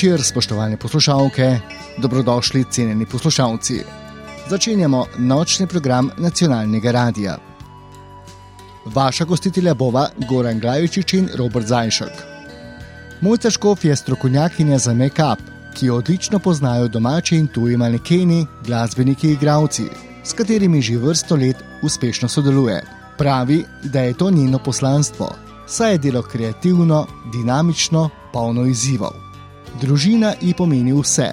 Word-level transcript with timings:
Večer, 0.00 0.22
spoštovane 0.22 0.76
poslušalke, 0.76 1.58
dobrodošli, 1.98 2.64
cenjeni 2.70 3.06
poslušalci. 3.06 3.82
Začenjamo 4.48 5.04
nočni 5.18 5.66
program 5.66 6.08
nacionalnega 6.16 6.90
radia. 6.90 7.36
Vaša 8.84 9.24
gostitelja 9.24 9.74
bova 9.74 10.06
Goran 10.28 10.60
Glavičič 10.60 11.14
in 11.14 11.28
Robert 11.36 11.66
Zajšek. 11.66 12.24
Mojca 13.20 13.50
Škof 13.50 13.84
je 13.84 13.96
strokovnjakinja 13.96 14.78
za 14.78 14.94
make-up, 14.94 15.44
ki 15.76 15.86
jo 15.86 15.96
odlično 15.96 16.38
poznajo 16.38 16.88
domači 16.88 17.36
in 17.36 17.46
tuji 17.46 17.76
manekeni, 17.76 18.46
glasbeniki 18.66 19.26
in 19.26 19.32
igravci, 19.36 19.84
s 20.24 20.32
katerimi 20.32 20.82
že 20.82 20.96
vrsto 20.96 21.36
let 21.36 21.56
uspešno 21.82 22.28
sodeluje. 22.28 22.82
Pravi, 23.18 23.64
da 23.84 24.00
je 24.00 24.14
to 24.14 24.30
njeno 24.30 24.58
poslanstvo, 24.58 25.34
saj 25.66 25.92
je 25.92 25.98
delo 25.98 26.22
kreativno, 26.22 27.06
dinamično, 27.32 28.08
polno 28.32 28.64
izzivov. 28.64 29.29
Družina 29.80 30.34
ji 30.40 30.54
pomeni 30.54 30.92
vse, 30.92 31.30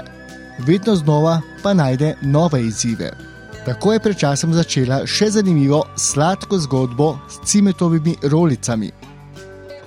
vedno 0.59 0.95
znova 0.95 1.41
pa 1.63 1.73
najde 1.73 2.15
nove 2.21 2.61
izzive. 2.63 3.11
Tako 3.65 3.93
je 3.93 3.99
pred 3.99 4.17
časom 4.17 4.53
začela 4.53 5.01
še 5.05 5.27
zanimivo 5.35 5.81
sladko 5.99 6.59
zgodbo 6.63 7.17
s 7.29 7.41
cimetovimi 7.49 8.15
rolicami. 8.23 8.91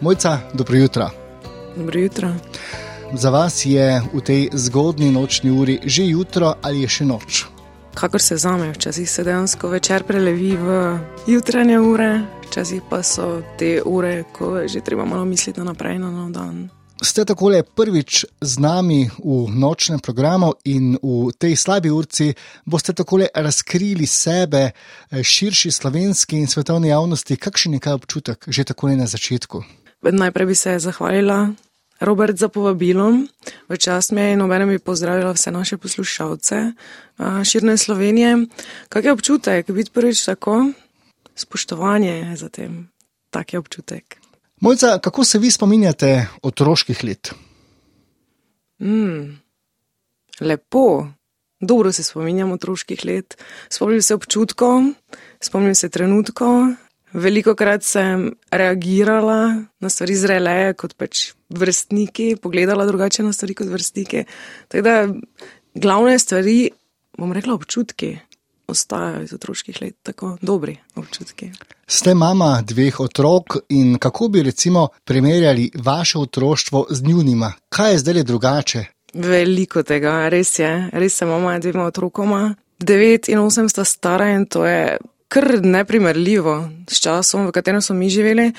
Mojca, 0.00 0.39
dobro 0.55 0.77
jutro. 0.77 1.06
Dobro 1.77 2.00
jutro. 2.00 2.34
Za 3.12 3.30
vas 3.30 3.64
je 3.67 4.02
v 4.12 4.20
tej 4.20 4.48
zgodni 4.52 5.08
nočni 5.11 5.50
uri 5.50 5.78
že 5.84 6.05
jutro 6.06 6.52
ali 6.62 6.83
je 6.83 6.89
še 6.89 7.05
noč? 7.05 7.47
Kakor 7.95 8.20
se 8.20 8.36
zame, 8.36 8.72
včasih 8.72 9.11
se 9.11 9.24
dejansko 9.24 9.69
večer 9.69 10.05
prelevi 10.05 10.52
v 10.56 10.98
jutranje 11.27 11.80
ure, 11.80 12.20
včasih 12.45 12.83
pa 12.91 13.02
so 13.02 13.41
te 13.58 13.80
ure, 13.84 14.24
ko 14.36 14.69
že 14.69 14.84
treba 14.84 15.05
malo 15.05 15.24
misliti 15.24 15.64
naprej 15.64 15.98
na 15.98 16.11
nov 16.11 16.30
dan. 16.36 16.69
Ste 17.00 17.24
tako 17.24 17.48
prvič 17.74 18.28
z 18.40 18.54
nami 18.60 19.08
v 19.24 19.48
nočnem 19.48 20.04
programu 20.04 20.52
in 20.68 21.00
v 21.00 21.32
tej 21.32 21.56
slabi 21.56 21.88
urci 21.88 22.36
boste 22.68 22.92
tako 22.92 23.24
razkrili 23.34 24.06
sebe 24.06 24.68
eh, 24.68 25.22
širši 25.22 25.70
slovenski 25.70 26.36
in 26.36 26.46
svetovni 26.46 26.88
javnosti. 26.88 27.36
Kakšen 27.36 27.74
je 27.74 27.80
kaj 27.80 27.92
občutek 27.92 28.44
že 28.48 28.64
tako 28.64 28.92
na 28.92 29.06
začetku? 29.08 29.64
Najprej 30.02 30.46
bi 30.46 30.54
se 30.54 30.78
zahvalila 30.78 31.48
Robert 32.00 32.36
za 32.36 32.48
povabilo. 32.48 33.24
V 33.68 33.76
čast 33.76 34.12
mi 34.12 34.20
je 34.20 34.32
in 34.32 34.42
obenem 34.42 34.68
bi 34.68 34.78
pozdravila 34.78 35.33
vse 35.33 35.50
naše 35.50 35.77
poslušalce 35.77 36.72
širne 37.44 37.77
Slovenije. 37.77 38.46
Kak 38.89 39.05
je 39.05 39.12
občutek 39.12 39.70
biti 39.70 39.90
prvič 39.90 40.24
tako? 40.24 40.72
Spoštovanje 41.34 42.36
za 42.36 42.48
tem. 42.48 42.89
Tak 43.30 43.52
je 43.52 43.58
občutek. 43.58 44.20
Mojca, 44.60 44.98
kako 44.98 45.24
se 45.24 45.38
vi 45.38 45.50
spominjate 45.50 46.26
otroških 46.42 47.04
let? 47.04 47.32
Mm, 48.78 49.40
lepo, 50.40 51.06
dobro 51.60 51.92
se 51.92 52.02
spominjam 52.02 52.52
otroških 52.52 53.04
let. 53.04 53.36
Spomnim 53.68 54.02
se 54.02 54.14
občutkov, 54.14 54.82
spomnim 55.40 55.74
se 55.74 55.88
trenutkov. 55.88 56.66
Veliko 57.12 57.54
krat 57.54 57.82
sem 57.82 58.34
reagirala 58.50 59.64
na 59.80 59.88
stvari 59.88 60.14
zreleje 60.14 60.74
kot 60.74 60.94
pač 60.94 61.32
vrstniki, 61.48 62.36
pogledala 62.42 62.86
drugače 62.86 63.22
na 63.22 63.32
stvari 63.32 63.54
kot 63.54 63.66
vrstniki. 63.66 64.24
Tako 64.68 64.82
da 64.82 65.08
glavne 65.74 66.18
stvari, 66.18 66.70
bom 67.18 67.32
rekla, 67.32 67.54
občutki 67.54 68.18
ostajajo 68.70 69.23
iz 69.23 69.33
otroških 69.35 69.83
let, 69.83 69.97
tako 70.03 70.36
dobri 70.42 70.77
občutki. 70.95 71.51
Ste 71.86 72.14
mama 72.14 72.63
dveh 72.63 73.01
otrok 73.01 73.57
in 73.69 73.98
kako 73.98 74.29
bi 74.29 74.42
recimo 74.42 74.89
primerjali 75.05 75.70
vaše 75.75 76.19
otroštvo 76.19 76.86
z 76.91 77.03
njunima? 77.03 77.53
Kaj 77.69 77.92
je 77.92 77.98
zdaj 77.98 78.23
drugače? 78.23 78.85
Veliko 79.14 79.83
tega, 79.83 80.29
res 80.29 80.58
je. 80.58 80.91
Res 80.92 81.17
sem 81.17 81.29
mama 81.29 81.58
dvema 81.58 81.85
otrokoma. 81.85 82.55
Devet 82.79 83.29
in 83.29 83.39
osem 83.39 83.69
sta 83.69 83.85
stara 83.85 84.31
in 84.31 84.47
to 84.47 84.67
je 84.67 84.98
kar 85.30 85.46
neprimerljivo 85.63 86.68
s 86.91 86.98
časom, 86.98 87.46
v 87.46 87.55
katerem 87.55 87.83
smo 87.83 87.95
mi 87.95 88.11
živeli. 88.11 88.51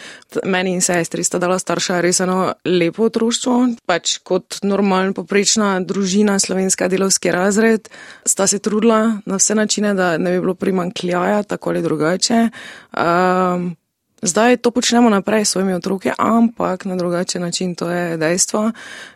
Meni 0.48 0.72
in 0.74 0.82
sestri 0.82 1.24
sta 1.24 1.40
dala 1.40 1.60
starša 1.60 2.00
res 2.02 2.22
eno 2.24 2.54
lepo 2.66 3.10
otroštvo, 3.10 3.58
pač 3.86 4.16
kot 4.24 4.62
normalna, 4.64 5.12
poprečna 5.14 5.74
družina, 5.84 6.40
slovenska 6.40 6.88
delovski 6.88 7.34
razred, 7.36 7.92
sta 8.26 8.48
se 8.48 8.62
trudila 8.64 9.20
na 9.26 9.42
vse 9.42 9.56
načine, 9.56 9.94
da 9.94 10.16
ne 10.18 10.32
bi 10.32 10.40
bilo 10.40 10.56
primankljaja, 10.56 11.44
tako 11.44 11.76
ali 11.76 11.84
drugače. 11.84 12.48
Um, 12.96 13.76
Zdaj 14.22 14.58
to 14.62 14.70
počnemo 14.70 15.10
naprej 15.10 15.46
s 15.46 15.50
svojimi 15.50 15.74
otroki, 15.74 16.12
ampak 16.18 16.86
na 16.86 16.96
drugačen 16.96 17.42
način, 17.42 17.76
to 17.76 17.90
je 17.90 18.18
dejstvo. 18.18 18.72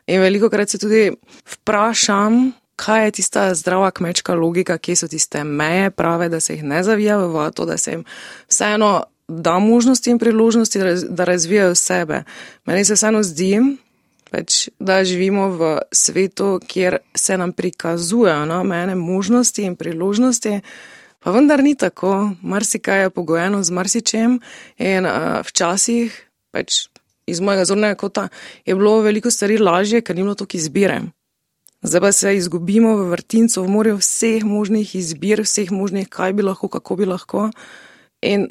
In 0.07 0.21
veliko 0.21 0.49
krat 0.49 0.69
se 0.69 0.77
tudi 0.81 1.11
vprašam, 1.45 2.51
kaj 2.75 3.05
je 3.05 3.11
tista 3.11 3.53
zdrava 3.55 3.91
kmečka 3.91 4.35
logika, 4.35 4.77
kje 4.77 4.95
so 4.95 5.07
tiste 5.07 5.43
meje 5.43 5.91
prave, 5.91 6.29
da 6.29 6.39
se 6.39 6.53
jih 6.53 6.63
ne 6.63 6.83
zavija 6.83 7.17
v 7.17 7.27
vato, 7.33 7.65
da 7.65 7.77
se 7.77 7.91
jim 7.91 8.05
vseeno 8.49 9.03
da 9.27 9.59
možnosti 9.59 10.09
in 10.09 10.19
priložnosti, 10.19 10.79
da 11.09 11.23
razvijajo 11.23 11.75
sebe. 11.75 12.23
Meni 12.65 12.85
se 12.85 12.93
vseeno 12.93 13.23
zdi, 13.23 13.59
pač, 14.31 14.67
da 14.79 15.03
živimo 15.03 15.49
v 15.49 15.77
svetu, 15.91 16.59
kjer 16.67 16.97
se 17.15 17.37
nam 17.37 17.51
prikazujejo 17.51 18.45
no, 18.45 18.63
mene 18.63 18.95
možnosti 18.95 19.63
in 19.63 19.75
priložnosti. 19.75 20.59
Pa 21.19 21.31
vendar 21.31 21.63
ni 21.63 21.75
tako, 21.75 22.31
marsikaj 22.41 23.01
je 23.01 23.09
pogojeno 23.09 23.63
z 23.63 23.71
marsičem 23.71 24.39
in 24.77 25.05
uh, 25.05 25.41
včasih, 25.47 26.13
pač 26.53 26.85
iz 27.25 27.41
mojega 27.41 27.65
zornega 27.65 27.95
kota, 27.95 28.27
je 28.65 28.75
bilo 28.75 28.99
veliko 29.01 29.31
stvari 29.31 29.57
lažje, 29.57 30.01
ker 30.01 30.15
ni 30.15 30.21
bilo 30.21 30.35
toliko 30.35 30.57
izbire. 30.57 31.01
Zdaj 31.85 32.01
pa 32.01 32.11
se 32.11 32.35
izgubimo 32.35 32.95
v 32.97 33.09
vrtincu, 33.13 33.63
v 33.63 33.69
morju 33.69 33.97
vseh 34.01 34.43
možnih 34.43 34.95
izbir, 34.95 35.43
vseh 35.45 35.71
možnih, 35.71 36.09
kaj 36.09 36.33
bi 36.33 36.43
lahko, 36.43 36.67
kako 36.67 36.95
bi 36.95 37.05
lahko. 37.05 37.49
In 38.21 38.47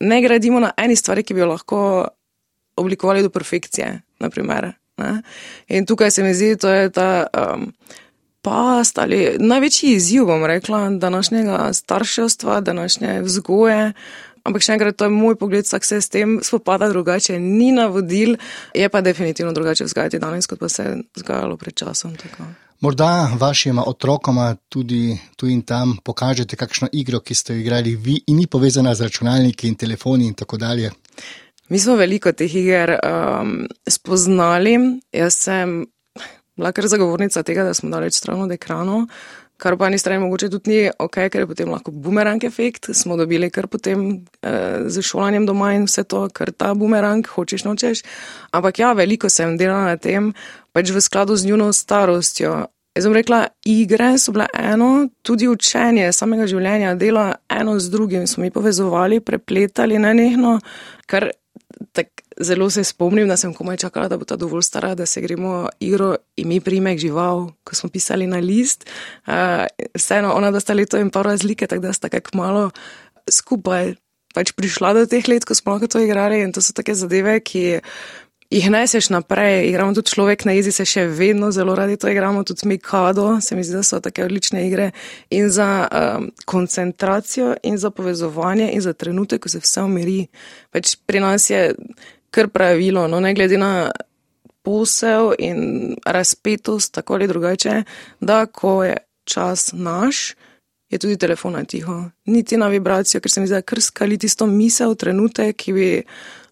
ne 0.00 0.22
gradimo 0.22 0.60
na 0.60 0.72
eni 0.76 0.96
stvari, 0.96 1.22
ki 1.22 1.34
bi 1.34 1.40
jo 1.40 1.46
lahko 1.46 1.80
oblikovali 2.76 3.22
do 3.22 3.30
perfekcije. 3.30 4.00
Naprimer, 4.18 4.72
in 5.68 5.86
tukaj 5.86 6.10
se 6.10 6.22
mi 6.22 6.34
zdi, 6.34 6.56
da 6.56 6.74
je 6.74 6.90
ta 6.90 7.26
um, 7.32 7.72
past 8.42 8.98
ali 8.98 9.36
največji 9.38 9.94
izziv, 9.94 10.24
bom 10.26 10.44
rekla, 10.46 10.90
današnjega 10.90 11.72
starševstva, 11.72 12.60
današnje 12.60 13.20
vzgoje. 13.20 13.92
Ampak 14.44 14.64
še 14.64 14.74
enkrat, 14.74 14.96
to 14.98 15.06
je 15.06 15.14
moj 15.14 15.36
pogled, 15.38 15.66
vsak 15.66 15.86
se 15.86 16.00
s 16.02 16.10
tem 16.10 16.40
spopada 16.42 16.88
drugače, 16.90 17.38
ni 17.38 17.70
navodil, 17.72 18.34
je 18.74 18.88
pa 18.90 19.00
definitivno 19.00 19.52
drugače 19.54 19.86
vzgajati 19.86 20.18
danes, 20.22 20.50
kot 20.50 20.58
pa 20.58 20.68
se 20.68 20.82
je 20.82 20.98
vzgajalo 21.16 21.56
pred 21.56 21.76
časom. 21.78 22.16
Tako. 22.18 22.48
Morda 22.82 23.30
vašima 23.38 23.84
otrokoma 23.86 24.56
tudi 24.68 25.14
tu 25.36 25.46
in 25.46 25.62
tam 25.62 25.94
pokažete 26.04 26.56
kakšno 26.58 26.88
igro, 26.92 27.20
ki 27.20 27.34
ste 27.34 27.54
jo 27.54 27.62
igrali 27.62 27.94
vi 27.94 28.18
in 28.26 28.42
ni 28.42 28.46
povezana 28.50 28.94
z 28.94 29.06
računalniki 29.06 29.68
in 29.68 29.78
telefoni 29.78 30.26
in 30.26 30.34
tako 30.34 30.58
dalje. 30.58 30.90
Mi 31.68 31.78
smo 31.78 31.94
veliko 31.96 32.32
teh 32.32 32.54
iger 32.54 32.96
um, 32.98 33.68
spoznali. 33.86 34.74
Jaz 35.12 35.38
sem 35.46 35.84
bila 36.56 36.72
kar 36.72 36.86
zagovornica 36.88 37.42
tega, 37.42 37.64
da 37.64 37.74
smo 37.74 37.90
daleč 37.90 38.18
stran 38.18 38.42
od 38.42 38.52
ekranov, 38.52 39.06
kar 39.62 39.76
pa 39.78 39.88
ni 39.88 39.98
strani 39.98 40.24
mogoče 40.24 40.48
tudi 40.50 40.70
ni 40.70 40.78
ok, 40.98 41.16
ker 41.30 41.44
je 41.44 41.46
potem 41.46 41.70
lahko 41.70 41.94
bumerang 41.94 42.42
efekt. 42.44 42.90
Smo 42.98 43.16
dobili 43.16 43.50
kar 43.50 43.68
potem 43.70 44.06
uh, 44.10 44.88
z 44.90 45.04
šolanjem 45.06 45.46
doma 45.46 45.72
in 45.76 45.86
vse 45.86 46.02
to, 46.04 46.24
kar 46.34 46.50
ta 46.50 46.72
bumerang 46.74 47.26
hočeš 47.30 47.64
nočeš. 47.68 48.02
Ampak 48.50 48.82
ja, 48.82 48.92
veliko 48.98 49.30
sem 49.30 49.54
delala 49.60 49.94
na 49.94 50.00
tem, 50.02 50.32
pač 50.74 50.90
v 50.90 51.02
skladu 51.04 51.38
z 51.38 51.52
njuno 51.52 51.70
starostjo. 51.72 52.64
Jaz 52.92 53.06
sem 53.06 53.14
rekla, 53.16 53.44
igre 53.64 54.10
so 54.20 54.34
bile 54.34 54.48
eno, 54.58 54.90
tudi 55.24 55.46
učenje 55.48 56.10
samega 56.12 56.48
življenja, 56.50 56.96
delo 57.00 57.30
eno 57.48 57.78
z 57.80 57.88
drugim, 57.94 58.26
smo 58.26 58.42
mi 58.44 58.50
povezovali, 58.52 59.22
prepletali 59.24 59.96
na 60.02 60.10
nehno, 60.12 60.58
kar 61.06 61.30
tak, 61.96 62.21
zelo 62.42 62.70
se 62.70 62.84
spomnim, 62.84 63.28
da 63.28 63.36
sem 63.36 63.54
komaj 63.54 63.76
čakala, 63.76 64.08
da 64.08 64.16
bo 64.16 64.24
ta 64.24 64.36
dovolj 64.36 64.62
stara, 64.62 64.94
da 64.94 65.06
se 65.06 65.20
gremo 65.20 65.68
igro 65.80 66.16
in 66.36 66.48
mi 66.48 66.60
primek 66.60 66.98
žival, 66.98 67.50
ko 67.64 67.74
smo 67.74 67.90
pisali 67.90 68.26
na 68.26 68.38
list. 68.38 68.86
Vseeno, 69.94 70.34
ona 70.34 70.50
da 70.50 70.60
sta 70.60 70.74
leto 70.74 70.98
in 70.98 71.10
pol 71.10 71.22
razlike, 71.22 71.66
tako 71.66 71.82
da 71.88 71.92
sta 71.92 72.08
kak 72.08 72.34
malo 72.34 72.70
skupaj 73.30 73.94
pač 74.34 74.52
prišla 74.56 74.96
do 74.96 75.06
teh 75.06 75.28
let, 75.28 75.44
ko 75.44 75.54
smo 75.54 75.76
lahko 75.76 75.88
to 75.88 76.00
igrali 76.00 76.40
in 76.40 76.52
to 76.52 76.64
so 76.64 76.72
take 76.72 76.94
zadeve, 76.96 77.38
ki 77.44 77.82
jih 78.52 78.70
neseš 78.70 79.08
naprej. 79.12 79.68
Igramo 79.68 79.94
tudi 79.96 80.12
človek 80.12 80.44
na 80.44 80.56
jezi, 80.56 80.72
se 80.72 80.84
še 80.88 81.06
vedno 81.08 81.50
zelo 81.52 81.74
radi 81.76 81.96
to 81.96 82.08
igramo, 82.08 82.44
tudi 82.44 82.68
mi 82.68 82.78
kado, 82.78 83.40
se 83.40 83.56
mi 83.56 83.64
zdi, 83.64 83.76
da 83.76 83.84
so 83.86 84.00
take 84.00 84.24
odlične 84.24 84.66
igre 84.66 84.90
in 85.30 85.50
za 85.50 85.68
um, 85.88 86.30
koncentracijo 86.44 87.54
in 87.62 87.78
za 87.78 87.90
povezovanje 87.90 88.70
in 88.72 88.80
za 88.80 88.92
trenutek, 88.92 89.42
ko 89.42 89.52
se 89.52 89.62
vse 89.62 89.84
umiri. 89.88 90.26
Pač 90.72 90.96
pri 91.06 91.20
nas 91.24 91.50
je 91.50 91.72
kar 92.32 92.48
pravilo, 92.48 93.06
no 93.08 93.20
ne 93.20 93.34
glede 93.36 93.60
na 93.60 93.90
posel 94.62 95.32
in 95.38 95.94
razpetost, 96.06 96.94
tako 96.94 97.14
ali 97.14 97.28
drugače, 97.28 97.82
da 98.20 98.46
ko 98.46 98.84
je 98.84 98.96
čas 99.24 99.70
naš, 99.72 100.34
je 100.90 100.98
tudi 100.98 101.16
telefon 101.16 101.64
tiho. 101.66 102.04
Niti 102.24 102.56
na 102.56 102.68
vibracijo, 102.68 103.20
ker 103.20 103.30
se 103.30 103.40
mi 103.40 103.46
zdi, 103.46 103.62
krskali 103.64 104.18
tisto 104.18 104.46
misel, 104.46 104.94
trenutek, 104.94 105.56
ki 105.56 105.72
bi 105.72 105.88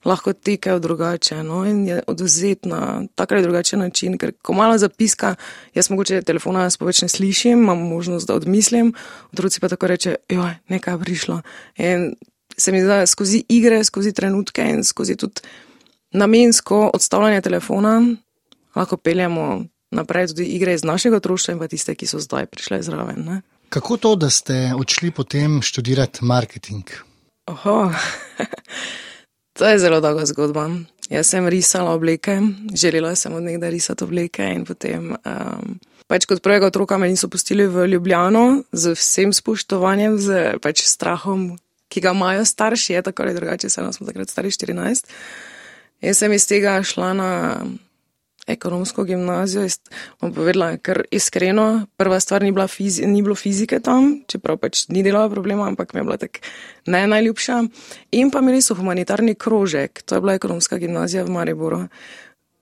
lahko 0.05 0.33
tekel 0.33 0.81
drugače. 0.81 1.43
No? 1.45 1.61
In 1.69 1.85
je 1.87 2.01
oduzet 2.07 2.65
na 2.65 3.03
tak 3.15 3.33
ali 3.33 3.43
drugačen 3.43 3.81
način, 3.85 4.19
ker 4.19 4.33
ko 4.43 4.57
malo 4.57 4.79
zapiska, 4.79 5.35
jaz 5.75 5.91
mogoče 5.91 6.23
telefona 6.23 6.65
jaz 6.65 6.79
več 6.81 7.03
ne 7.05 7.09
slišim, 7.09 7.61
imam 7.61 7.85
možnost, 7.89 8.29
da 8.29 8.39
odmislim, 8.41 8.95
otroci 9.33 9.61
pa 9.61 9.69
tako 9.69 9.93
reče, 9.93 10.17
joj, 10.29 10.55
nekaj 10.69 10.99
prišlo. 11.05 11.43
In 11.77 12.15
se 12.57 12.73
mi 12.73 12.81
zdi, 12.81 12.89
da 12.89 13.07
skozi 13.07 13.45
igre, 13.49 13.85
skozi 13.85 14.13
trenutke 14.13 14.65
in 14.65 14.85
skozi 14.85 15.17
tudi 15.21 15.45
namensko 16.13 16.91
odstavljanje 16.95 17.41
telefona 17.41 18.03
lahko 18.75 18.97
peljemo 18.97 19.65
naprej 19.91 20.27
tudi 20.27 20.45
igre 20.45 20.75
iz 20.75 20.85
našega 20.85 21.17
otroštva 21.17 21.55
in 21.55 21.59
pa 21.59 21.69
tiste, 21.69 21.95
ki 21.95 22.07
so 22.07 22.21
zdaj 22.23 22.47
prišle 22.47 22.83
zraven. 22.83 23.25
Ne? 23.27 23.41
Kako 23.69 23.97
to, 23.97 24.17
da 24.17 24.31
ste 24.31 24.73
odšli 24.79 25.11
potem 25.11 25.63
študirati 25.63 26.25
marketing? 26.25 26.91
Oho. 27.47 27.91
To 29.59 29.69
je 29.69 29.79
zelo 29.79 30.01
dolga 30.01 30.25
zgodba. 30.25 30.71
Jaz 31.11 31.35
sem 31.35 31.45
risala 31.49 31.91
obleke, 31.93 32.39
želela 32.75 33.15
sem 33.15 33.35
od 33.35 33.43
nekdaj 33.43 33.71
risati 33.71 34.05
obleke 34.05 34.47
in 34.55 34.65
potem. 34.65 35.11
Um, 35.25 35.75
Pač 36.07 36.25
kot 36.27 36.41
prvega 36.43 36.67
otroka 36.67 36.97
me 36.99 37.11
niso 37.11 37.29
pustili 37.29 37.67
v 37.71 37.85
Ljubljano 37.87 38.63
z 38.73 38.95
vsem 38.97 39.35
spoštovanjem, 39.37 40.17
z 40.19 40.39
pač 40.63 40.83
strahom, 40.83 41.59
ki 41.93 42.01
ga 42.01 42.15
imajo 42.17 42.45
starši, 42.45 42.93
je 42.93 43.03
tako 43.03 43.23
ali 43.23 43.35
drugače, 43.35 43.69
se 43.71 43.83
nas 43.83 44.01
smo 44.01 44.07
takrat 44.07 44.31
stari 44.31 44.51
14. 44.51 45.07
Jaz 46.01 46.19
sem 46.23 46.33
iz 46.33 46.47
tega 46.49 46.79
šla 46.83 47.13
na 47.13 47.31
ekonomsko 48.47 49.05
gimnazijo, 49.05 49.67
bom 50.21 50.33
povedala, 50.35 50.75
ker 50.83 51.03
iskreno, 51.11 51.87
prva 52.01 52.21
stvar 52.21 52.43
ni, 52.43 52.53
fizi, 52.69 53.07
ni 53.07 53.23
bilo 53.23 53.35
fizike 53.35 53.81
tam, 53.81 54.23
čeprav 54.27 54.59
pač 54.59 54.87
ni 54.89 55.05
delala 55.07 55.31
problema, 55.31 55.69
ampak 55.69 55.95
mi 55.95 56.01
je 56.01 56.05
bila 56.05 56.17
tak 56.17 56.41
ne 56.87 57.07
najljubša. 57.07 57.61
In 58.19 58.31
pa 58.31 58.41
imeli 58.41 58.63
so 58.63 58.75
humanitarni 58.75 59.35
krožek, 59.35 60.03
to 60.03 60.15
je 60.15 60.21
bila 60.21 60.35
ekonomska 60.35 60.79
gimnazija 60.79 61.25
v 61.25 61.31
Mariboru. 61.31 61.85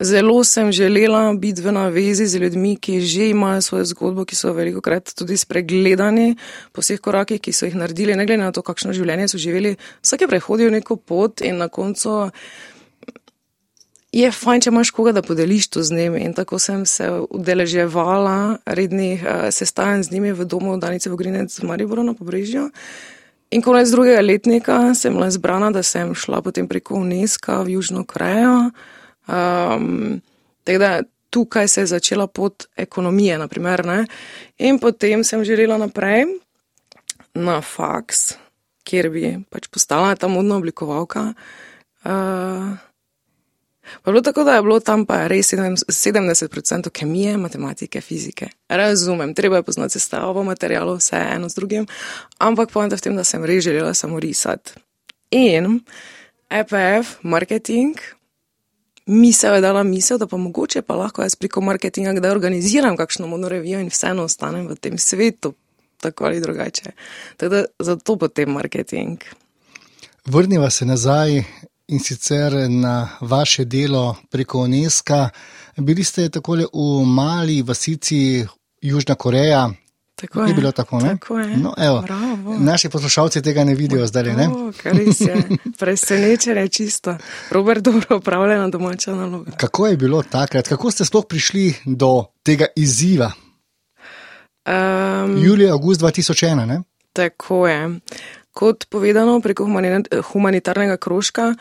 Zelo 0.00 0.44
sem 0.44 0.70
želela 0.73 1.35
biti 1.35 1.62
v 1.62 1.73
navezi 1.73 2.26
z 2.26 2.38
ljudmi, 2.38 2.76
ki 2.76 3.00
že 3.00 3.31
imajo 3.31 3.62
svojo 3.62 3.85
zgodbo, 3.85 4.25
ki 4.25 4.37
so 4.37 4.52
veliko 4.55 4.81
krat 4.81 5.11
tudi 5.14 5.37
spregledani 5.37 6.37
po 6.73 6.82
vseh 6.82 7.00
korakih, 7.00 7.40
ki 7.43 7.52
so 7.52 7.67
jih 7.67 7.75
naredili, 7.75 8.14
ne 8.14 8.26
glede 8.26 8.44
na 8.44 8.52
to, 8.52 8.62
kakšno 8.62 8.94
življenje 8.94 9.26
so 9.29 9.43
živeli. 9.43 9.75
Vsake 10.02 10.31
prehodijo 10.31 10.70
neko 10.70 10.96
pot 10.96 11.43
in 11.43 11.58
na 11.58 11.67
koncu 11.69 12.31
je 14.13 14.31
fajn, 14.33 14.61
če 14.65 14.71
imaš 14.71 14.91
koga, 14.97 15.13
da 15.13 15.23
podeliš 15.23 15.69
to 15.69 15.83
z 15.83 15.97
njimi. 15.97 16.23
In 16.25 16.35
tako 16.35 16.59
sem 16.59 16.87
se 16.87 17.11
udeleževala 17.31 18.59
rednih 18.67 19.23
uh, 19.23 19.51
sestajanj 19.53 20.09
z 20.09 20.13
njimi 20.17 20.33
v 20.33 20.45
domu 20.45 20.77
Danice 20.77 21.11
Vogrinec 21.11 21.59
v 21.59 21.69
Mariboru 21.69 22.03
na 22.03 22.15
pobrežju. 22.15 22.71
In 23.51 23.63
konec 23.65 23.89
drugega 23.89 24.21
letnika 24.21 24.95
sem 24.95 25.15
bila 25.15 25.31
zbrana, 25.31 25.71
da 25.71 25.83
sem 25.83 26.15
šla 26.15 26.43
potem 26.45 26.69
preko 26.69 27.01
UNESCO 27.01 27.63
v 27.65 27.77
Južno 27.79 28.05
Korejo. 28.05 28.71
Um, 29.29 30.21
da 30.65 31.03
tukaj 31.31 31.69
se 31.69 31.81
je 31.81 31.87
začela 31.87 32.27
pot 32.27 32.65
ekonomije, 32.77 33.39
naprimer, 33.39 33.87
ne? 33.87 34.07
in 34.59 34.79
potem 34.79 35.25
sem 35.25 35.45
želela 35.45 35.79
naprej 35.79 36.25
na 37.35 37.61
faks, 37.61 38.35
kjer 38.85 39.11
bi 39.11 39.37
pač 39.51 39.69
postala 39.69 40.17
ta 40.17 40.29
modna 40.29 40.57
oblikovalka. 40.57 41.33
Uh, 42.05 42.77
Pa 44.02 44.11
bilo 44.11 44.23
tako, 44.23 44.44
da 44.44 44.55
je 44.55 44.62
bilo 44.62 44.81
tam 44.81 45.06
pa 45.06 45.26
res 45.26 45.52
70% 45.52 46.90
kemije, 46.90 47.37
matematike, 47.37 48.00
fizike. 48.00 48.49
Razumem, 48.69 49.35
treba 49.35 49.56
je 49.56 49.62
poznati 49.62 49.93
sestavo 49.93 50.43
materijalov, 50.44 50.96
vse 50.96 51.23
eno 51.35 51.49
z 51.49 51.55
drugim, 51.55 51.87
ampak 52.38 52.70
pojem 52.73 52.90
v 52.90 53.00
tem, 53.00 53.17
da 53.17 53.25
sem 53.25 53.44
res 53.44 53.64
želela 53.64 53.94
samo 53.94 54.20
risati. 54.20 54.73
In 55.31 55.81
EPF, 56.50 57.19
marketing, 57.23 57.96
misel 59.06 59.55
je 59.55 59.61
dala 59.61 59.82
misel, 59.82 60.19
da 60.19 60.26
pa 60.26 60.37
mogoče 60.37 60.82
pa 60.82 60.94
lahko 60.96 61.23
jaz 61.23 61.37
preko 61.37 61.61
marketinga, 61.61 62.20
da 62.20 62.31
organiziram 62.31 62.96
kakšno 62.96 63.26
modno 63.26 63.49
revijo 63.49 63.81
in 63.81 63.88
vseeno 63.88 64.25
ostanem 64.25 64.69
v 64.69 64.76
tem 64.76 64.99
svetu, 64.99 65.55
tako 66.00 66.25
ali 66.25 66.40
drugače. 66.40 66.93
Tako 67.37 67.55
da 67.55 67.64
zato 67.79 68.17
potem 68.17 68.50
marketing. 68.50 69.19
Vrniva 70.26 70.70
se 70.70 70.85
nazaj 70.85 71.43
in 71.88 72.00
sicer 72.00 72.52
na 72.70 73.08
vaše 73.20 73.64
delo 73.64 74.17
preko 74.31 74.58
UNESCO. 74.58 75.29
Bili 75.76 76.05
ste 76.05 76.29
tako 76.29 76.55
v 76.55 77.06
mali 77.06 77.62
vasici 77.62 78.46
Južna 78.81 79.14
Koreja. 79.14 79.70
Tako 80.20 80.43
je, 80.43 80.49
je 80.49 80.55
bilo 80.55 80.73
tako. 80.73 81.00
tako 81.00 81.38
je. 81.38 81.56
No, 81.56 81.75
evo, 81.79 82.05
naši 82.58 82.88
poslušalci 82.88 83.43
tega 83.43 83.64
ne 83.64 83.75
vidijo 83.75 84.06
zdaj. 84.06 84.23
Ne? 84.25 84.49
Presenečenje 85.79 86.61
je 86.61 86.69
čisto. 86.69 87.17
Robert, 87.50 87.81
dobro 87.82 88.17
upravljena 88.17 88.69
domača 88.69 89.14
naloga. 89.14 89.50
Kako 89.50 89.87
je 89.87 89.96
bilo 89.96 90.23
takrat? 90.23 90.69
Kako 90.69 90.90
ste 90.90 91.05
sploh 91.05 91.25
prišli 91.29 91.75
do 91.85 92.25
tega 92.43 92.67
izziva? 92.76 93.32
Um, 94.67 95.44
Julija, 95.44 95.73
august 95.73 96.00
2001. 96.00 96.67
Ne? 96.67 96.81
Tako 97.12 97.69
je. 97.69 98.00
Kot 98.52 98.85
povedano 98.90 99.40
preko 99.40 99.69
humanitarnega 100.32 100.96
krožka, 100.96 101.55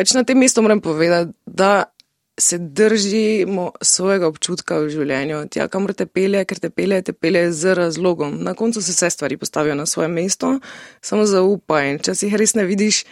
Pač 0.00 0.14
na 0.16 0.22
tem 0.24 0.38
mestu 0.40 0.62
moram 0.64 0.80
povedati, 0.80 1.34
da 1.44 1.92
se 2.40 2.56
držimo 2.58 3.72
svojega 3.84 4.30
občutka 4.32 4.78
v 4.80 4.88
življenju. 4.88 5.42
Tja, 5.52 5.66
kamor 5.68 5.92
te 5.92 6.06
pelje, 6.08 6.40
ker 6.48 6.56
te 6.56 6.70
pelje, 6.72 7.02
te 7.04 7.12
pelje 7.12 7.50
z 7.52 7.74
razlogom. 7.76 8.38
Na 8.40 8.54
koncu 8.56 8.80
se 8.80 8.94
vse 8.94 9.10
stvari 9.12 9.36
postavijo 9.36 9.74
na 9.76 9.84
svoje 9.84 10.08
mesto, 10.08 10.54
samo 11.04 11.26
zaupaj. 11.28 11.98
Če 12.06 12.14
si 12.16 12.30
jih 12.30 12.38
res 12.40 12.56
ne 12.56 12.64
vidiš, 12.64 13.02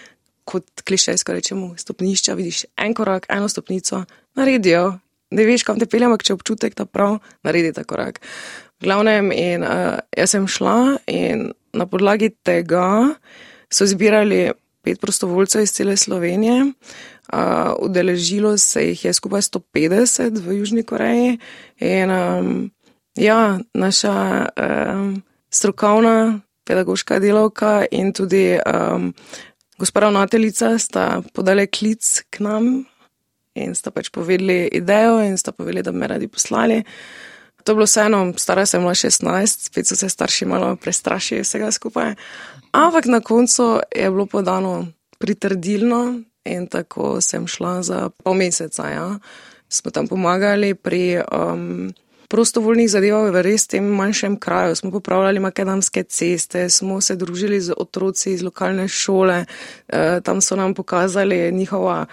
kot 0.49 0.80
klišejsko 0.88 1.37
rečemo, 1.37 1.68
stopnišča, 1.76 2.37
vidiš 2.38 2.62
en 2.80 2.97
korak, 2.97 3.28
eno 3.37 3.50
stopnico, 3.52 4.07
naredijo. 4.40 4.95
Ne 5.37 5.45
veš, 5.45 5.66
kam 5.68 5.76
te 5.76 5.85
pelje, 5.85 6.09
ampak 6.09 6.25
če 6.25 6.38
občutek 6.38 6.78
ta 6.78 6.87
prav, 6.88 7.18
naredi 7.45 7.75
ta 7.76 7.85
korak. 7.85 8.23
V 8.80 8.88
glavnem, 8.88 9.28
in, 9.37 9.61
uh, 9.61 10.00
jaz 10.16 10.33
sem 10.33 10.49
šla 10.49 10.97
in 11.04 11.50
na 11.76 11.85
podlagi 11.85 12.33
tega 12.33 13.12
so 13.68 13.85
zbirali 13.85 14.47
pet 14.88 15.00
prostovoljcev 15.00 15.62
iz 15.62 15.73
cele 15.73 15.97
Slovenije. 15.97 16.73
Uh, 17.33 17.38
udeležilo 17.78 18.57
se 18.59 18.88
jih 18.88 19.04
je 19.04 19.12
skupaj 19.12 19.40
150 19.40 20.40
v 20.40 20.59
Južni 20.59 20.83
Koreji. 20.83 21.38
In 21.78 22.11
um, 22.11 22.71
ja, 23.16 23.59
naša 23.75 24.49
um, 24.49 25.23
strokovna 25.50 26.40
pedagoška 26.64 27.18
delavka 27.18 27.85
in 27.90 28.12
tudi 28.12 28.57
um, 28.57 29.14
gospod 29.78 30.02
ravnateljica 30.02 30.78
sta 30.78 31.23
podali 31.35 31.66
klic 31.66 32.23
k 32.30 32.40
nam 32.40 32.85
in 33.54 33.75
sta 33.75 33.90
pač 33.90 34.09
povedali 34.11 34.68
idejo 34.73 35.21
in 35.25 35.37
sta 35.37 35.52
povedali, 35.52 35.83
da 35.83 35.92
bi 35.92 35.99
me 35.99 36.07
radi 36.07 36.28
poslali. 36.28 36.83
To 37.64 37.72
je 37.72 37.76
bilo 37.76 37.84
vseeno, 37.84 38.32
stara 38.36 38.66
sem 38.66 38.80
bila 38.80 38.94
16, 38.94 39.66
spet 39.66 39.86
so 39.86 39.96
se 39.96 40.08
starši 40.08 40.46
malo 40.46 40.76
prestrašili 40.76 41.42
vsega 41.42 41.70
skupaj. 41.72 42.14
Ampak 42.72 43.06
na 43.06 43.20
koncu 43.20 43.80
je 43.96 44.10
bilo 44.10 44.26
podano 44.26 44.86
pritrdilno 45.18 46.20
in 46.44 46.66
tako 46.66 47.20
sem 47.20 47.46
šla 47.46 47.82
za 47.82 48.10
pol 48.24 48.34
meseca. 48.34 48.88
Ja. 48.88 49.18
Smo 49.68 49.90
tam 49.90 50.08
pomagali 50.08 50.74
pri 50.74 51.20
um, 51.20 51.92
prostovoljnih 52.28 52.90
zadevah 52.90 53.30
v 53.32 53.42
res 53.42 53.66
tem 53.66 53.84
manjšem 53.84 54.36
kraju. 54.40 54.76
Smo 54.76 54.90
popravljali 54.90 55.40
makadamske 55.40 56.02
ceste, 56.02 56.68
smo 56.68 57.00
se 57.00 57.16
družili 57.16 57.60
z 57.60 57.76
otroci 57.76 58.32
iz 58.32 58.42
lokalne 58.42 58.88
šole, 58.88 59.44
e, 59.88 60.20
tam 60.24 60.40
so 60.40 60.56
nam 60.56 60.74
pokazali 60.74 61.52
njihova 61.52 62.06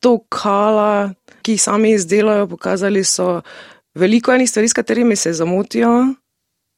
tokala, 0.00 1.10
ki 1.42 1.52
jih 1.52 1.62
sami 1.62 1.90
izdelajo, 1.90 2.46
pokazali 2.46 3.04
so 3.04 3.40
veliko 3.96 4.34
enih 4.34 4.50
stvari, 4.50 4.68
s 4.68 4.76
katerimi 4.76 5.16
se 5.16 5.32
zamotijo. 5.32 6.14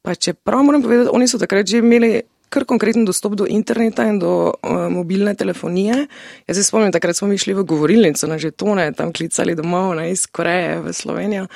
Pa 0.02 0.14
čeprav 0.14 0.62
moram 0.62 0.82
povedati, 0.82 1.10
oni 1.12 1.28
so 1.28 1.38
takrat 1.38 1.66
že 1.66 1.78
imeli 1.78 2.22
kar 2.48 2.64
konkreten 2.64 3.04
dostop 3.04 3.34
do 3.36 3.46
interneta 3.48 4.06
in 4.08 4.18
do 4.18 4.52
uh, 4.52 4.88
mobilne 4.88 5.34
telefonije. 5.34 6.06
Jaz 6.48 6.56
se 6.56 6.64
spomnim, 6.64 6.92
takrat 6.92 7.16
smo 7.16 7.28
šli 7.36 7.54
v 7.54 7.64
govorilnico 7.64 8.26
na 8.26 8.38
žetone, 8.38 8.92
tam 8.92 9.12
klicali 9.12 9.54
domov 9.54 9.94
ne, 9.94 10.10
iz 10.10 10.26
Koreje 10.26 10.80
v 10.80 10.92
Slovenijo. 10.92 11.46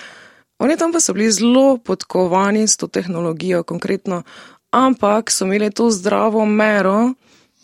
Oni 0.62 0.76
tam 0.76 0.92
pa 0.92 1.00
so 1.00 1.14
bili 1.16 1.31
zelo 1.33 1.78
podkovani 1.78 2.69
s 2.69 2.76
to 2.76 2.87
tehnologijo, 2.87 3.62
konkretno, 3.62 4.23
ampak 4.71 5.31
so 5.31 5.45
imeli 5.45 5.71
to 5.71 5.90
zdravo 5.90 6.45
mero, 6.47 7.14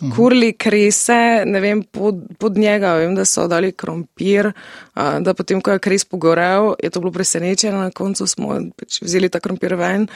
Mhm. 0.03 0.13
kurli 0.15 0.53
krese, 0.53 1.43
ne 1.47 1.61
vem, 1.61 1.83
pod, 1.83 2.21
pod 2.39 2.59
njega, 2.59 2.93
vem, 2.95 3.15
da 3.19 3.25
so 3.25 3.49
dali 3.51 3.73
krompir, 3.73 4.53
a, 4.95 5.19
da 5.21 5.35
potem, 5.35 5.61
ko 5.61 5.75
je 5.75 5.83
kres 5.83 6.05
pogorel, 6.05 6.75
je 6.83 6.91
to 6.91 7.01
bilo 7.03 7.13
presenečenje, 7.13 7.75
na 7.75 7.91
koncu 7.91 8.27
smo 8.27 8.61
pač 8.79 9.01
vzeli 9.03 9.29
ta 9.29 9.41
krompir 9.41 9.75
ven 9.75 10.07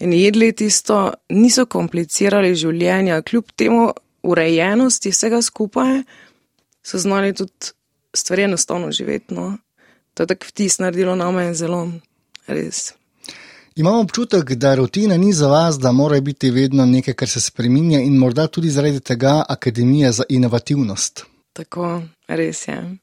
in 0.00 0.12
jedli 0.12 0.52
tisto, 0.56 1.12
niso 1.28 1.66
komplicirali 1.66 2.54
življenja, 2.56 3.20
kljub 3.22 3.52
temu 3.56 3.90
urejenosti 4.26 5.12
vsega 5.12 5.42
skupaj, 5.42 6.00
so 6.82 6.98
znali 6.98 7.34
tudi 7.36 7.74
stvari 8.16 8.48
enostavno 8.48 8.92
živeti. 8.92 9.34
No. 9.34 9.58
To 10.14 10.22
je 10.22 10.26
tako 10.32 10.48
vtis 10.48 10.78
naredilo 10.78 11.16
name 11.16 11.50
in 11.50 11.54
zelo 11.54 11.82
res. 12.46 12.94
Imamo 13.76 14.00
občutek, 14.00 14.52
da 14.52 14.74
rutina 14.74 15.16
ni 15.16 15.32
za 15.32 15.48
vas, 15.48 15.78
da 15.78 15.92
mora 15.92 16.20
biti 16.20 16.50
vedno 16.50 16.86
nekaj, 16.86 17.14
kar 17.14 17.28
se 17.28 17.40
spremenja, 17.40 18.00
in 18.00 18.16
morda 18.16 18.46
tudi 18.46 18.70
zaradi 18.70 19.00
tega 19.00 19.44
Akademija 19.48 20.12
za 20.12 20.24
inovativnost. 20.28 21.24
Tako, 21.52 22.02
res 22.28 22.68
je. 22.68 22.96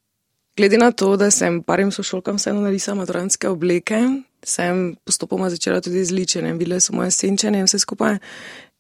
Glede 0.58 0.78
na 0.78 0.92
to, 0.92 1.18
da 1.18 1.32
sem 1.32 1.62
parim 1.64 1.92
sošolkam 1.92 2.36
vseeno 2.36 2.62
narisala 2.62 2.98
maturantske 2.98 3.50
obleke, 3.50 4.00
sem 4.44 4.96
postopoma 5.06 5.50
začela 5.50 5.82
tudi 5.82 6.06
z 6.06 6.12
ličenjem, 6.12 6.58
bile 6.58 6.80
so 6.80 6.94
moje 6.94 7.12
senčenje 7.12 7.60
in 7.60 7.70
vse 7.70 7.80
skupaj. 7.80 8.18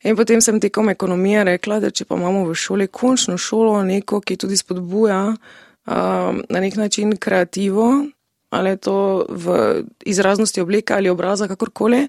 In 0.03 0.15
potem 0.15 0.41
sem 0.41 0.59
tekom 0.59 0.89
ekonomije 0.89 1.43
rekla, 1.43 1.79
da 1.79 1.91
če 1.91 2.05
pa 2.09 2.17
imamo 2.17 2.47
v 2.49 2.55
šoli 2.55 2.87
končno 2.87 3.37
šolo, 3.37 3.83
neko, 3.83 4.21
ki 4.21 4.37
tudi 4.37 4.57
spodbuja 4.57 5.21
uh, 5.29 6.41
na 6.49 6.59
nek 6.59 6.75
način 6.75 7.17
kreativo, 7.17 7.91
ali 8.53 8.69
je 8.69 8.77
to 8.77 9.25
v 9.29 9.83
izraznosti 10.05 10.61
oblike 10.61 10.93
ali 10.93 11.09
obraza, 11.09 11.47
kakorkoli. 11.47 12.07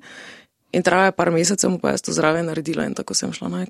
In 0.74 0.82
traja 0.82 1.12
par 1.12 1.30
mesecev, 1.30 1.78
pa 1.82 1.94
jaz 1.94 2.02
to 2.02 2.12
zraven 2.12 2.46
naredila 2.50 2.86
in 2.86 2.94
tako 2.94 3.14
sem 3.14 3.32
šla 3.32 3.48
na, 3.48 3.64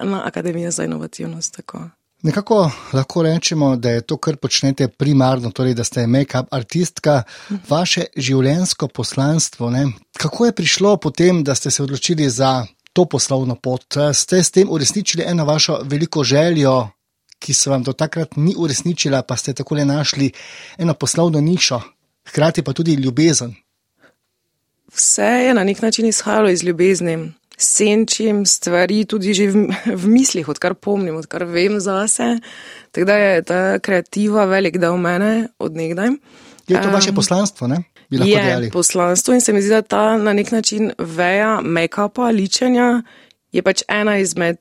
na 0.00 0.22
Akademijo 0.26 0.70
za 0.70 0.84
inovativnost. 0.84 1.56
Tako. 1.56 1.88
Nekako 2.22 2.70
lahko 2.92 3.22
rečemo, 3.22 3.76
da 3.76 3.90
je 3.90 4.00
to, 4.00 4.16
kar 4.16 4.36
počnete 4.36 4.88
primarno, 4.88 5.50
torej 5.50 5.74
da 5.74 5.84
ste 5.84 6.06
make-up 6.06 6.46
artistka, 6.50 7.22
vaše 7.68 8.04
življenjsko 8.16 8.88
poslanstvo. 8.88 9.70
Ne? 9.70 9.88
Kako 10.18 10.46
je 10.46 10.52
prišlo 10.52 10.96
potem, 10.96 11.42
da 11.44 11.54
ste 11.54 11.70
se 11.70 11.82
odločili 11.82 12.28
za 12.30 12.66
to 12.92 13.04
poslovno 13.04 13.56
pot? 13.56 13.98
Ste 14.14 14.42
s 14.42 14.50
tem 14.50 14.70
uresničili 14.70 15.24
eno 15.26 15.44
vašo 15.44 15.80
veliko 15.82 16.24
željo, 16.24 16.88
ki 17.42 17.54
se 17.54 17.70
vam 17.70 17.82
do 17.82 17.92
takrat 17.92 18.36
ni 18.36 18.54
uresničila, 18.58 19.22
pa 19.22 19.36
ste 19.36 19.52
tako 19.52 19.74
le 19.74 19.84
našli 19.84 20.30
eno 20.78 20.94
poslovno 20.94 21.40
nišo, 21.40 21.80
hkrati 22.28 22.62
pa 22.62 22.72
tudi 22.72 22.94
ljubezen. 22.94 23.54
Vse 24.94 25.22
je 25.22 25.54
na 25.54 25.64
nek 25.64 25.82
način 25.82 26.06
izhajalo 26.06 26.50
iz 26.50 26.62
ljubezni. 26.62 27.32
Senčim 27.58 28.46
stvari 28.46 29.04
tudi 29.04 29.34
že 29.34 29.46
v, 29.46 29.68
v 29.94 30.06
mislih, 30.08 30.48
odkar 30.48 30.74
pomnim, 30.74 31.16
odkar 31.16 31.44
vem 31.44 31.80
zase. 31.80 32.38
Tako 32.90 33.04
da 33.06 33.16
je 33.16 33.42
ta 33.42 33.78
kreativa 33.78 34.44
velik 34.44 34.78
del 34.78 34.96
mene 34.96 35.48
odnegdaj. 35.58 36.10
Je 36.68 36.82
to 36.82 36.90
vaše 36.90 37.12
poslanstvo, 37.12 37.66
ne? 37.66 37.82
Je 38.10 38.18
dejali. 38.18 38.70
poslanstvo 38.70 39.34
in 39.34 39.40
se 39.40 39.52
mi 39.52 39.62
zdi, 39.62 39.70
da 39.70 39.82
ta 39.82 40.16
na 40.16 40.32
nek 40.32 40.50
način 40.50 40.92
veja 40.98 41.60
make-upa, 41.64 42.30
ličenja 42.30 43.02
je 43.52 43.62
pač 43.62 43.82
ena 43.88 44.18
izmed 44.18 44.58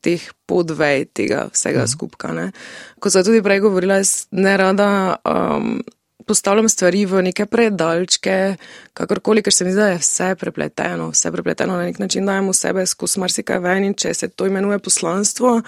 teh 0.00 0.20
podvej 0.46 1.06
tega 1.16 1.48
vsega 1.52 1.78
uh 1.78 1.82
mhm. 1.82 1.88
-huh. 1.88 1.92
skupka. 1.92 2.50
Ko 2.98 3.10
sem 3.10 3.24
tudi 3.24 3.42
prej 3.42 3.60
govorila, 3.60 4.02
ne 4.30 4.56
rada 4.56 5.16
um, 5.24 5.82
postavljam 6.26 6.68
stvari 6.68 7.04
v 7.06 7.22
neke 7.22 7.46
predalčke, 7.46 8.56
kakorkoli, 8.92 9.42
ker 9.42 9.52
se 9.52 9.64
mi 9.64 9.72
zdi, 9.72 9.80
da 9.80 9.88
je 9.92 10.02
vse 10.02 10.34
prepleteno, 10.40 11.10
vse 11.14 11.32
prepleteno 11.32 11.76
na 11.76 11.88
nek 11.88 11.98
način, 11.98 12.26
dajemo 12.26 12.52
sebe 12.52 12.86
skozi 12.86 13.20
marsikaj 13.20 13.58
ven 13.64 13.88
in 13.90 13.94
če 13.94 14.14
se 14.14 14.28
to 14.28 14.46
imenuje 14.46 14.78
poslanstvo, 14.78 15.60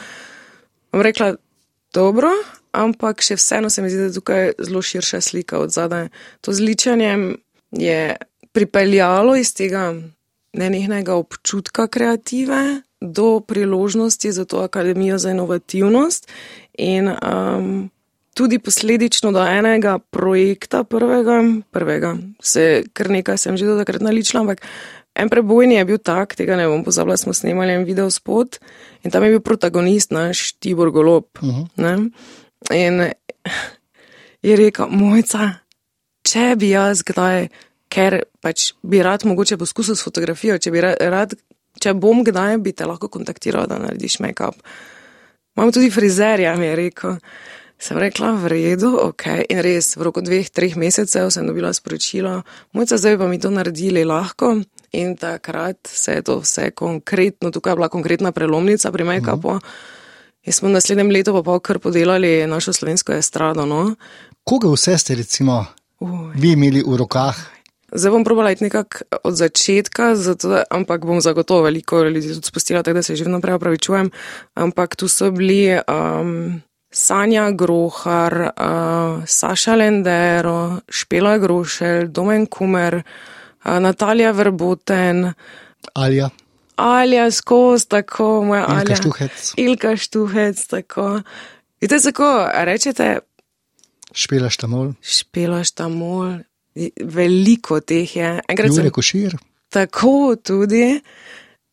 bom 0.92 1.02
rekla, 1.02 1.34
dobro, 1.94 2.30
ampak 2.72 3.24
še 3.24 3.38
vseeno 3.40 3.70
se 3.70 3.82
mi 3.82 3.90
zdi, 3.90 4.00
da 4.00 4.10
je 4.10 4.16
tukaj 4.18 4.52
zelo 4.58 4.82
širša 4.82 5.20
slika 5.20 5.58
od 5.58 5.72
zadaj. 5.72 6.08
To 6.40 6.52
zličanje 6.52 7.16
je 7.72 8.16
pripeljalo 8.52 9.36
iz 9.36 9.54
tega 9.54 9.94
nenehnega 10.56 11.14
občutka 11.14 11.86
kreative 11.86 12.80
do 13.00 13.40
priložnosti 13.40 14.32
za 14.32 14.44
to 14.44 14.62
akademijo 14.64 15.18
za 15.18 15.30
inovativnost 15.30 16.28
in 16.78 17.08
um, 17.08 17.90
tudi 18.36 18.58
posledično 18.60 19.32
do 19.32 19.40
enega 19.40 19.96
projekta, 19.98 20.84
prvega, 20.84 21.40
prvega, 21.72 22.16
se 22.42 22.84
kar 22.92 23.10
nekaj 23.10 23.40
sem 23.40 23.56
že 23.56 23.66
do 23.68 23.78
takrat 23.80 24.04
naličila, 24.04 24.44
ampak 24.44 24.60
en 25.16 25.30
prebojni 25.32 25.78
je 25.78 25.84
bil 25.88 25.98
tak, 25.98 26.36
tega 26.36 26.58
ne 26.60 26.68
bom 26.68 26.84
pozabila, 26.84 27.16
smo 27.16 27.32
snemali 27.32 27.72
en 27.72 27.86
video 27.88 28.10
spot 28.12 28.58
in 29.04 29.10
tam 29.10 29.24
je 29.24 29.32
bil 29.36 29.40
protagonist 29.40 30.12
naš 30.12 30.52
Tibor 30.60 30.90
Golob. 30.92 31.24
Uh 31.40 31.64
-huh. 31.76 32.10
In 32.74 33.10
je 34.42 34.56
rekel, 34.56 34.86
mojca, 34.90 35.50
če 36.26 36.56
bi 36.58 36.70
jaz 36.70 37.02
kdaj, 37.02 37.48
ker 37.88 38.22
pač 38.40 38.72
bi 38.82 39.02
rad 39.02 39.24
mogoče 39.24 39.56
poskusil 39.56 39.96
s 39.96 40.04
fotografijo, 40.04 40.58
če 40.58 40.70
bi 40.70 40.80
rad, 40.80 41.34
če 41.80 41.94
bom 41.94 42.24
kdaj, 42.24 42.58
bi 42.58 42.72
te 42.72 42.84
lahko 42.84 43.08
kontaktiral, 43.08 43.66
da 43.66 43.78
narediš 43.78 44.18
make-up. 44.18 44.54
Imam 45.56 45.72
tudi 45.72 45.90
frizerja, 45.90 46.56
mi 46.56 46.66
je 46.66 46.76
rekel. 46.76 47.16
Sem 47.76 47.98
rekla, 48.00 48.32
v 48.40 48.48
redu, 48.48 48.96
ok. 48.96 49.44
In 49.52 49.60
res, 49.60 49.96
v 50.00 50.08
roku 50.08 50.24
dveh, 50.24 50.48
treh 50.48 50.72
mesecev 50.80 51.28
sem 51.28 51.44
dobila 51.44 51.68
sporočilo, 51.76 52.40
mojca 52.72 52.96
zdaj 52.96 53.20
pa 53.20 53.28
mi 53.28 53.36
to 53.36 53.52
naredili 53.52 54.00
lahko. 54.00 54.64
In 54.96 55.12
takrat 55.20 55.84
se 55.84 56.16
je 56.16 56.22
to 56.24 56.40
vse 56.40 56.72
konkretno, 56.72 57.52
tukaj 57.52 57.76
je 57.76 57.76
bila 57.76 57.88
konkretna 57.92 58.32
prelomnica 58.32 58.88
pri 58.88 59.04
make-upu. 59.04 59.60
In 60.46 60.52
smo 60.56 60.70
v 60.70 60.78
naslednjem 60.78 61.10
letu 61.12 61.36
pa 61.36 61.42
pol 61.44 61.60
kar 61.60 61.76
podelali 61.82 62.46
našo 62.48 62.72
slovensko 62.72 63.12
estrado. 63.12 63.66
No. 63.68 63.92
Koga 64.46 64.72
vse 64.72 64.96
ste 64.96 65.18
recimo 65.20 65.66
Uj. 66.00 66.32
vi 66.38 66.56
imeli 66.56 66.80
v 66.80 66.96
rokah? 66.96 67.36
Zdaj 67.92 68.10
bom 68.10 68.24
probala 68.24 68.50
iti 68.50 68.64
nekako 68.64 69.20
od 69.22 69.34
začetka, 69.36 70.16
zato, 70.16 70.64
ampak 70.70 71.04
bom 71.04 71.20
zagotovo 71.20 71.68
veliko 71.68 72.02
ljudi 72.02 72.34
tudi 72.34 72.46
spustila, 72.46 72.82
tako 72.82 72.94
da 72.98 73.02
se 73.02 73.16
že 73.16 73.24
vnaprej 73.24 73.54
opravičujem. 73.60 74.10
Ampak 74.54 74.96
tu 74.96 75.08
so 75.12 75.30
bili. 75.30 75.76
Um, 75.84 76.62
Sanja 76.96 77.50
Grohar, 77.52 78.34
uh, 78.56 79.24
Saša 79.26 79.74
Lendero, 79.76 80.80
Špela 80.88 81.36
Grošelj, 81.38 82.08
Domen 82.08 82.46
Kumer, 82.46 83.02
uh, 83.02 83.78
Natalija 83.80 84.30
Verboten. 84.32 85.32
Alja. 85.94 86.30
Alja 86.76 87.30
skozi, 87.30 87.88
tako 87.88 88.44
moja 88.44 88.62
Ilka 88.62 88.80
Alja. 88.80 88.96
Štuhec. 88.96 89.52
Ilka 89.56 89.96
Štuhec, 89.96 90.66
tako. 90.66 91.20
Vidite, 91.80 92.12
kako 92.12 92.48
rečete? 92.64 93.18
Špela 94.12 94.48
Štamol. 94.50 94.94
Špela 95.04 95.60
Štamol. 95.64 96.38
Veliko 97.04 97.80
teh 97.80 98.16
je. 98.16 98.40
Enkrat 98.48 98.72
sem 98.72 98.88
rekel 98.88 99.04
šir. 99.04 99.36
Tako 99.68 100.36
tudi. 100.40 101.00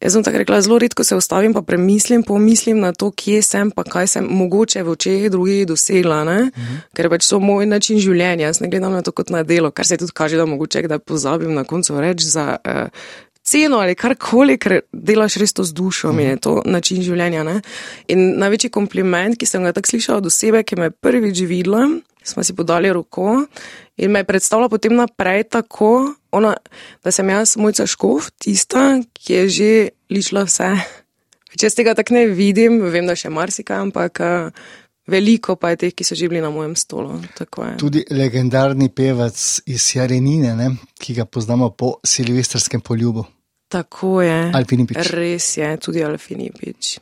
Jaz 0.03 0.13
sem 0.13 0.24
tako 0.24 0.38
rekla, 0.38 0.62
zelo 0.62 0.77
redko 0.83 1.03
se 1.03 1.15
ustavim, 1.15 1.53
pa 1.53 1.62
premislim, 1.62 2.24
pomislim 2.24 2.79
na 2.79 2.91
to, 2.91 3.12
kje 3.12 3.41
sem, 3.41 3.72
pa 3.72 3.86
kaj 3.88 4.07
sem 4.07 4.25
mogoče 4.27 4.83
v 4.83 4.91
očeh 4.91 5.29
drugih 5.31 5.67
dosegla, 5.67 6.22
uh 6.22 6.27
mhm. 6.27 6.50
-huh. 6.55 6.79
ker 6.93 7.10
pač 7.10 7.24
so 7.24 7.39
moj 7.39 7.65
način 7.65 8.00
življenja. 8.00 8.48
Jaz 8.48 8.60
ne 8.60 8.67
gledam 8.67 8.91
na 8.91 9.01
to 9.01 9.12
kot 9.12 9.29
na 9.29 9.43
delo, 9.43 9.72
kar 9.72 9.86
se 9.88 9.98
tudi 9.98 10.12
kaže, 10.12 10.38
da 10.38 10.45
mogoče 10.45 10.81
kdaj 10.81 11.00
pozabim 11.00 11.53
na 11.53 11.63
koncu 11.63 12.01
reči 12.01 12.25
za 12.25 12.57
uh, 12.65 12.89
ceno 13.43 13.77
ali 13.77 13.95
karkoli, 13.95 14.57
ker 14.57 14.79
delaš 14.91 15.36
res 15.36 15.53
to 15.53 15.63
z 15.63 15.74
dušo, 15.74 16.07
uh 16.07 16.13
-huh. 16.13 16.17
mi 16.17 16.24
je 16.24 16.38
to 16.38 16.62
način 16.65 17.01
življenja. 17.01 17.43
Ne? 17.43 17.62
In 18.07 18.39
največji 18.39 18.69
kompliment, 18.69 19.38
ki 19.39 19.45
sem 19.45 19.63
ga 19.63 19.72
tako 19.72 19.88
slišala 19.88 20.17
od 20.17 20.25
osebe, 20.25 20.63
ki 20.63 20.75
me 20.75 20.86
je 20.86 20.91
prvič 20.91 21.39
videla, 21.39 21.88
smo 22.24 22.44
si 22.44 22.56
podali 22.56 22.94
roko 22.94 23.46
in 23.98 24.12
me 24.12 24.24
je 24.24 24.30
predstavila 24.30 24.70
potem 24.70 24.96
naprej 24.96 25.44
tako, 25.44 26.15
ona, 26.32 26.56
da 27.03 27.12
sem 27.12 27.30
jaz 27.30 27.58
mojca 27.58 27.86
škov, 27.88 28.32
tista, 28.42 29.01
ki 29.13 29.34
je 29.34 29.50
že 29.50 29.72
ličila 30.10 30.48
vse. 30.48 30.72
Če 31.53 31.70
z 31.70 31.77
tega 31.77 31.94
tako 31.94 32.18
ne 32.18 32.25
vidim, 32.34 32.82
vem, 32.89 33.06
da 33.06 33.13
še 33.15 33.30
marsikaj, 33.30 33.77
ampak 33.77 34.24
veliko 35.08 35.56
pa 35.60 35.74
je 35.74 35.84
teh, 35.84 35.94
ki 35.94 36.08
so 36.08 36.15
že 36.15 36.30
bili 36.32 36.42
na 36.42 36.50
mojem 36.50 36.75
stolu. 36.75 37.20
Tudi 37.77 38.06
legendarni 38.10 38.89
pevec 38.89 39.38
iz 39.70 39.92
Jarenine, 39.96 40.56
ne, 40.58 40.72
ki 40.98 41.13
ga 41.13 41.25
poznamo 41.25 41.70
po 41.70 42.00
silvestrskem 42.06 42.82
poljubu. 42.82 43.27
Tako 43.74 44.22
je. 44.22 44.51
Alfinipič. 44.53 44.98
Res 45.10 45.58
je, 45.58 45.77
tudi 45.82 46.03
Alfinipič. 46.06 47.00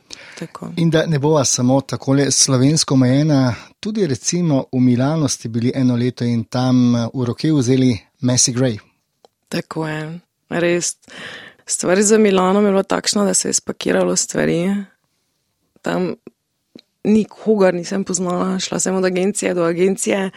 In 0.76 0.90
da 0.90 1.04
ne 1.06 1.18
bova 1.18 1.44
samo 1.44 1.80
tako 1.80 2.16
slovensko 2.30 2.94
omejena, 2.94 3.54
tudi 3.80 4.06
recimo 4.06 4.64
v 4.72 4.80
Milano 4.80 5.28
ste 5.28 5.48
bili 5.48 5.72
eno 5.74 5.96
leto 5.96 6.24
in 6.24 6.44
tam 6.44 6.94
v 7.12 7.24
roke 7.28 7.52
vzeli 7.52 7.92
Messi 8.24 8.54
Gray. 8.56 8.78
Tako 9.52 9.84
je, 9.88 10.00
res. 10.48 10.96
Stvar 11.66 12.02
za 12.02 12.18
Milano 12.18 12.60
je 12.60 12.70
bila 12.70 12.82
takšna, 12.82 13.24
da 13.24 13.34
se 13.34 13.48
je 13.48 13.60
spakiralo 13.60 14.16
stvari. 14.16 14.72
Tam 15.82 16.14
nikogar 17.04 17.74
nisem 17.74 18.04
poznala, 18.04 18.58
šla 18.58 18.80
sem 18.80 18.96
od 18.96 19.04
agencije 19.04 19.54
do 19.54 19.64
agencije 19.68 20.30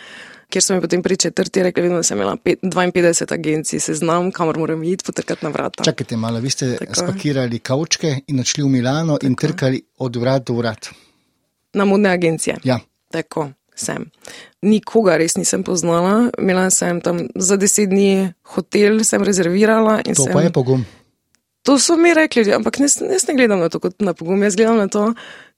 kjer 0.49 0.63
so 0.63 0.75
mi 0.75 0.81
potem 0.81 1.03
pri 1.03 1.17
četrti 1.17 1.63
rekli, 1.63 1.89
da 1.89 2.03
sem 2.03 2.17
imela 2.17 2.35
52 2.35 3.33
agencij, 3.33 3.79
se 3.79 3.93
znam, 3.93 4.31
kamor 4.31 4.57
moram 4.57 4.83
iti, 4.83 5.03
potrkati 5.05 5.45
na 5.45 5.49
vrata. 5.49 5.83
Čakajte 5.83 6.17
malo, 6.17 6.39
vi 6.39 6.49
ste 6.49 6.75
Tako. 6.77 6.95
spakirali 6.95 7.59
kavčke 7.59 8.15
in 8.27 8.39
odšli 8.39 8.63
v 8.63 8.69
Milano 8.69 9.17
Tako. 9.17 9.27
in 9.27 9.35
trkali 9.35 9.81
od 9.97 10.15
vrat 10.15 10.47
do 10.47 10.53
vrat. 10.53 10.89
Na 11.73 11.85
modne 11.85 12.09
agencije. 12.09 12.57
Ja. 12.63 12.79
Tako 13.11 13.49
sem. 13.75 14.09
Nikoga 14.65 15.17
res 15.19 15.35
nisem 15.37 15.63
poznala, 15.63 16.31
imela 16.39 16.69
sem 16.73 17.01
tam 17.03 17.25
za 17.35 17.59
deset 17.59 17.91
dni 17.91 18.31
hotel, 18.55 19.03
sem 19.03 19.23
rezervirala. 19.23 19.99
To 20.07 20.23
sem... 20.23 20.33
pa 20.33 20.45
je 20.47 20.53
pogum. 20.55 20.85
To 21.65 21.79
so 21.81 21.97
mi 21.97 22.13
rekli, 22.13 22.45
ampak 22.53 22.79
jaz 22.79 23.01
ne 23.01 23.33
gledam 23.35 23.59
na 23.59 23.69
to 23.73 23.81
kot 23.81 23.97
na 23.99 24.13
pogum, 24.13 24.43
jaz 24.45 24.55
gledam 24.55 24.77
na 24.77 24.87
to, 24.87 25.11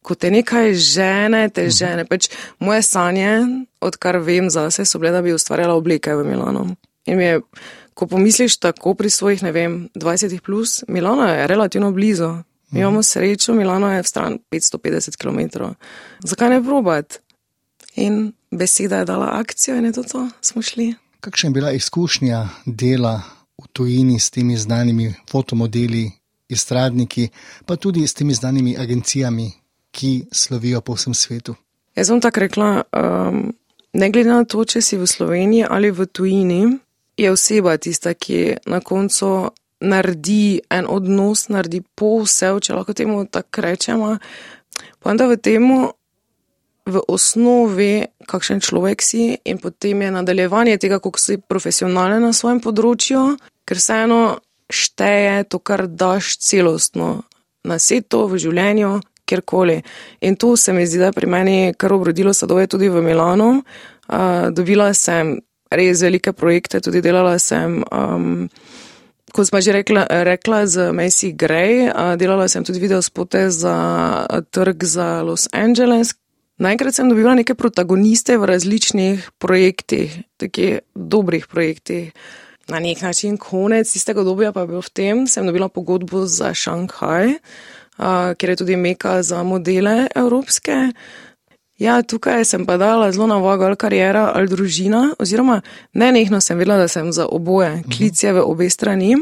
ko 0.07 0.15
te 0.15 0.31
nekaj 0.31 0.71
žene, 0.79 1.49
te 1.51 1.67
mhm. 1.67 1.75
žene. 1.75 2.05
Pač 2.07 2.29
moje 2.63 2.85
sanje, 2.87 3.31
odkar 3.83 4.21
vem 4.23 4.47
zase, 4.53 4.85
so 4.87 5.01
bile, 5.03 5.11
da 5.11 5.21
bi 5.25 5.35
ustvarjala 5.35 5.75
oblike 5.75 6.15
v 6.15 6.23
Milano. 6.27 6.69
In 7.07 7.19
mi 7.19 7.27
je 7.27 7.41
ko 7.97 8.07
pomisliš 8.07 8.59
tako 8.61 8.93
pri 8.93 9.09
svojih, 9.09 9.41
ne 9.43 9.51
vem, 9.51 9.77
20 9.95 10.39
plus, 10.45 10.83
Milano 10.87 11.25
je 11.27 11.47
relativno 11.47 11.91
blizu. 11.91 12.35
Mi 12.71 12.79
imamo 12.79 13.03
srečo, 13.03 13.55
Milano 13.55 13.89
je 13.93 14.03
v 14.03 14.07
stran 14.07 14.37
550 14.51 15.17
km. 15.17 15.71
Zakaj 16.23 16.49
ne 16.49 16.63
probati? 16.63 17.17
In 17.95 18.33
beseda 18.51 19.01
je 19.01 19.05
dala 19.05 19.29
akcijo 19.39 19.77
in 19.77 19.85
je 19.85 19.91
to, 19.91 20.03
to 20.03 20.29
smo 20.41 20.61
šli. 20.61 20.93
Kakšna 21.19 21.47
je 21.47 21.53
bila 21.53 21.71
izkušnja 21.71 22.47
dela 22.65 23.21
v 23.57 23.67
tujini 23.73 24.19
s 24.19 24.29
temi 24.29 24.57
znanimi 24.57 25.13
fotomodeli, 25.31 26.11
izstradniki, 26.49 27.29
pa 27.65 27.75
tudi 27.75 28.07
s 28.07 28.13
temi 28.13 28.33
znanimi 28.33 28.77
agencijami, 28.77 29.51
ki 29.97 30.27
slovijo 30.31 30.81
po 30.85 30.93
vsem 30.93 31.15
svetu? 31.17 31.57
Jaz 31.97 32.11
bom 32.13 32.21
tako 32.21 32.45
rekla, 32.45 32.69
um, 32.93 33.53
ne 33.93 34.09
glede 34.13 34.29
na 34.29 34.45
to, 34.45 34.61
če 34.61 34.81
si 34.85 34.99
v 35.01 35.09
Sloveniji 35.09 35.65
ali 35.65 35.89
v 35.89 36.05
tujini, 36.05 36.61
je 37.17 37.31
oseba 37.33 37.77
tista, 37.81 38.13
ki 38.13 38.61
na 38.69 38.79
koncu 38.85 39.49
naredi 39.81 40.61
en 40.69 40.85
odnos, 40.89 41.47
naredi 41.49 41.81
posel, 41.81 42.61
če 42.61 42.77
lahko 42.77 42.93
temu 42.97 43.25
tako 43.25 43.65
rečemo. 43.65 44.17
Da 45.01 45.25
v 45.25 45.37
tem, 45.41 45.65
v 46.87 47.01
osnovi, 47.07 48.07
kakšen 48.29 48.61
človek 48.61 49.01
si 49.01 49.37
in 49.45 49.57
potem 49.57 50.01
je 50.01 50.11
nadaljevanje 50.13 50.77
tega, 50.77 50.99
kako 51.01 51.19
si 51.19 51.39
profesionalen 51.41 52.21
na 52.21 52.33
svojem 52.33 52.61
področju, 52.63 53.37
ker 53.67 53.79
vseeno 53.79 54.39
šteje 54.69 55.47
to, 55.49 55.59
kar 55.59 55.87
daš 55.87 56.37
celostno 56.43 57.23
na 57.67 57.79
svetu, 57.79 58.27
v 58.27 58.39
življenju, 58.39 58.99
kjerkoli. 59.27 59.81
In 60.22 60.39
to 60.39 60.55
se 60.57 60.74
mi 60.74 60.88
zdi, 60.88 61.01
da 61.03 61.12
pri 61.12 61.27
meni 61.27 61.74
kar 61.77 61.93
obrodilo 61.93 62.34
sadove 62.34 62.67
tudi 62.67 62.89
v 62.89 63.03
Milano. 63.03 63.62
Uh, 64.07 64.50
dobila 64.55 64.93
sem 64.96 65.36
res 65.72 66.01
velike 66.01 66.34
projekte, 66.34 66.81
tudi 66.81 67.03
delala 67.03 67.38
sem. 67.39 67.81
Um, 67.91 68.48
Kot 69.27 69.51
smo 69.51 69.60
že 69.62 69.75
rekla, 69.75 70.07
rekla 70.24 70.65
z 70.65 70.89
Macy 70.96 71.36
Gray, 71.36 71.91
delala 72.17 72.48
sem 72.48 72.63
tudi 72.63 72.79
video 72.79 73.03
spote 73.03 73.51
za 73.51 73.75
trg 74.50 74.84
za 74.84 75.22
Los 75.22 75.46
Angeles. 75.51 76.15
Naenkrat 76.57 76.96
sem 76.96 77.05
dobila 77.05 77.36
neke 77.38 77.53
protagoniste 77.53 78.34
v 78.39 78.48
različnih 78.50 79.29
projektih, 79.38 80.15
takih 80.41 80.79
dobrih 80.96 81.46
projektih. 81.46 82.15
Na 82.67 82.79
nek 82.79 83.01
način 83.05 83.38
konec 83.38 83.91
tistega 83.93 84.24
obdobja 84.25 84.50
pa 84.51 84.65
je 84.65 84.72
bil 84.74 84.81
v 84.81 84.89
tem, 84.89 85.27
sem 85.27 85.46
dobila 85.46 85.69
pogodbo 85.69 86.25
za 86.25 86.50
Šanghaj, 86.57 87.38
kjer 88.37 88.49
je 88.49 88.55
tudi 88.55 88.75
meka 88.75 89.21
za 89.23 89.43
modele 89.43 90.07
evropske. 90.15 90.91
Ja, 91.77 92.01
tukaj 92.01 92.41
sem 92.45 92.65
pa 92.65 92.77
dala 92.77 93.11
zelo 93.11 93.27
na 93.27 93.37
vago 93.37 93.65
ali 93.65 93.77
karijera 93.77 94.31
ali 94.33 94.49
družina, 94.49 95.11
oziroma 95.19 95.61
ne 95.93 96.12
nehno 96.12 96.41
sem 96.41 96.57
vedela, 96.57 96.77
da 96.77 96.88
sem 96.88 97.12
za 97.13 97.27
oboje, 97.29 97.83
klic 97.97 98.23
je 98.23 98.33
v 98.33 98.41
obe 98.41 98.69
strani. 98.69 99.13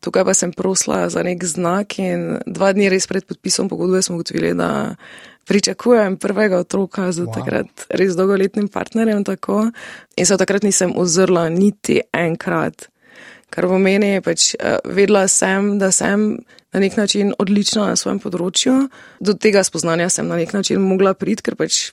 Tukaj 0.00 0.24
pa 0.24 0.34
sem 0.34 0.52
prosla 0.52 1.08
za 1.10 1.22
nek 1.26 1.42
znak 1.44 1.98
in 1.98 2.38
dva 2.46 2.70
dni 2.72 2.86
res 2.88 3.06
pred 3.10 3.26
podpisom 3.26 3.68
pogodbe 3.68 4.02
smo 4.02 4.14
ugotovili, 4.14 4.54
da 4.54 4.94
pričakujem 5.48 6.16
prvega 6.22 6.58
otroka 6.62 7.10
z 7.12 7.26
wow. 7.26 7.34
takrat 7.34 7.86
res 7.90 8.14
dolgoletnim 8.14 8.68
partnerjem 8.68 9.24
tako. 9.24 9.70
In 10.16 10.26
se 10.26 10.38
takrat 10.38 10.62
nisem 10.62 10.94
ozrla 10.96 11.48
niti 11.50 11.98
enkrat 12.14 12.86
kar 13.54 13.68
pomeni, 13.70 14.18
pač 14.24 14.52
uh, 14.54 14.78
vedela 14.84 15.26
sem, 15.28 15.76
da 15.80 15.92
sem 15.94 16.30
na 16.72 16.80
nek 16.80 16.96
način 16.96 17.32
odlična 17.38 17.88
na 17.90 17.96
svojem 17.96 18.20
področju. 18.20 18.74
Do 19.24 19.34
tega 19.34 19.64
spoznanja 19.64 20.10
sem 20.12 20.28
na 20.28 20.36
nek 20.36 20.52
način 20.52 20.82
mogla 20.84 21.14
priti, 21.16 21.46
ker 21.46 21.56
pač 21.56 21.88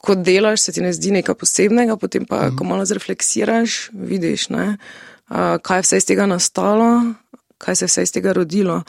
ko 0.00 0.16
delaš, 0.16 0.64
se 0.64 0.72
ti 0.72 0.80
ne 0.80 0.92
zdi 0.96 1.12
nekaj 1.12 1.36
posebnega, 1.36 1.96
potem 2.00 2.24
pa, 2.24 2.46
mm. 2.48 2.56
ko 2.56 2.64
malo 2.64 2.86
zrefleksiraš, 2.88 3.90
vidiš, 3.92 4.48
ne, 4.54 4.66
kaj 5.62 5.84
vse 5.84 6.00
iz 6.00 6.08
tega 6.08 6.24
nastalo, 6.30 6.88
kaj 7.60 7.82
se 7.82 7.90
vse 7.90 8.06
iz 8.08 8.14
tega 8.14 8.32
rodilo. 8.36 8.80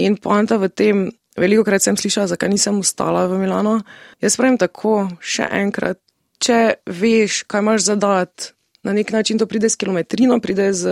In 0.00 0.16
poanta 0.16 0.56
v 0.56 0.70
tem, 0.72 1.04
veliko 1.36 1.66
krat 1.68 1.84
sem 1.84 1.98
slišala, 2.00 2.32
zakaj 2.32 2.48
nisem 2.48 2.80
ostala 2.80 3.26
v 3.28 3.42
Milano. 3.42 3.82
Jaz 4.24 4.38
pravim 4.40 4.56
tako, 4.58 5.04
še 5.20 5.50
enkrat, 5.52 6.00
če 6.40 6.80
veš, 6.88 7.44
kaj 7.44 7.64
imaš 7.64 7.88
zadati, 7.90 8.53
na 8.84 8.92
nek 8.92 9.12
način 9.12 9.38
to 9.38 9.46
pride 9.46 9.68
s 9.68 9.76
kilometrino, 9.76 10.40
pride 10.40 10.72
z, 10.72 10.88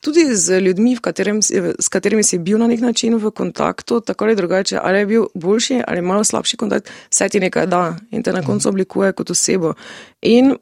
tudi 0.00 0.26
z 0.34 0.60
ljudmi, 0.60 0.96
katerim, 1.00 1.40
s 1.78 1.88
katerimi 1.88 2.22
si 2.22 2.38
bil 2.38 2.58
na 2.58 2.66
nek 2.66 2.80
način 2.80 3.14
v 3.16 3.30
kontaktu, 3.30 4.00
tako 4.00 4.24
ali 4.24 4.36
drugače, 4.36 4.78
ali 4.82 4.98
je 4.98 5.06
bil 5.06 5.26
boljši 5.34 5.82
ali 5.86 6.02
malo 6.02 6.24
slabši 6.24 6.56
kontakt, 6.56 6.90
vse 7.10 7.28
ti 7.28 7.40
nekaj 7.40 7.66
da 7.66 7.96
in 8.10 8.22
te 8.22 8.32
na 8.32 8.42
koncu 8.42 8.68
oblikuje 8.68 9.12
kot 9.12 9.30
osebo. 9.30 9.74
In 10.22 10.56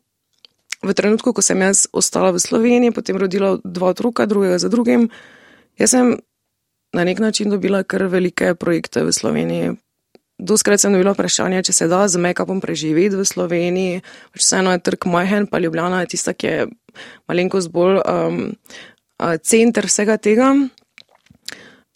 v 0.83 0.95
trenutku, 0.95 1.33
ko 1.33 1.43
sem 1.43 1.61
jaz 1.61 1.87
ostala 1.93 2.31
v 2.31 2.39
Sloveniji, 2.39 2.93
potem 2.93 3.17
rodila 3.17 3.57
dva 3.65 3.89
otroka, 3.97 4.27
drugega 4.27 4.59
za 4.59 4.69
drugim, 4.69 5.09
jaz 5.81 5.91
sem 5.91 6.17
na 6.93 7.05
nek 7.05 7.19
način 7.19 7.51
dobila 7.51 7.83
kar 7.83 8.05
velike 8.07 8.55
projekte 8.55 9.05
v 9.05 9.13
Sloveniji. 9.13 9.84
Doskrat 10.39 10.83
sem 10.83 10.93
dobila 10.93 11.13
vprašanje, 11.15 11.63
če 11.69 11.73
se 11.73 11.87
da 11.89 12.03
z 12.11 12.19
make-upom 12.19 12.59
preživeti 12.63 13.15
v 13.15 13.27
Sloveniji, 13.27 14.01
pač 14.35 14.43
vseeno 14.43 14.73
je 14.75 14.83
trg 14.83 15.07
majhen, 15.07 15.47
pa 15.47 15.61
Ljubljana 15.63 16.03
je 16.03 16.15
tista, 16.17 16.35
ki 16.35 16.47
je 16.47 16.65
malenkost 17.31 17.71
bolj 17.71 18.01
um, 18.03 18.41
center 19.47 19.87
vsega 19.87 20.19
tega. 20.19 20.51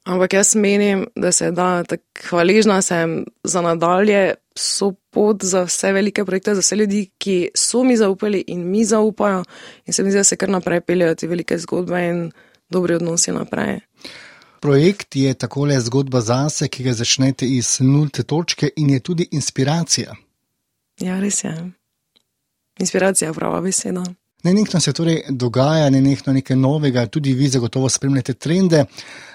Ampak 0.09 0.39
jaz 0.39 0.55
menim, 0.57 1.03
da 1.19 1.33
se 1.35 1.51
da, 1.53 1.83
tako 1.85 2.31
hvaležna 2.31 2.79
sem 2.83 3.25
za 3.45 3.61
nadalje, 3.61 4.39
so 4.57 4.95
pot 5.11 5.45
za 5.45 5.67
vse 5.67 5.93
velike 5.93 6.25
projekte, 6.25 6.55
za 6.55 6.63
vse 6.65 6.79
ljudi, 6.79 7.03
ki 7.19 7.51
so 7.59 7.83
mi 7.85 7.97
zaupali 7.97 8.45
in 8.55 8.65
mi 8.71 8.85
zaupajo 8.85 9.43
in 9.87 9.93
se 9.93 10.03
mi 10.03 10.11
zdi, 10.11 10.23
da 10.23 10.25
se 10.25 10.39
kar 10.39 10.49
naprej 10.49 10.81
peljajo 10.81 11.15
te 11.15 11.29
velike 11.29 11.59
zgodbe 11.59 12.01
in 12.07 12.31
dobri 12.71 12.95
odnosi 12.95 13.35
naprej. 13.35 13.81
Projekt 14.61 15.17
je 15.17 15.35
takole 15.35 15.81
zgodba 15.81 16.21
zase, 16.21 16.69
ki 16.69 16.85
ga 16.85 16.93
začnete 16.93 17.47
iz 17.47 17.77
nulte 17.81 18.23
točke 18.23 18.71
in 18.77 18.91
je 18.91 19.01
tudi 19.01 19.29
inspiracija. 19.31 20.15
Ja, 21.01 21.21
res 21.21 21.45
je. 21.45 21.55
Inspiracija 22.79 23.29
je 23.29 23.35
prava 23.35 23.61
beseda. 23.61 24.05
Nenehno 24.43 24.81
se 24.81 24.93
torej 24.93 25.23
dogaja, 25.29 25.91
nenehno 25.91 26.33
nekaj 26.33 26.57
novega, 26.57 27.07
tudi 27.07 27.33
vi 27.35 27.49
zagotovo 27.49 27.89
spremljate 27.89 28.35
trende, 28.35 28.85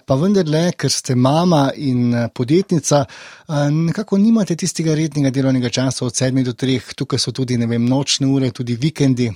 pa 0.06 0.16
vendarle, 0.16 0.72
ker 0.80 0.92
ste 0.92 1.16
mama 1.16 1.72
in 1.76 2.14
eh, 2.16 2.28
podjetnica, 2.34 3.06
eh, 3.06 3.54
nekako 3.72 4.18
nimate 4.18 4.56
tistega 4.56 4.96
rednega 4.96 5.30
delovnega 5.30 5.70
časa 5.70 6.06
od 6.06 6.14
7 6.16 6.44
do 6.44 6.54
3, 6.54 6.94
tukaj 6.96 7.20
so 7.20 7.32
tudi 7.32 7.58
vem, 7.58 7.86
nočne 7.86 8.28
ure, 8.28 8.52
tudi 8.52 8.76
vikendi. 8.80 9.32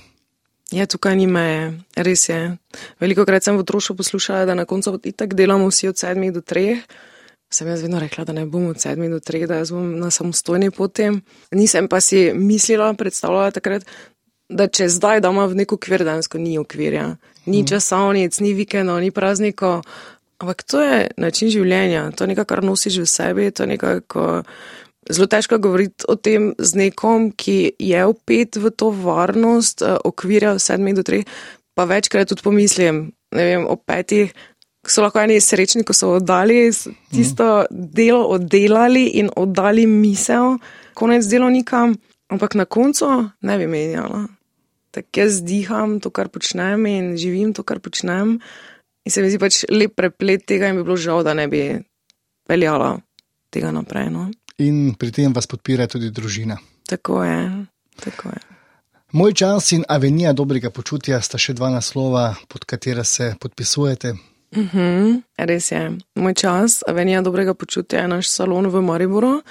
Ja, 0.72 0.84
tukaj 0.86 1.16
ni 1.16 1.26
meje, 1.26 1.72
res 1.96 2.26
je. 2.28 2.40
Veliko 3.00 3.24
krat 3.24 3.46
sem 3.46 3.56
v 3.56 3.64
otroštvu 3.64 3.96
poslušala, 3.96 4.44
da 4.44 4.54
na 4.54 4.66
koncu 4.68 4.98
itak 5.04 5.32
delamo 5.34 5.70
vsi 5.70 5.88
od 5.88 5.98
sedmih 5.98 6.32
do 6.32 6.42
treh. 6.44 6.84
Sem 7.48 7.68
jaz 7.68 7.80
vedno 7.80 8.00
rekla, 8.00 8.26
da 8.28 8.34
ne 8.36 8.44
bom 8.44 8.66
od 8.68 8.80
sedmih 8.80 9.08
do 9.10 9.20
treh, 9.20 9.46
da 9.48 9.62
jaz 9.62 9.72
bom 9.72 9.96
na 9.96 10.10
samostojni 10.12 10.70
poti. 10.70 11.08
Nisem 11.56 11.88
pa 11.88 12.00
si 12.04 12.32
mislila, 12.34 12.92
predstavljala 12.94 13.54
takrat, 13.56 13.88
da 14.48 14.68
če 14.68 14.90
zdaj 14.92 15.22
doma 15.24 15.46
v 15.48 15.62
neko 15.62 15.78
kvir, 15.80 16.04
dansko 16.04 16.38
ni 16.38 16.58
okvirja. 16.60 17.14
Ni 17.46 17.62
mhm. 17.62 17.68
časovnic, 17.72 18.40
ni 18.44 18.52
vikendov, 18.52 19.00
ni 19.00 19.10
praznikov. 19.10 19.80
Ampak 20.38 20.62
to 20.62 20.82
je 20.84 21.08
način 21.16 21.48
življenja, 21.50 22.10
to 22.12 22.24
je 22.24 22.34
nekaj, 22.34 22.44
kar 22.44 22.62
nosiš 22.62 23.00
v 23.02 23.08
sebi, 23.10 23.48
to 23.50 23.64
je 23.64 23.72
nekaj, 23.72 24.04
ko 24.06 24.42
zelo 25.10 25.26
težko 25.26 25.58
govoriti 25.58 26.06
o 26.08 26.16
tem 26.16 26.52
z 26.58 26.78
nekom, 26.78 27.30
ki 27.32 27.72
je 27.78 28.04
upet 28.06 28.56
v 28.56 28.70
to 28.70 28.90
varnost, 28.90 29.82
eh, 29.82 29.96
okvirja 30.04 30.52
od 30.56 30.62
sedmih 30.62 30.94
do 30.94 31.02
treh, 31.02 31.24
pa 31.74 31.84
večkrat 31.84 32.28
tudi 32.28 32.42
pomislim, 32.42 33.12
ne 33.34 33.44
vem, 33.44 33.66
o 33.66 33.76
petih. 33.76 34.32
So 34.86 35.02
lahko 35.02 35.20
eni 35.20 35.40
srečni, 35.40 35.84
ko 35.84 35.92
so 35.92 36.14
oddali 36.16 36.70
tisto 37.12 37.66
delo, 37.70 38.24
oddelali 38.32 39.18
in 39.20 39.28
oddali 39.36 39.86
misel, 39.86 40.58
konec 40.94 41.26
delovnika, 41.26 41.88
ampak 42.32 42.54
na 42.54 42.64
koncu 42.64 43.30
ne 43.42 43.58
bi 43.58 43.66
menjala. 43.66 44.26
Tako 44.90 45.20
jaz 45.20 45.42
diham 45.44 46.00
to, 46.00 46.10
kar 46.10 46.28
počnem 46.32 46.86
in 46.86 47.16
živim 47.16 47.52
to, 47.52 47.62
kar 47.62 47.80
počnem. 47.80 48.38
In 49.04 49.12
se 49.12 49.22
mi 49.22 49.30
zdi 49.30 49.38
pač 49.38 49.64
lep 49.68 49.94
preplet 49.96 50.46
tega 50.46 50.70
in 50.70 50.80
bi 50.80 50.86
bilo 50.86 50.96
žal, 50.96 51.22
da 51.24 51.34
ne 51.34 51.46
bi 51.48 51.62
peljala 52.48 52.96
tega 53.52 53.70
naprej. 53.72 54.08
No? 54.14 54.28
In 54.58 54.94
pri 54.94 55.10
tem 55.10 55.32
vas 55.32 55.46
podpira 55.46 55.86
tudi 55.86 56.10
družina. 56.10 56.58
Tako 56.88 57.24
je. 57.24 57.66
Tako 58.04 58.28
je. 58.28 58.40
Moj 59.12 59.32
čas 59.32 59.72
in 59.72 59.84
avenija 59.88 60.32
dobrega 60.32 60.70
počutja 60.70 61.20
sta 61.24 61.38
še 61.40 61.54
dva 61.56 61.70
naslova, 61.72 62.34
pod 62.48 62.64
katera 62.68 63.04
se 63.04 63.34
podpisujete. 63.40 64.12
Uh 64.50 64.58
mhm, 64.58 64.78
-huh, 64.78 65.22
res 65.36 65.70
je. 65.72 65.98
Moj 66.14 66.34
čas, 66.34 66.82
avenija 66.86 67.22
dobrega 67.22 67.54
počutja 67.54 68.00
je 68.00 68.08
naš 68.08 68.28
salon 68.28 68.66
v 68.66 68.82
Mariboru. 68.82 69.42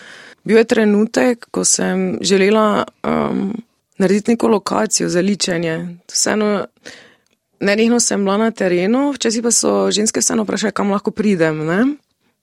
Bil 0.44 0.58
je 0.58 0.64
trenutek, 0.64 1.48
ko 1.52 1.66
sem 1.66 2.18
želela 2.22 2.86
um, 3.04 3.64
narediti 3.98 4.32
neko 4.32 4.48
lokacijo 4.48 5.10
za 5.10 5.22
ličenje. 5.22 5.98
Vseeno, 6.08 6.66
nenehno 7.60 8.00
sem 8.00 8.24
bila 8.24 8.38
na 8.38 8.52
terenu, 8.52 9.12
včasih 9.12 9.44
pa 9.44 9.52
so 9.52 9.92
ženske 9.92 10.20
vseeno 10.20 10.44
vprašali, 10.44 10.72
kam 10.72 10.92
lahko 10.92 11.12
pridem. 11.12 11.58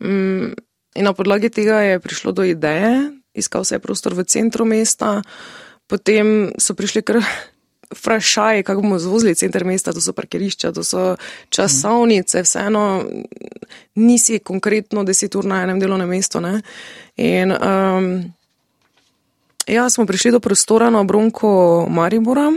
Mm, 0.03 0.53
In 0.95 1.05
na 1.05 1.13
podlagi 1.13 1.51
tega 1.51 1.81
je 1.83 1.99
prišlo 1.99 2.33
do 2.33 2.45
ideje, 2.47 3.11
iskal 3.35 3.65
se 3.65 3.75
je 3.75 3.83
prostor 3.83 4.15
v 4.15 4.25
centru 4.25 4.65
mesta, 4.65 5.23
potem 5.87 6.55
so 6.59 6.75
prišli 6.75 7.03
kar 7.03 7.19
vprašaj, 7.99 8.63
kako 8.63 8.83
bomo 8.83 8.99
zvozili 8.99 9.35
center 9.35 9.65
mesta, 9.65 9.93
to 9.93 10.01
so 10.01 10.13
parkirišča, 10.13 10.73
to 10.73 10.85
so 10.85 11.17
časovnice, 11.51 12.43
vseeno 12.43 13.05
nisi 13.95 14.39
konkretno 14.39 15.05
deset 15.05 15.35
ur 15.35 15.45
na 15.45 15.63
enem 15.63 15.81
delovnem 15.81 16.09
mestu. 16.09 16.41
Ne? 16.41 16.63
In 17.17 17.53
um, 17.53 18.09
ja, 19.67 19.91
smo 19.91 20.07
prišli 20.07 20.31
do 20.31 20.41
prostora 20.41 20.91
na 20.91 21.01
obronku 21.01 21.87
Maribora 21.91 22.53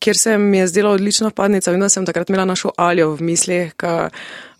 kjer 0.00 0.16
se 0.16 0.38
mi 0.38 0.58
je 0.58 0.66
zdela 0.66 0.90
odlična 0.90 1.30
padnica. 1.30 1.70
Vem, 1.70 1.80
da 1.80 1.88
sem 1.88 2.06
takrat 2.06 2.28
imela 2.28 2.44
našo 2.44 2.70
Aljo 2.76 3.14
v 3.14 3.22
mislih, 3.30 3.74
ker 3.76 4.08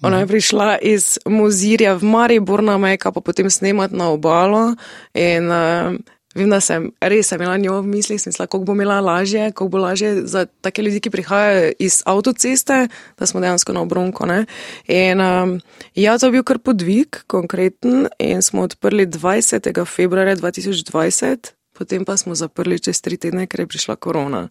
ona 0.03 0.21
je 0.21 0.27
prišla 0.27 0.79
iz 0.79 1.19
Mozirja 1.27 1.95
v 1.95 2.05
Maribor 2.05 2.63
na 2.63 2.79
Meka, 2.79 3.13
pa 3.13 3.21
potem 3.21 3.51
snemati 3.51 3.97
na 3.97 4.11
obalo. 4.13 4.75
In 5.15 5.49
uh, 5.49 5.97
vem, 6.35 6.51
da 6.51 6.61
sem 6.61 6.91
res 7.01 7.33
imela 7.33 7.57
njo 7.57 7.81
v 7.81 7.89
mislih, 7.89 8.21
smisla, 8.21 8.47
kako 8.47 8.65
bo 8.69 8.77
imela 8.77 9.01
lažje, 9.01 9.49
kako 9.53 9.69
bo 9.69 9.79
lažje 9.79 10.27
za 10.27 10.47
take 10.61 10.83
ljudi, 10.83 11.01
ki 11.01 11.11
prihajajo 11.11 11.73
iz 11.79 12.03
avtoceste, 12.07 12.87
da 13.19 13.27
smo 13.27 13.41
dejansko 13.41 13.73
na 13.73 13.83
obronko. 13.83 14.27
Ne? 14.27 14.45
In 14.89 15.21
um, 15.21 15.57
ja, 15.95 16.19
to 16.19 16.29
je 16.29 16.37
bil 16.37 16.45
kar 16.45 16.59
podvig, 16.59 17.25
konkreten, 17.27 18.09
in 18.19 18.43
smo 18.43 18.69
odprli 18.69 19.07
20. 19.07 19.73
februarja 19.87 20.37
2020. 20.37 21.53
Potem 21.81 22.05
pa 22.05 22.17
smo 22.17 22.35
zaprli 22.35 22.77
čez 22.81 23.01
tri 23.01 23.17
tedne, 23.17 23.47
ker 23.49 23.65
je 23.65 23.71
prišla 23.73 23.97
korona. 23.97 24.51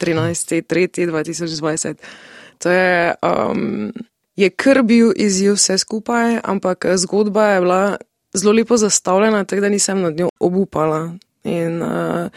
13.3.2020. 0.00 1.94
To 2.58 2.70
je, 2.70 3.14
um, 3.22 3.92
je 4.36 4.50
kar 4.50 4.82
bil 4.82 5.12
izziv 5.16 5.52
vse 5.54 5.78
skupaj, 5.78 6.40
ampak 6.44 6.86
zgodba 6.96 7.46
je 7.46 7.60
bila 7.60 7.96
zelo 8.34 8.52
lepo 8.52 8.76
zastavljena, 8.76 9.44
tako 9.44 9.60
da 9.60 9.68
nisem 9.68 10.00
nad 10.00 10.16
njo 10.16 10.28
obupala. 10.40 11.12
In, 11.44 11.82
uh, 11.82 12.28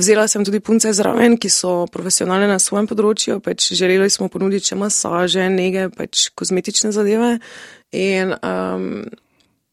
Vzela 0.00 0.28
sem 0.28 0.44
tudi 0.46 0.62
punce 0.64 0.92
zraven, 0.96 1.34
ki 1.36 1.50
so 1.52 1.84
profesionalne 1.92 2.46
na 2.48 2.60
svojem 2.62 2.86
področju, 2.88 3.40
pač 3.44 3.72
želeli 3.76 4.06
smo 4.08 4.30
ponuditi 4.32 4.70
še 4.70 4.78
masaže, 4.78 5.48
nege, 5.52 5.88
pač 5.92 6.28
kozmetične 6.38 6.92
zadeve. 6.94 7.34
In, 7.92 8.32
um, 8.38 9.02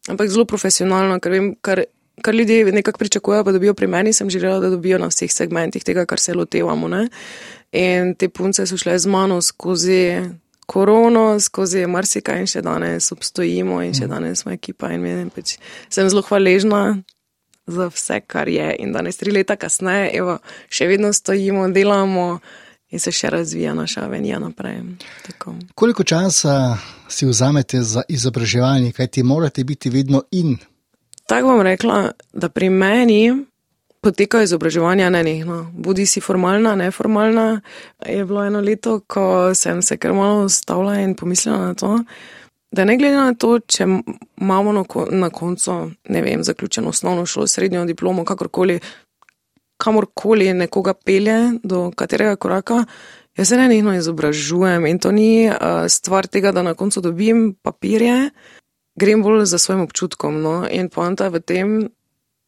ampak 0.10 0.33
zelo 0.33 0.47
profesionalno, 0.49 1.19
ker 1.23 1.36
vem, 1.38 1.51
kar 1.62 1.86
kar 2.21 2.36
ljudje 2.36 2.71
nekako 2.71 2.97
pričakujejo, 2.97 3.43
da 3.43 3.51
dobijo 3.51 3.73
pri 3.73 3.88
meni, 3.88 4.13
sem 4.13 4.30
želela, 4.30 4.60
da 4.60 4.69
dobijo 4.69 4.97
na 4.97 5.08
vseh 5.08 5.32
segmentih 5.32 5.84
tega, 5.84 6.06
kar 6.06 6.19
se 6.19 6.34
lotevamo. 6.34 6.88
Ne? 6.88 7.08
In 7.71 8.15
te 8.15 8.30
punce 8.30 8.65
so 8.65 8.77
šle 8.77 8.99
z 8.99 9.08
mano 9.08 9.41
skozi 9.41 10.23
korono, 10.65 11.39
skozi 11.39 11.86
marsikaj 11.88 12.43
in 12.43 12.47
še 12.47 12.62
danes 12.62 13.12
obstojimo 13.12 13.82
in 13.84 13.93
še 13.93 14.06
mhm. 14.06 14.13
danes 14.13 14.43
smo 14.43 14.51
ekipa 14.51 14.91
in 14.93 15.03
menim, 15.03 15.30
pač 15.32 15.58
sem 15.89 16.10
zelo 16.10 16.25
hvaležna. 16.27 17.01
Za 17.67 17.89
vse, 17.91 18.21
kar 18.23 18.47
je, 18.47 18.63
in 18.80 18.93
danes, 18.95 19.17
tri 19.19 19.34
leta 19.36 19.58
kasneje, 19.60 20.13
evo, 20.15 20.38
še 20.71 20.86
vedno 20.88 21.10
stojimo, 21.12 21.65
delamo 21.75 22.38
in 22.95 23.01
se 23.03 23.12
še 23.12 23.27
razvija 23.34 23.73
naša 23.75 24.06
avenija 24.06 24.39
naprej. 24.39 24.77
Tako. 25.25 25.58
Koliko 25.75 26.06
časa 26.08 26.77
si 27.12 27.27
vzamete 27.27 27.82
za 27.84 28.06
izobraževanje, 28.08 28.93
kaj 28.95 29.08
ti 29.08 29.23
morate 29.23 29.67
biti 29.67 29.91
vedno 29.91 30.23
in 30.32 30.56
Tako 31.27 31.47
bom 31.47 31.61
rekla, 31.61 32.11
da 32.33 32.49
pri 32.49 32.69
meni 32.69 33.45
potekajo 34.01 34.43
izobraževanja 34.43 35.09
nenehno. 35.09 35.71
Bodi 35.73 36.05
si 36.05 36.21
formalna, 36.21 36.75
neformalna. 36.75 37.61
Je 38.05 38.25
bilo 38.25 38.45
eno 38.45 38.61
leto, 38.61 38.99
ko 38.99 39.55
sem 39.55 39.81
se 39.81 39.97
kar 39.97 40.13
malo 40.13 40.45
ustavila 40.45 40.99
in 40.99 41.15
pomislila 41.15 41.57
na 41.57 41.73
to, 41.73 41.99
da 42.71 42.85
ne 42.85 42.97
glede 42.97 43.15
na 43.15 43.33
to, 43.33 43.59
če 43.59 43.83
imamo 44.37 44.85
na 45.11 45.29
koncu, 45.29 45.91
ne 46.09 46.21
vem, 46.21 46.43
zaključeno 46.43 46.89
osnovno 46.89 47.25
šolo, 47.25 47.47
srednjo 47.47 47.85
diplomo, 47.85 48.25
kakorkoli, 48.25 48.79
kamorkoli 49.77 50.53
nekoga 50.53 50.93
pelje 50.93 51.37
do 51.63 51.91
katerega 51.91 52.35
koraka. 52.35 52.85
Jaz 53.37 53.49
se 53.49 53.57
nenehno 53.57 53.93
izobražujem 53.95 54.85
in 54.85 54.99
to 54.99 55.11
ni 55.11 55.49
uh, 55.49 55.55
stvar 55.89 56.27
tega, 56.27 56.51
da 56.51 56.63
na 56.63 56.73
koncu 56.73 57.01
dobim 57.01 57.55
papirje, 57.61 58.29
grem 58.97 59.23
bolj 59.23 59.45
za 59.45 59.57
svojim 59.57 59.86
občutkom. 59.86 60.41
No? 60.41 60.65
In 60.71 60.89
poanta 60.89 61.29
v 61.29 61.39
tem, 61.39 61.89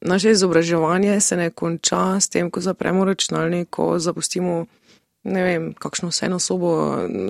naše 0.02 0.32
izobraževanje 0.32 1.20
se 1.22 1.38
ne 1.38 1.50
konča 1.50 2.20
s 2.20 2.30
tem, 2.30 2.50
ko 2.52 2.62
zapremo 2.62 3.06
računalnik, 3.06 3.70
ko 3.70 4.00
zapustimo 4.00 4.66
ne 5.24 5.44
vem, 5.44 5.74
kakšno 5.74 6.10
vseeno 6.10 6.40
sobo, 6.40 6.72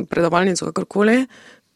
predavalnico, 0.10 0.65
kakorkoli. 0.69 1.25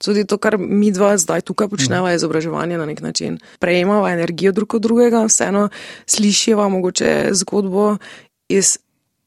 Tudi 0.03 0.25
to, 0.27 0.37
kar 0.37 0.57
mi 0.59 0.91
dva 0.91 1.15
zdaj 1.17 1.45
tukaj 1.47 1.69
počnemo, 1.71 2.09
je 2.09 2.19
izobraževanje 2.19 2.77
na 2.77 2.85
nek 2.85 3.01
način. 3.01 3.39
Prejemamo 3.59 4.07
energijo 4.09 4.51
drug 4.51 4.73
od 4.73 4.81
drugega, 4.81 5.25
vseeno 5.25 5.69
slišiva 6.05 6.67
mogoče 6.69 7.29
zgodbo 7.31 7.97
iz 8.49 8.77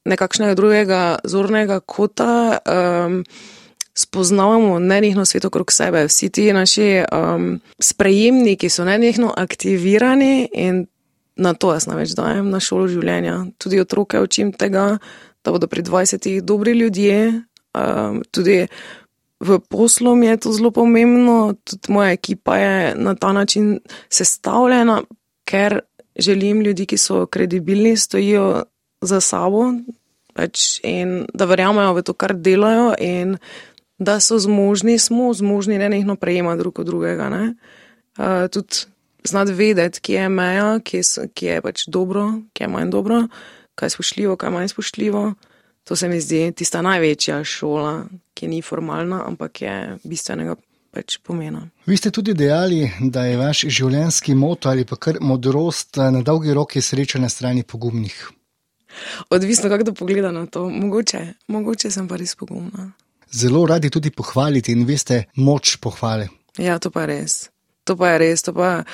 nekakšnega 0.05 0.55
drugega 0.55 1.18
zornega 1.24 1.81
kota. 1.81 2.59
Um, 2.66 3.24
spoznavamo 3.96 4.78
nenehno 4.78 5.24
svet 5.24 5.44
okrog 5.44 5.72
sebe. 5.72 6.04
Vsi 6.06 6.28
ti 6.30 6.52
naši 6.52 7.02
um, 7.12 7.61
sprejemniki 7.78 8.68
so 8.68 8.85
nenehno 8.85 9.32
aktivirani 9.37 10.48
in 10.52 10.87
na 11.37 11.54
to 11.54 11.72
jaz 11.72 11.87
največ 11.87 12.12
dajem 12.16 12.50
na 12.50 12.61
šolo 12.61 12.88
življenja. 12.88 13.46
Tudi 13.59 13.80
otroke 13.80 14.20
učim 14.20 14.52
tega, 14.52 14.98
da 15.44 15.52
bodo 15.52 15.68
pri 15.68 15.85
20-ih 15.85 16.42
dobri 16.44 16.76
ljudje. 16.76 17.42
Um, 17.76 18.22
tudi 18.30 18.66
v 19.40 19.59
poslu 19.68 20.14
mi 20.16 20.26
je 20.26 20.37
to 20.44 20.52
zelo 20.52 20.70
pomembno, 20.70 21.54
tudi 21.64 21.92
moja 21.92 22.12
ekipa 22.16 22.56
je 22.56 22.94
na 22.94 23.14
ta 23.14 23.32
način 23.32 23.78
sestavljena, 24.09 25.02
ker 25.44 25.80
želim 26.18 26.61
ljudi, 26.61 26.87
ki 26.87 26.96
so 26.96 27.26
kredibilni, 27.26 27.96
stojijo 27.96 28.64
za 29.00 29.20
sabo. 29.20 29.72
Pač 30.37 30.80
in 30.85 31.24
da 31.35 31.44
verjamejo 31.48 31.94
v 31.96 32.02
to, 32.04 32.12
kar 32.12 32.35
delajo, 32.37 32.92
in 33.00 33.37
da 33.98 34.20
so 34.20 34.38
zmožni, 34.38 34.98
smo 34.98 35.35
zmožni 35.35 35.78
ne 35.78 35.88
nekno 35.88 36.16
prejemati 36.16 36.59
drug 36.59 36.78
od 36.78 36.87
drugega. 36.87 37.52
Uh, 38.18 38.24
tudi 38.52 38.74
znati 39.24 39.52
vedeti, 39.52 40.00
kje 40.00 40.20
je 40.20 40.28
meja, 40.28 40.80
kje, 40.85 41.02
so, 41.02 41.22
kje 41.35 41.52
je 41.52 41.62
pač 41.62 41.87
dobro, 41.87 42.32
kje 42.52 42.64
je 42.64 42.68
manj 42.68 42.90
dobro, 42.90 43.28
kaj 43.74 43.87
je 43.87 43.90
spoštljivo, 43.90 44.37
kaj 44.37 44.46
je 44.46 44.52
manj 44.52 44.68
spoštljivo. 44.68 45.35
To 45.85 45.96
se 45.96 46.09
mi 46.09 46.20
zdi 46.20 46.52
tista 46.52 46.82
največja 46.82 47.44
šola, 47.44 48.06
ki 48.35 48.48
ni 48.48 48.62
formalna, 48.62 49.22
ampak 49.26 49.62
je 49.62 49.98
bistvenega. 50.04 50.56
Pač 50.96 51.18
Vi 51.87 51.96
ste 51.96 52.11
tudi 52.11 52.32
dejali, 52.35 52.90
da 53.00 53.26
je 53.26 53.37
vaš 53.37 53.66
življenjski 53.68 54.35
moto 54.35 54.70
ali 54.70 54.87
pa 54.88 54.96
kar 54.96 55.18
modrost 55.20 55.96
na 55.96 56.22
dolgi 56.22 56.54
rok 56.56 56.76
je 56.76 56.82
sreča 56.82 57.18
na 57.18 57.28
strani 57.28 57.62
pogumnih. 57.62 58.30
Odvisno, 59.28 59.68
kako 59.68 59.92
pogleda 59.92 60.32
na 60.32 60.46
to. 60.46 60.70
Mogoče, 60.70 61.35
mogoče 61.52 61.90
sem 61.90 62.09
pa 62.09 62.16
res 62.16 62.32
pogumna 62.35 62.94
zelo 63.32 63.66
radi 63.66 63.90
tudi 63.90 64.10
pohvaliti 64.10 64.72
in 64.72 64.86
veste 64.86 65.24
moč 65.36 65.76
pohvale. 65.82 66.28
Ja, 66.58 66.78
to 66.78 66.90
pa 66.90 67.04
je 67.04 67.06
res. 67.06 67.50
To 67.84 67.96
pa 67.96 68.14
je 68.14 68.18
res. 68.18 68.42
To, 68.42 68.52
pa, 68.56 68.84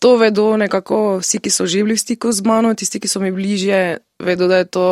to 0.00 0.16
vedo 0.16 0.56
nekako 0.56 1.18
vsi, 1.22 1.40
ki 1.42 1.50
so 1.50 1.66
živeli 1.66 1.96
v 1.96 2.02
stiku 2.02 2.32
z 2.32 2.44
mano, 2.46 2.74
tisti, 2.74 3.00
ki 3.00 3.08
so 3.08 3.20
mi 3.20 3.32
bližje, 3.34 3.98
vedo, 4.22 4.48
da 4.48 4.62
je 4.62 4.68
to 4.70 4.86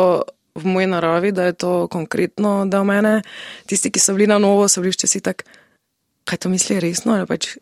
v 0.57 0.65
moji 0.65 0.87
naravi, 0.89 1.31
da 1.31 1.51
je 1.51 1.53
to 1.53 1.87
konkretno, 1.87 2.65
da 2.65 2.83
mene. 2.83 3.21
Tisti, 3.69 3.91
ki 3.93 4.01
so 4.01 4.17
bili 4.17 4.27
na 4.27 4.39
novo, 4.41 4.67
so 4.67 4.81
bili 4.81 4.95
včasih 4.95 5.21
tako, 5.21 5.45
kaj 6.25 6.43
to 6.43 6.49
misli 6.49 6.79
resno. 6.81 7.19
Pač, 7.29 7.55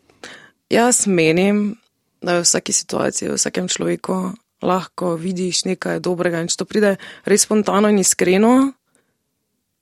jaz 0.72 1.04
menim, 1.06 1.76
da 2.24 2.40
v 2.40 2.46
vsaki 2.48 2.72
situaciji, 2.72 3.30
v 3.30 3.38
vsakem 3.38 3.68
človeku 3.68 4.16
lahko 4.64 5.14
vidiš 5.20 5.66
nekaj 5.68 6.00
dobrega 6.00 6.40
in 6.40 6.48
če 6.48 6.62
to 6.62 6.66
pride 6.66 6.96
res 7.28 7.44
spontano 7.44 7.92
in 7.92 8.00
iskreno, 8.00 8.72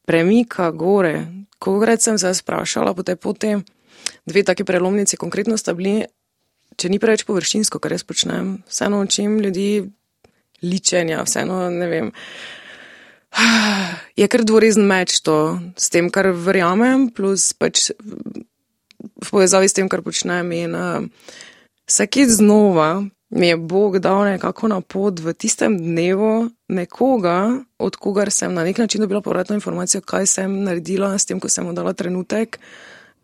premika 0.04 0.70
gore. 0.70 1.26
Kograt 1.58 2.02
sem 2.02 2.18
se 2.18 2.34
sprašala 2.34 2.94
po 2.94 3.02
tej 3.02 3.16
poti, 3.16 3.56
dve 4.26 4.44
taki 4.44 4.64
prelomnici, 4.64 5.16
konkretno 5.16 5.56
sta 5.56 5.74
bili, 5.74 6.04
če 6.76 6.90
ni 6.92 6.98
preveč 7.00 7.24
površinsko, 7.24 7.80
kar 7.80 7.94
jaz 7.94 8.04
počnem, 8.04 8.58
vseeno 8.68 9.00
učim 9.04 9.38
ljudi 9.40 9.84
ličenja, 10.64 11.22
vseeno 11.24 11.70
ne 11.70 11.88
vem. 11.88 12.12
Je 14.20 14.28
kar 14.30 14.44
dvorezen 14.46 14.86
meč 14.86 15.18
to, 15.26 15.58
s 15.76 15.90
tem, 15.90 16.10
kar 16.12 16.30
verjamem, 16.30 17.08
plus 17.10 17.52
pač 17.56 17.90
v 19.24 19.26
povezavi 19.30 19.68
s 19.68 19.76
tem, 19.76 19.88
kar 19.90 20.04
počnem. 20.06 20.52
In 20.54 20.76
uh, 20.78 21.08
vsakeč 21.88 22.36
znova 22.38 23.02
mi 23.34 23.48
je 23.48 23.56
Bog 23.56 23.98
dal 23.98 24.24
nekako 24.24 24.68
na 24.68 24.80
pot 24.80 25.20
v 25.20 25.34
tistem 25.34 25.78
dnevu 25.78 26.50
nekoga, 26.68 27.58
od 27.78 27.96
kogar 27.96 28.30
sem 28.30 28.54
na 28.54 28.64
nek 28.64 28.78
način 28.78 29.00
dobila 29.00 29.20
povratno 29.20 29.54
informacijo, 29.54 30.00
kaj 30.00 30.26
sem 30.26 30.62
naredila 30.62 31.18
s 31.18 31.26
tem, 31.26 31.40
ko 31.40 31.48
sem 31.48 31.66
mu 31.66 31.72
dala 31.72 31.92
trenutek 31.92 32.58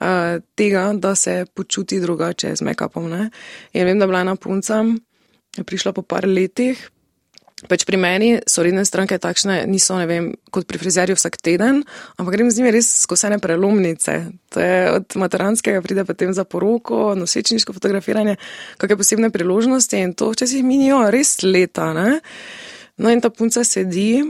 uh, 0.01 0.43
tega, 0.55 0.91
da 0.95 1.15
se 1.15 1.47
počuti 1.55 2.01
drugače 2.01 2.57
z 2.57 2.67
make-upom. 2.67 3.07
In 3.73 3.85
vem, 3.87 3.99
da 3.99 4.07
bila 4.07 4.21
ena 4.21 4.37
punca, 4.37 4.85
je 5.57 5.65
prišla 5.65 5.93
po 5.93 6.03
par 6.03 6.27
letih, 6.27 6.91
Pač 7.69 7.85
pri 7.85 7.99
meni 8.01 8.29
so 8.49 8.63
redne 8.65 8.87
stranke 8.89 9.19
takšne, 9.21 9.67
niso 9.69 9.99
vem, 10.09 10.31
kot 10.49 10.65
pri 10.65 10.81
frizerju 10.81 11.13
vsak 11.19 11.37
teden, 11.45 11.83
ampak 12.17 12.33
grem 12.39 12.49
z 12.49 12.57
njimi 12.57 12.73
res 12.73 12.89
skozi 13.03 13.29
ene 13.29 13.37
prelomnice. 13.37 14.33
To 14.57 14.63
je 14.65 14.79
od 14.97 15.17
materanskega 15.21 15.83
pride 15.85 16.07
potem 16.09 16.33
za 16.33 16.47
poroko, 16.49 17.13
nosečniško 17.21 17.77
fotografiranje, 17.77 18.39
kakšne 18.81 18.97
posebne 18.97 19.29
priložnosti 19.35 19.93
in 19.93 20.17
to 20.17 20.31
včasih 20.33 20.65
minijo 20.65 21.03
res 21.13 21.43
leta. 21.45 21.93
Ne? 21.93 22.23
No 22.97 23.13
in 23.13 23.21
ta 23.21 23.29
punca 23.29 23.61
sedi 23.65 24.23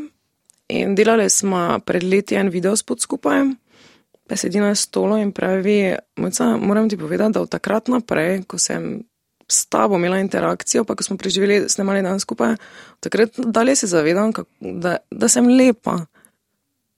in 0.71 0.95
delali 0.99 1.31
smo 1.31 1.79
pred 1.87 2.03
leti 2.03 2.35
en 2.35 2.51
video 2.51 2.75
spod 2.75 2.99
skupaj, 2.99 3.47
pa 4.27 4.39
sedi 4.39 4.59
na 4.59 4.75
stolu 4.75 5.23
in 5.23 5.31
pravi, 5.31 5.95
moram 6.59 6.91
ti 6.91 6.99
povedati, 6.99 7.39
da 7.39 7.47
od 7.47 7.51
takrat 7.51 7.89
naprej, 7.95 8.43
ko 8.51 8.59
sem 8.59 9.03
s 9.51 9.67
tabo 9.67 9.99
imela 9.99 10.21
interakcijo, 10.23 10.85
pa 10.85 10.95
ko 10.95 11.03
smo 11.03 11.17
preživeli 11.19 11.65
snemali 11.69 12.03
dan 12.03 12.21
skupaj, 12.21 12.55
takrat 13.01 13.39
dalje 13.39 13.77
se 13.77 13.87
zavedam, 13.91 14.33
da, 14.61 14.97
da 15.11 15.29
sem 15.29 15.49
lepa. 15.49 15.99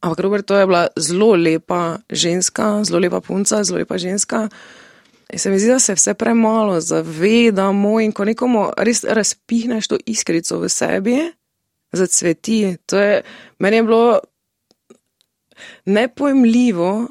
Ampak 0.02 0.20
Robert, 0.20 0.46
to 0.46 0.58
je 0.58 0.66
bila 0.66 0.86
zelo 0.96 1.34
lepa 1.36 1.98
ženska, 2.10 2.84
zelo 2.84 2.98
lepa 2.98 3.20
punca, 3.20 3.64
zelo 3.64 3.78
lepa 3.78 3.98
ženska. 3.98 4.48
In 5.32 5.38
se 5.38 5.50
mi 5.50 5.58
zdi, 5.58 5.70
da 5.70 5.78
se 5.78 5.94
vse 5.94 6.14
premalo 6.14 6.80
zavedamo 6.80 8.00
in 8.00 8.12
ko 8.12 8.24
nekomu 8.24 8.66
res 8.76 9.04
razpihneš 9.04 9.88
to 9.88 9.96
iskrico 10.06 10.58
v 10.58 10.68
sebi, 10.68 11.16
zacveti. 11.92 12.76
To 12.86 12.98
je, 12.98 13.22
meni 13.58 13.76
je 13.76 13.82
bilo 13.82 14.20
nepojmljivo, 15.86 17.08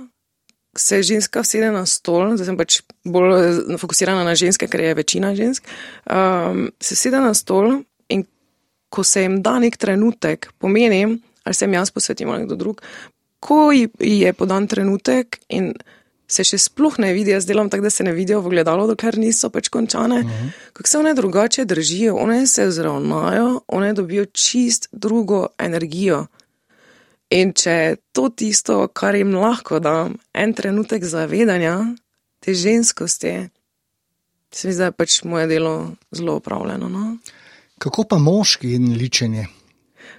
se 0.78 1.04
ženska 1.04 1.42
vsede 1.42 1.72
na 1.72 1.86
stol, 1.86 2.36
zdaj 2.38 2.48
sem 2.48 2.58
pač 2.58 2.80
bolj 3.04 3.78
fokusirana 3.82 4.24
na 4.24 4.36
ženske, 4.40 4.70
ker 4.72 4.84
je 4.86 4.94
večina 4.96 5.34
žensk, 5.36 5.68
um, 6.08 6.70
se 6.80 6.96
sede 6.96 7.20
na 7.20 7.34
stol 7.34 7.82
in 8.10 8.24
ko 8.90 9.04
se 9.04 9.26
jim 9.26 9.42
da 9.44 9.58
nek 9.60 9.78
trenutek, 9.78 10.52
pomeni, 10.60 11.18
ali 11.44 11.56
se 11.56 11.66
jim 11.66 11.74
jaz 11.74 11.92
posvetim 11.92 12.30
ali 12.30 12.46
kdo 12.46 12.56
drug, 12.56 12.82
ko 13.40 13.72
ji 13.72 13.90
je 14.00 14.34
podan 14.34 14.68
trenutek 14.68 15.42
in 15.50 15.74
se 16.32 16.46
še 16.48 16.56
sploh 16.62 16.96
ne 17.04 17.12
vidijo, 17.12 17.36
jaz 17.36 17.46
delam 17.50 17.70
tako, 17.70 17.84
da 17.84 17.92
se 17.92 18.06
ne 18.08 18.14
vidijo 18.16 18.40
v 18.40 18.54
gledalo, 18.54 18.86
dokler 18.88 19.18
niso 19.20 19.50
pač 19.52 19.68
končane. 19.68 20.22
Uh 20.22 20.26
mhm. 20.26 20.48
-huh. 20.48 20.70
Kako 20.74 20.90
se 20.90 20.98
one 20.98 21.14
drugače 21.14 21.66
držijo, 21.66 22.16
one 22.16 22.48
se 22.48 22.72
zravnajo, 22.72 23.62
one 23.68 23.94
dobijo 23.94 24.26
čist 24.26 24.88
drugo 24.92 25.48
energijo. 25.60 26.28
In 27.32 27.54
če 27.56 27.72
je 27.72 27.96
to 28.12 28.28
tisto, 28.36 28.88
kar 28.94 29.16
jim 29.16 29.32
lahko 29.36 29.80
dam, 29.80 30.18
en 30.34 30.54
trenutek 30.54 31.06
zavedanja 31.08 31.78
te 32.44 32.54
ženskosti, 32.58 33.36
se 34.52 34.68
mi 34.68 34.74
zdi, 34.74 34.82
da 34.82 34.90
je 34.90 34.98
pač 34.98 35.22
moje 35.24 35.48
delo 35.48 35.76
zelo 36.12 36.36
upravljeno. 36.42 36.90
No? 36.90 37.18
Kako 37.80 38.04
pa 38.04 38.18
moški 38.20 38.74
in 38.76 38.92
ličenje? 39.00 39.46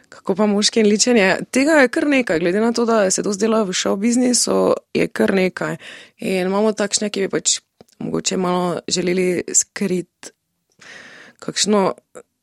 Kako 0.09 0.35
pa 0.39 0.47
moški 0.47 0.81
in 0.81 0.89
ličenje? 0.89 1.27
Tega 1.51 1.83
je 1.83 1.91
kar 1.93 2.09
nekaj, 2.09 2.41
glede 2.41 2.61
na 2.61 2.73
to, 2.73 2.87
da 2.89 3.11
se 3.11 3.23
to 3.23 3.33
zdela 3.33 3.63
v 3.69 3.77
šov 3.77 3.99
biznisu, 4.01 4.75
je 4.95 5.09
kar 5.09 5.35
nekaj. 5.35 5.77
In 6.19 6.49
imamo 6.49 6.73
takšne, 6.73 7.11
ki 7.13 7.27
bi 7.27 7.33
pač 7.33 7.59
mogoče 7.99 8.37
malo 8.37 8.81
želeli 8.89 9.45
skriti 9.53 10.33
kakšno 11.43 11.93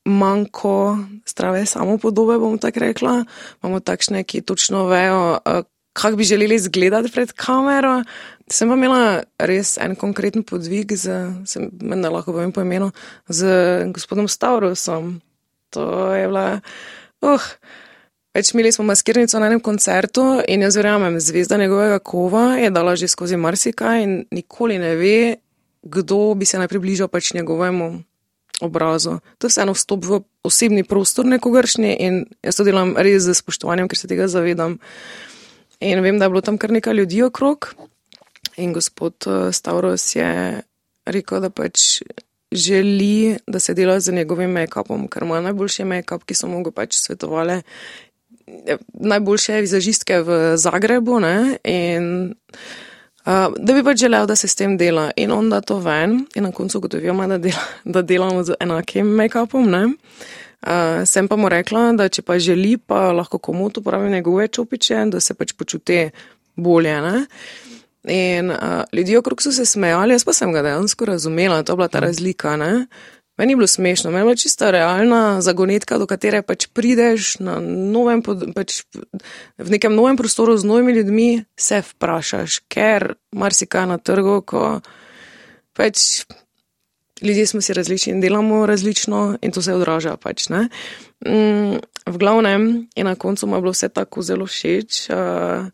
manjko 0.10 0.98
zdrave 1.28 1.66
samopodobe, 1.66 2.38
bom 2.42 2.58
tako 2.58 2.86
rekla. 2.86 3.24
Imamo 3.64 3.80
takšne, 3.80 4.24
ki 4.24 4.42
točno 4.42 4.86
vejo, 4.88 5.40
eh, 5.46 5.62
kako 5.94 6.16
bi 6.16 6.24
želeli 6.24 6.56
izgledati 6.56 7.12
pred 7.12 7.32
kamero. 7.32 8.04
Sem 8.50 8.70
pa 8.70 8.74
imela 8.74 9.24
res 9.40 9.78
en 9.78 9.96
konkreten 9.96 10.44
podvig, 10.44 10.96
z, 10.98 11.34
sem, 11.46 11.70
ne 11.82 12.10
lahko 12.10 12.34
povem 12.34 12.52
po 12.52 12.62
imenu, 12.62 12.92
z 13.28 13.46
gospodom 13.94 14.28
Stavrosom. 14.28 15.22
To 15.70 16.14
je 16.14 16.28
bila. 16.28 16.60
Uh, 17.22 17.44
več 18.34 18.54
imeli 18.54 18.72
smo 18.72 18.86
maskirnico 18.88 19.40
na 19.40 19.50
enem 19.52 19.60
koncertu 19.60 20.40
in 20.48 20.64
jaz 20.64 20.78
verjamem, 20.80 21.20
zvezda 21.20 21.58
njegovega 21.58 22.00
kova 22.00 22.56
je 22.58 22.70
dala 22.72 22.96
že 22.96 23.08
skozi 23.08 23.38
marsikaj 23.38 24.04
in 24.04 24.14
nikoli 24.32 24.80
ne 24.80 24.96
ve, 24.96 25.36
kdo 25.84 26.34
bi 26.36 26.46
se 26.46 26.58
naj 26.58 26.68
približal 26.68 27.08
pač 27.08 27.34
njegovemu 27.34 28.04
obrazu. 28.62 29.20
To 29.38 29.48
je 29.48 29.54
vseeno 29.54 29.74
vstop 29.74 30.06
v 30.06 30.22
osebni 30.44 30.84
prostor 30.84 31.26
nekogaršnji 31.26 31.96
in 32.00 32.26
jaz 32.44 32.60
to 32.60 32.66
delam 32.68 32.96
res 32.98 33.24
z 33.24 33.36
spoštovanjem, 33.38 33.90
ker 33.90 33.98
se 33.98 34.10
tega 34.12 34.28
zavedam. 34.28 34.80
In 35.80 36.02
vem, 36.04 36.20
da 36.20 36.28
je 36.28 36.34
bilo 36.34 36.42
tam 36.44 36.58
kar 36.58 36.72
nekaj 36.72 36.94
ljudi 36.94 37.24
okrog 37.24 37.74
in 38.60 38.74
gospod 38.74 39.16
eh, 39.28 39.54
Stavros 39.54 40.16
je 40.16 40.62
rekel, 41.06 41.40
da 41.40 41.50
pač 41.50 42.02
želi, 42.52 43.38
da 43.48 43.60
se 43.60 43.74
dela 43.74 44.00
z 44.00 44.12
njegovim 44.12 44.52
make-upom, 44.52 45.08
ker 45.10 45.24
ima 45.24 45.42
najboljši 45.42 45.84
make-up, 45.84 46.26
ki 46.26 46.36
so 46.36 46.48
mu 46.50 46.64
ga 46.64 46.72
pač 46.72 46.98
svetovali, 46.98 47.62
najboljše 48.94 49.62
vizažistke 49.62 50.22
v 50.26 50.40
Zagrebu. 50.58 51.20
Ne? 51.20 51.58
In 51.64 52.34
uh, 53.30 53.54
da 53.58 53.74
bi 53.74 53.84
pač 53.86 54.02
želel, 54.02 54.26
da 54.26 54.36
se 54.36 54.48
s 54.48 54.58
tem 54.58 54.78
dela. 54.78 55.12
In 55.16 55.32
on 55.32 55.50
da 55.50 55.62
to 55.62 55.78
ven, 55.80 56.26
in 56.36 56.44
na 56.44 56.52
koncu 56.52 56.78
ugotovimo, 56.78 57.28
da, 57.28 57.38
dela, 57.38 57.64
da 57.96 58.02
delamo 58.02 58.44
z 58.44 58.58
enakim 58.60 59.14
make-upom. 59.20 59.70
Uh, 60.60 61.06
sem 61.06 61.28
pa 61.28 61.38
mu 61.40 61.50
rekla, 61.50 61.94
da 61.96 62.10
če 62.10 62.26
pa 62.26 62.40
želi, 62.40 62.78
pa 62.78 63.12
lahko 63.16 63.38
komu 63.38 63.70
uporabi 63.78 64.10
njegove 64.12 64.48
čopiče, 64.48 65.06
da 65.14 65.20
se 65.20 65.34
pač 65.34 65.54
počuti 65.54 66.10
bolje. 66.56 67.02
Ne? 67.02 67.26
In 68.12 68.52
uh, 68.52 68.84
ljudje 68.94 69.20
okrog 69.20 69.42
so 69.42 69.52
se 69.52 69.66
smejali, 69.66 70.18
jaz 70.18 70.26
pa 70.26 70.34
sem 70.34 70.52
ga 70.52 70.62
dejansko 70.66 71.06
razumela, 71.06 71.64
to 71.64 71.74
je 71.74 71.78
bila 71.78 71.88
ta 71.88 72.00
razlika. 72.00 72.58
Ne? 72.58 72.88
Meni 73.40 73.54
je 73.54 73.56
bilo 73.56 73.68
smešno, 73.68 74.12
meni 74.12 74.20
je 74.20 74.26
bila 74.26 74.36
čista 74.36 74.72
realna 74.72 75.42
zagonetka, 75.42 75.98
do 75.98 76.08
katere 76.08 76.42
pač 76.44 76.68
prideš 76.76 77.38
novem, 77.40 78.20
pač 78.24 78.82
v 79.56 79.70
nekem 79.72 79.96
novem 79.96 80.20
prostoru 80.20 80.58
z 80.60 80.68
novimi 80.68 80.98
ljudmi, 80.98 81.30
se 81.56 81.80
vprašaš, 81.80 82.60
ker 82.68 83.14
marsikaj 83.32 83.88
na 83.88 83.98
trgu, 83.98 84.42
ko 84.44 84.82
pač 85.72 86.26
ljudje 87.22 87.46
smo 87.48 87.62
si 87.64 87.74
različni 87.74 88.14
in 88.14 88.22
delamo 88.22 88.66
različno 88.66 89.38
in 89.42 89.56
to 89.56 89.62
se 89.62 89.74
odraža 89.74 90.18
pač. 90.18 90.50
Mm, 90.50 91.80
v 92.06 92.18
glavnem 92.18 92.90
je 92.96 93.04
na 93.04 93.16
koncu 93.16 93.48
mu 93.48 93.62
bilo 93.62 93.72
vse 93.72 93.88
tako 93.90 94.22
zelo 94.22 94.46
všeč. 94.52 95.08
Uh, 95.10 95.72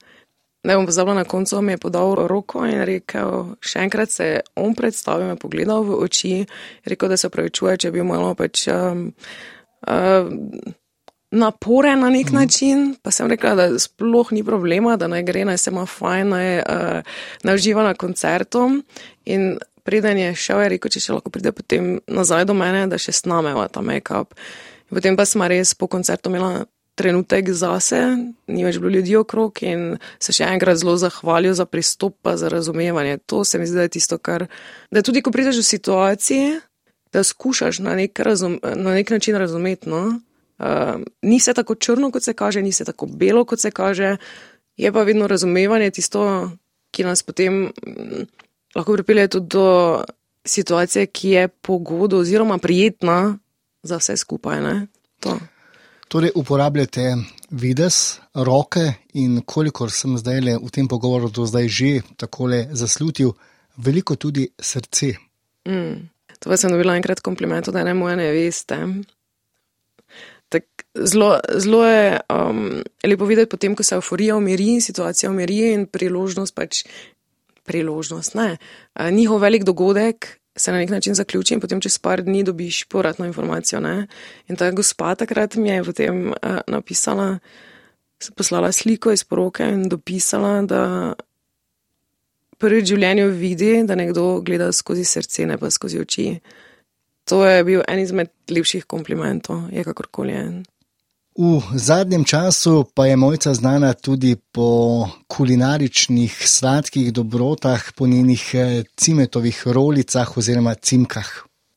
Ne 0.65 0.75
bom 0.75 0.87
pozabila, 0.89 1.15
na 1.21 1.23
koncu 1.29 1.61
mi 1.61 1.75
je 1.75 1.77
podal 1.77 2.15
roko 2.27 2.63
in 2.65 2.81
rekel, 2.87 3.51
še 3.61 3.83
enkrat 3.85 4.09
se 4.09 4.25
je 4.25 4.39
on 4.57 4.73
predstavil, 4.73 5.27
me 5.29 5.37
pogledal 5.37 5.85
v 5.85 5.99
oči, 6.07 6.31
rekel, 6.89 7.11
da 7.13 7.17
se 7.21 7.29
pravičuje, 7.29 7.77
če 7.85 7.91
bi 7.93 8.01
malo 8.05 8.33
pač 8.39 8.65
um, 8.73 9.11
uh, 9.85 10.31
naporen 11.35 12.01
na 12.01 12.09
nek 12.09 12.31
mm. 12.31 12.35
način. 12.35 12.83
Pa 13.03 13.13
sem 13.13 13.29
rekla, 13.29 13.53
da 13.55 13.67
sploh 13.79 14.33
ni 14.33 14.41
problema, 14.43 14.97
da 14.97 15.07
naj 15.11 15.23
gre, 15.27 15.45
naj 15.45 15.61
se 15.61 15.73
ima 15.73 15.85
fajn, 15.85 16.33
naj, 16.33 16.51
uh, 16.65 17.17
naj 17.45 17.61
uživa 17.61 17.85
na 17.85 17.93
koncertu. 17.93 18.65
In 19.29 19.57
preden 19.85 20.17
je 20.17 20.35
šel, 20.35 20.65
je 20.65 20.75
rekel, 20.75 20.95
če 20.95 21.03
še 21.03 21.19
lahko 21.19 21.33
pride 21.33 21.53
potem 21.53 21.99
nazaj 22.09 22.49
do 22.49 22.57
mene, 22.57 22.87
da 22.89 22.97
še 22.97 23.13
snameva 23.13 23.67
ta 23.69 23.85
make-up. 23.85 24.33
Potem 24.89 25.17
pa 25.17 25.25
smo 25.29 25.45
res 25.49 25.73
po 25.77 25.89
koncertu 25.91 26.33
imela 26.33 26.65
trenutek 26.95 27.51
zase, 27.51 27.99
ni 28.47 28.63
več 28.63 28.79
bilo 28.79 28.93
ljudi 28.95 29.17
okrog 29.19 29.59
in 29.67 29.97
se 30.19 30.33
še 30.35 30.47
enkrat 30.47 30.79
zelo 30.79 30.95
zahvalil 30.99 31.53
za 31.55 31.67
pristop, 31.67 32.15
pa 32.23 32.37
za 32.39 32.49
razumevanje. 32.51 33.19
To 33.27 33.43
se 33.43 33.59
mi 33.59 33.67
zdi, 33.67 33.77
da 33.77 33.87
je 33.87 33.95
tisto, 33.97 34.17
kar. 34.17 34.47
Da 34.91 35.03
tudi, 35.03 35.21
ko 35.21 35.33
prideš 35.35 35.59
v 35.59 35.67
situacije, 35.67 36.59
da 37.13 37.23
skušaš 37.23 37.79
na 37.83 37.95
nek, 37.99 38.19
razum, 38.19 38.59
na 38.63 38.95
nek 38.95 39.11
način 39.11 39.37
razumeti. 39.39 39.89
No? 39.91 40.19
Uh, 40.59 41.03
ni 41.21 41.39
se 41.39 41.53
tako 41.53 41.75
črno, 41.75 42.11
kot 42.11 42.23
se 42.23 42.33
kaže, 42.33 42.63
ni 42.63 42.71
se 42.71 42.87
tako 42.87 43.05
belo, 43.11 43.43
kot 43.45 43.59
se 43.59 43.71
kaže, 43.71 44.15
je 44.77 44.91
pa 44.91 45.03
vedno 45.03 45.27
razumevanje 45.27 45.91
tisto, 45.99 46.51
ki 46.91 47.03
nas 47.03 47.23
potem 47.23 47.71
m, 47.83 48.27
lahko 48.75 48.95
pripelje 48.95 49.27
tudi 49.35 49.51
do 49.55 49.67
situacije, 50.45 51.07
ki 51.07 51.29
je 51.29 51.47
pogodo 51.47 52.19
oziroma 52.23 52.57
prijetna 52.57 53.37
za 53.83 53.97
vse 53.99 54.17
skupaj. 54.17 54.63
Torej, 56.07 56.31
uporabljate 56.35 57.15
vides, 57.49 58.19
roke 58.33 58.93
in 59.13 59.41
kolikor 59.41 59.91
sem 59.91 60.17
zdaj 60.17 60.41
le 60.41 60.57
v 60.61 60.69
tem 60.71 60.87
pogovoru 60.87 61.31
do 61.33 61.45
zdaj 61.49 61.67
že 61.67 61.91
tako 62.17 62.47
le 62.53 62.67
zaslutil, 62.71 63.33
veliko 63.77 64.15
tudi 64.15 64.47
srce. 64.59 65.15
Mm. 65.67 66.09
To 66.39 66.49
pa 66.49 66.57
sem 66.57 66.69
dobila 66.69 66.95
enkrat 66.95 67.23
kompliment, 67.25 67.69
da 67.73 67.83
ne 67.83 67.93
moje 67.93 68.15
ne 68.21 68.31
veste. 68.31 68.77
Zelo, 70.95 71.85
je 71.85 72.19
um, 72.31 72.83
lepo 73.03 73.25
videti, 73.25 73.49
potem, 73.49 73.75
ko 73.75 73.83
se 73.83 73.95
euforija 73.95 74.37
umiri 74.37 74.75
in 74.77 74.81
situacija 74.81 75.31
umiri 75.31 75.73
in 75.73 75.87
priložnost 75.91 76.55
pač. 76.55 76.85
Priložnost, 77.65 78.35
ne. 78.37 78.57
Njihov 79.11 79.41
velik 79.41 79.65
dogodek 79.65 80.37
se 80.55 80.71
na 80.71 80.77
nek 80.77 80.89
način 80.89 81.15
zaključi 81.15 81.53
in 81.53 81.59
potem 81.59 81.81
čez 81.81 81.97
par 81.99 82.23
dni 82.23 82.43
dobiš 82.43 82.83
povratno 82.83 83.25
informacijo. 83.25 83.79
Ne? 83.79 84.07
In 84.47 84.55
ta 84.55 84.71
gospa 84.71 85.15
takrat 85.15 85.55
mi 85.55 85.69
je 85.69 85.83
potem 85.83 86.27
uh, 86.27 86.59
napisala, 86.67 87.39
poslala 88.35 88.71
sliko 88.71 89.11
iz 89.11 89.23
poroke 89.23 89.63
in 89.63 89.89
dopisala, 89.89 90.61
da 90.61 91.13
prvi 92.57 92.81
v 92.81 92.85
življenju 92.85 93.27
vidi, 93.29 93.73
da 93.83 93.95
nekdo 93.95 94.39
gleda 94.41 94.71
skozi 94.71 95.03
srce, 95.03 95.45
ne 95.45 95.57
pa 95.57 95.71
skozi 95.71 95.99
oči. 95.99 96.39
To 97.25 97.41
je 97.45 97.63
bil 97.63 97.81
en 97.87 97.99
izmed 97.99 98.31
lepših 98.49 98.85
komplimentov, 98.85 99.67
je 99.73 99.83
kakorkoli 99.83 100.33
en. 100.37 100.63
V 101.35 101.59
zadnjem 101.75 102.23
času 102.23 102.87
pa 102.95 103.05
je 103.05 103.15
mojca 103.19 103.53
znana 103.53 103.93
tudi 103.93 104.35
po 104.51 105.03
kulinaričnih 105.27 106.31
sladkih 106.31 107.13
dobrotah, 107.13 107.91
po 107.95 108.07
njenih 108.07 108.43
eh, 108.53 108.83
cimetovih 108.95 109.67
rolicah 109.67 110.37
oziroma 110.37 110.75
cimkah. 110.75 111.27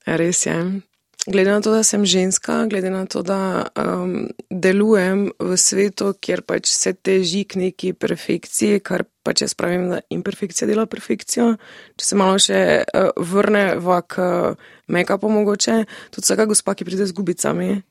Res 0.06 0.46
je. 0.46 0.80
glede 1.26 1.50
na 1.50 1.60
to, 1.60 1.72
da 1.72 1.82
sem 1.82 2.06
ženska, 2.06 2.66
glede 2.66 2.90
na 2.90 3.06
to, 3.06 3.22
da 3.22 3.68
um, 3.76 4.28
delujem 4.50 5.30
v 5.38 5.56
svetu, 5.56 6.14
kjer 6.20 6.42
pač 6.42 6.70
se 6.72 6.92
teži 6.92 7.44
k 7.44 7.60
neki 7.60 7.92
perfekciji, 7.92 8.80
kar 8.80 9.04
pač 9.22 9.42
jaz 9.44 9.54
pravim, 9.54 9.88
da 9.92 10.00
imperfekcija 10.10 10.68
dela 10.68 10.86
perfekcijo. 10.86 11.54
Če 11.98 12.06
se 12.06 12.18
malo 12.18 12.38
še 12.40 12.62
uh, 12.80 13.10
vrne 13.18 13.76
v 13.76 13.98
uh, 14.00 14.72
make-upu 14.88 15.30
mogoče, 15.32 15.82
tudi 16.14 16.24
vsaka 16.24 16.48
gospa, 16.48 16.74
ki 16.74 16.88
pride 16.88 17.06
z 17.06 17.16
gubicami. 17.16 17.82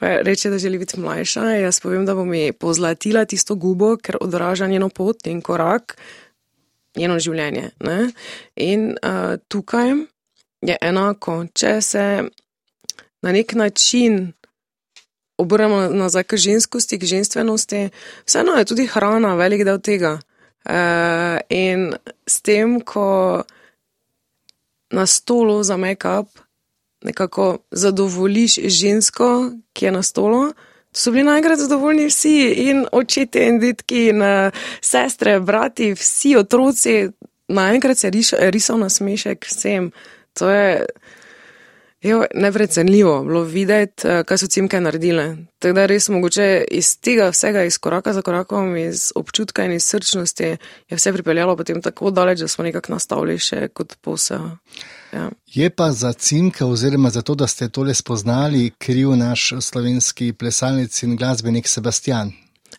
Reče, 0.00 0.50
da 0.50 0.58
želi 0.58 0.78
biti 0.78 1.00
mlajša, 1.00 1.44
jaz 1.44 1.80
povem, 1.80 2.06
da 2.06 2.14
bo 2.14 2.24
mi 2.24 2.52
pozlatila 2.52 3.24
tisto 3.24 3.54
gubo, 3.54 3.96
ker 3.96 4.16
odraža 4.20 4.66
njeno 4.66 4.88
pot 4.88 5.26
in 5.26 5.40
korak, 5.40 5.96
njeno 6.96 7.18
življenje. 7.18 7.70
Ne? 7.80 8.10
In 8.56 8.90
uh, 8.90 9.36
tukaj 9.48 9.92
je 10.62 10.76
enako, 10.80 11.44
če 11.54 11.80
se 11.80 12.04
na 13.22 13.32
nek 13.32 13.52
način 13.52 14.32
obrnemo 15.36 15.88
nazaj 15.88 16.24
k 16.24 16.36
ženskosti, 16.36 16.98
k 16.98 17.04
ženstvenosti, 17.04 17.88
vseeno 18.24 18.56
je 18.56 18.64
tudi 18.64 18.86
hrana 18.86 19.34
velik 19.34 19.64
del 19.68 19.80
tega. 19.80 20.18
Uh, 20.64 21.40
in 21.48 21.92
s 22.28 22.40
tem, 22.44 22.80
ko 22.80 23.42
na 24.90 25.06
stolu 25.06 25.62
za 25.62 25.76
make-up 25.76 26.28
nekako 27.02 27.58
zadovoljiš 27.70 28.58
žensko, 28.64 29.52
ki 29.72 29.84
je 29.84 29.92
na 29.92 30.02
stolu, 30.02 30.52
so 30.92 31.10
bili 31.10 31.24
najkrat 31.24 31.58
zadovoljni 31.58 32.06
vsi 32.06 32.54
in 32.56 32.86
očetje 32.92 33.46
in 33.48 33.60
detki 33.60 34.08
in 34.08 34.22
uh, 34.22 34.52
sestre, 34.80 35.40
brati, 35.40 35.94
vsi 35.94 36.36
otroci, 36.36 37.08
naenkrat 37.48 37.98
se 37.98 38.06
je 38.06 38.50
risal 38.50 38.78
na 38.78 38.88
smešek 38.88 39.46
vsem. 39.46 39.90
To 40.32 40.50
je. 40.50 40.86
Neprecenljivo 42.34 43.24
bilo 43.24 43.42
videti, 43.42 44.08
eh, 44.08 44.22
kaj 44.24 44.38
so 44.38 44.46
cimke 44.46 44.80
naredile. 44.80 45.36
Tako 45.58 45.74
da 45.74 45.86
res 45.86 46.08
mogoče 46.08 46.64
iz 46.70 47.00
tega 47.00 47.28
vsega, 47.28 47.64
iz 47.64 47.78
koraka 47.78 48.12
za 48.12 48.22
korakom, 48.22 48.76
iz 48.76 49.12
občutka 49.14 49.64
in 49.64 49.72
iz 49.72 49.84
srčnosti, 49.84 50.44
je 50.88 50.96
vse 50.96 51.12
pripeljalo 51.12 51.56
potem 51.56 51.82
tako 51.82 52.10
daleč, 52.10 52.38
da 52.40 52.48
smo 52.48 52.64
nekako 52.64 52.92
nastavili 52.92 53.38
še 53.38 53.68
kot 53.68 53.96
posel. 54.00 54.48
Ja. 55.12 55.30
Je 55.46 55.70
pa 55.70 55.92
za 55.92 56.12
cimke, 56.12 56.64
oziroma 56.64 57.10
za 57.10 57.22
to, 57.22 57.34
da 57.34 57.46
ste 57.46 57.68
tole 57.68 57.94
spoznali, 57.94 58.70
kriv 58.78 59.16
naš 59.16 59.52
slovenski 59.60 60.32
plesalec 60.32 61.02
in 61.02 61.16
glasbenik 61.16 61.68
Sebastian. 61.68 62.32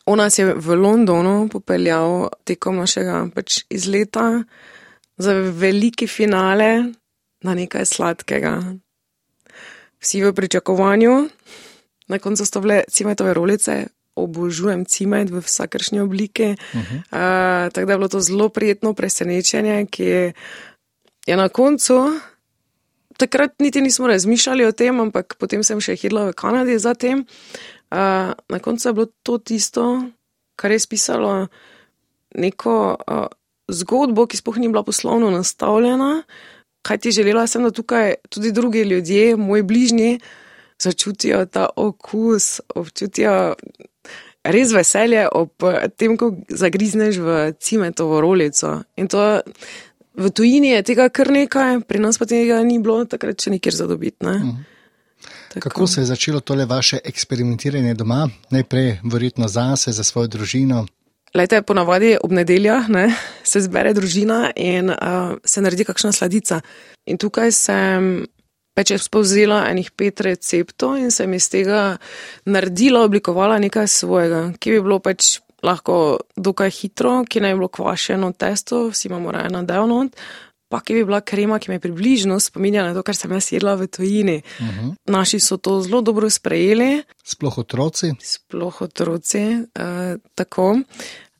On 0.06 0.18
nas 0.18 0.40
je 0.40 0.54
v 0.54 0.76
Londonu 0.76 1.50
popeljal 1.52 2.30
tekom 2.44 2.80
našega 2.80 3.28
pač 3.36 3.64
izleta 3.70 4.44
za 5.18 5.34
veliki 5.34 6.08
finale 6.08 6.94
na 7.44 7.54
nekaj 7.56 7.86
sladkega 7.86 8.56
vsi 10.02 10.24
v 10.24 10.34
pričakovanju, 10.34 11.30
na 12.08 12.20
koncu 12.20 12.46
so 12.46 12.62
bile 12.62 12.84
cimetove 12.90 13.34
rolice, 13.34 13.86
obožujem 14.16 14.86
cimet 14.86 15.30
v 15.30 15.40
vsakršni 15.40 16.00
obliki. 16.00 16.56
Uh 16.74 16.82
-huh. 16.82 16.98
uh, 16.98 17.72
tako 17.72 17.86
da 17.86 17.94
je 17.94 17.98
bilo 17.98 18.08
to 18.08 18.20
zelo 18.20 18.50
prijetno 18.50 18.94
presenečenje, 18.94 19.86
ki 19.86 20.04
je, 20.04 20.34
je 21.28 21.38
na 21.38 21.50
koncu. 21.50 22.20
Takrat 23.18 23.60
niti 23.60 23.82
nismo 23.82 24.08
razmišljali 24.08 24.66
o 24.66 24.72
tem, 24.72 25.00
ampak 25.00 25.36
potem 25.38 25.64
sem 25.64 25.82
še 25.82 25.96
hitela 25.96 26.30
v 26.30 26.38
Kanadi 26.38 26.80
za 26.82 26.94
tem. 26.94 27.26
Uh, 27.92 28.32
na 28.50 28.60
koncu 28.64 28.90
je 28.90 28.94
bilo 28.94 29.08
to 29.24 29.38
tisto, 29.38 29.86
kar 30.56 30.72
je 30.72 30.80
spisalo 30.80 31.48
neko 32.36 32.96
uh, 32.96 33.28
zgodbo, 33.68 34.26
ki 34.26 34.40
spohni 34.40 34.72
bila 34.72 34.84
poslovno 34.84 35.30
nastavljena, 35.30 36.24
kaj 36.82 36.98
ti 36.98 37.12
želela 37.12 37.48
sem, 37.48 37.64
da 37.64 37.72
tukaj 37.72 38.16
tudi 38.30 38.52
drugi 38.52 38.82
ljudje, 38.88 39.36
moji 39.36 39.64
bližnji, 39.64 40.20
začutijo 40.80 41.46
ta 41.46 41.68
okus, 41.76 42.62
občutijo 42.76 43.54
res 44.44 44.72
veselje 44.74 45.28
ob 45.32 45.52
tem, 45.98 46.18
ko 46.18 46.34
zagrizneš 46.50 47.20
v 47.22 47.54
cimetovo 47.60 48.22
rolico. 48.22 48.82
In 48.98 49.08
to 49.08 49.42
v 50.16 50.30
tujini 50.30 50.76
je 50.76 50.84
tega 50.84 51.10
kar 51.10 51.32
nekaj, 51.32 51.82
pri 51.88 52.00
nas 52.00 52.18
pa 52.18 52.26
tega 52.26 52.62
ni 52.64 52.80
bilo 52.80 53.04
takrat 53.06 53.42
še 53.42 53.54
nikjer 53.56 53.76
zadobiti. 53.76 54.26
Uh 54.26 54.32
mhm. 54.32 54.50
-huh. 54.50 55.60
Kako 55.60 55.88
se 55.88 56.02
je 56.02 56.06
začelo 56.06 56.40
tole 56.40 56.66
vaše 56.66 56.98
eksperimentiranje 57.04 57.94
doma? 57.94 58.30
Najprej, 58.50 59.00
verjetno 59.04 59.48
zase, 59.48 59.92
za 59.92 60.04
svojo 60.04 60.28
družino. 60.28 60.86
Lejte, 61.34 61.62
ponavadi 61.62 62.18
ob 62.24 62.32
nedeljah 62.32 62.90
ne, 62.90 63.16
se 63.44 63.62
zbere 63.62 63.94
družina 63.94 64.52
in 64.56 64.90
uh, 64.90 65.38
se 65.46 65.62
naredi 65.62 65.84
kakšna 65.84 66.12
sladica. 66.12 66.62
In 67.06 67.18
tukaj 67.18 67.52
sem 67.52 68.26
pač 68.76 68.94
spovzela 69.04 69.66
enih 69.70 69.92
pet 69.96 70.22
receptov 70.22 70.98
in 71.00 71.12
sem 71.12 71.34
iz 71.34 71.50
tega 71.52 71.98
naredila, 72.46 73.04
oblikovala 73.08 73.60
nekaj 73.60 73.88
svojega, 73.88 74.44
ki 74.60 74.76
bi 74.76 74.84
bilo 74.84 75.00
pač 75.00 75.40
lahko 75.64 76.20
dokaj 76.36 76.70
hitro, 76.70 77.22
ki 77.30 77.42
naj 77.42 77.54
bi 77.54 77.60
bilo 77.60 77.68
kvašeno 77.68 78.32
testo, 78.32 78.88
vsi 78.90 79.08
imamo 79.08 79.32
raje 79.32 79.50
na 79.50 79.64
delno, 79.64 80.08
pa 80.72 80.80
ki 80.80 80.96
bi 80.96 81.06
bila 81.06 81.22
krema, 81.22 81.60
ki 81.60 81.72
me 81.72 81.80
približno 81.80 82.40
spominja 82.40 82.84
na 82.88 82.94
to, 82.96 83.04
kar 83.04 83.16
sem 83.16 83.32
jaz 83.36 83.52
jedla 83.52 83.76
v 83.76 83.88
tujini. 83.88 84.42
Uh 84.60 84.66
mhm. 84.66 84.90
-huh. 84.90 84.96
Naši 85.06 85.40
so 85.40 85.58
to 85.58 85.82
zelo 85.82 86.02
dobro 86.02 86.30
sprejeli. 86.30 87.04
Sploh 87.24 87.58
otroci. 87.58 88.14
Sploh 88.20 88.82
otroci, 88.82 89.44
uh, 89.60 90.20
tako. 90.36 90.80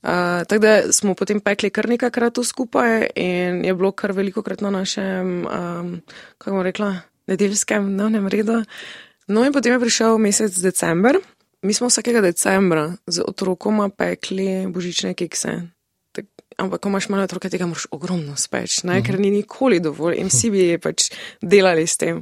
Uh, 0.02 0.44
tako 0.48 0.62
da 0.62 0.92
smo 0.92 1.14
potem 1.14 1.40
pekli 1.40 1.70
kar 1.70 1.90
nekajkrat 1.90 2.38
skupaj 2.44 3.08
in 3.16 3.66
je 3.66 3.74
bilo 3.74 3.92
kar 3.92 4.12
veliko 4.12 4.42
krat 4.42 4.62
na 4.62 4.70
našem, 4.70 5.46
um, 5.46 6.02
kako 6.38 6.52
bomo 6.52 6.64
rekla, 6.64 6.96
nedeljskem 7.28 7.94
dnevnem 7.94 8.28
redu. 8.28 8.64
No 9.28 9.46
in 9.46 9.54
potem 9.54 9.74
je 9.74 9.80
prišel 9.80 10.18
mesec 10.18 10.58
december. 10.58 11.20
Mi 11.62 11.74
smo 11.74 11.88
vsakega 11.88 12.22
decembra 12.22 12.96
z 13.08 13.22
otrokoma 13.28 13.90
pekli 13.90 14.68
božične 14.68 15.14
kekse 15.14 15.62
ampak 16.62 16.82
ko 16.82 16.90
imaš 16.90 17.10
malo 17.10 17.26
otroka, 17.26 17.50
tega 17.50 17.66
moraš 17.70 17.88
ogromno 17.92 18.36
speč, 18.38 18.84
ne? 18.88 19.02
ker 19.06 19.20
ni 19.20 19.32
nikoli 19.34 19.82
dovolj 19.84 20.20
in 20.22 20.30
vsi 20.32 20.52
bi 20.54 20.66
pač 20.82 21.10
delali 21.42 21.88
s 21.88 21.98
tem. 22.02 22.22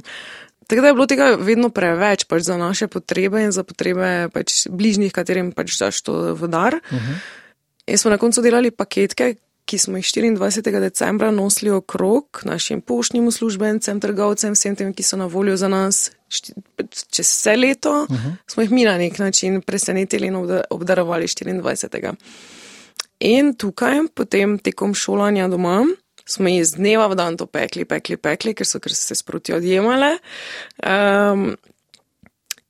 Tako 0.70 0.84
da 0.84 0.90
je 0.90 0.94
bilo 0.94 1.06
tega 1.10 1.28
vedno 1.34 1.72
preveč 1.74 2.24
pač 2.30 2.46
za 2.46 2.56
naše 2.56 2.86
potrebe 2.86 3.42
in 3.42 3.52
za 3.52 3.66
potrebe 3.66 4.30
pač 4.32 4.68
bližnjih, 4.70 5.12
katerim 5.12 5.50
pač 5.52 5.74
daš 5.80 6.02
to 6.06 6.34
v 6.38 6.48
dar. 6.48 6.78
Uh 6.78 6.98
-huh. 6.98 7.16
In 7.90 7.98
smo 7.98 8.10
na 8.10 8.18
koncu 8.18 8.42
delali 8.42 8.70
paketke, 8.70 9.34
ki 9.70 9.78
smo 9.78 9.96
jih 9.96 10.04
24. 10.04 10.80
decembra 10.80 11.30
nosili 11.30 11.70
okrog 11.70 12.42
našim 12.44 12.80
poštnim 12.80 13.26
uslužbencem, 13.26 14.00
trgovcem, 14.00 14.56
vsem 14.58 14.74
tem, 14.76 14.90
ki 14.94 15.02
so 15.06 15.16
na 15.16 15.28
voljo 15.30 15.56
za 15.56 15.68
nas 15.68 16.10
čez 17.10 17.26
vse 17.26 17.56
leto, 17.56 17.92
uh 18.02 18.16
-huh. 18.16 18.32
smo 18.46 18.62
jih 18.62 18.70
mi 18.70 18.84
na 18.84 18.98
nek 18.98 19.18
način 19.18 19.62
presenetili 19.62 20.26
in 20.26 20.36
obdarovali 20.70 21.26
24. 21.26 22.14
In 23.20 23.54
tukaj, 23.54 23.98
potem 24.14 24.58
tekom 24.58 24.94
šolanja 24.94 25.48
doma, 25.48 25.86
smo 26.26 26.48
iz 26.48 26.72
dneva 26.72 27.06
v 27.06 27.14
dan 27.14 27.36
to 27.36 27.46
pekli, 27.46 27.84
pekli, 27.84 28.16
pekli, 28.16 28.54
ker 28.54 28.66
so 28.66 28.78
ker 28.80 28.94
se 28.94 29.14
sproti 29.14 29.54
odjemale. 29.54 30.18
Um, 30.86 31.56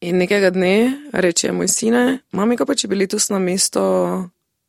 in 0.00 0.16
nekega 0.16 0.50
dne 0.50 0.92
reče 1.12 1.52
moj 1.52 1.68
sine, 1.68 2.18
mami, 2.32 2.56
kaj 2.56 2.66
pa 2.66 2.74
če 2.74 2.88
bi 2.88 2.96
letos 2.96 3.28
na 3.30 3.38
mesto 3.38 4.28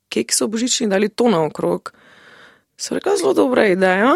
keksov 0.10 0.48
božični 0.48 0.88
dali 0.88 1.10
to 1.10 1.30
naokrog. 1.30 2.01
So 2.82 2.98
rekla, 2.98 3.14
zelo 3.22 3.36
dobra 3.38 3.68
ideja. 3.70 4.16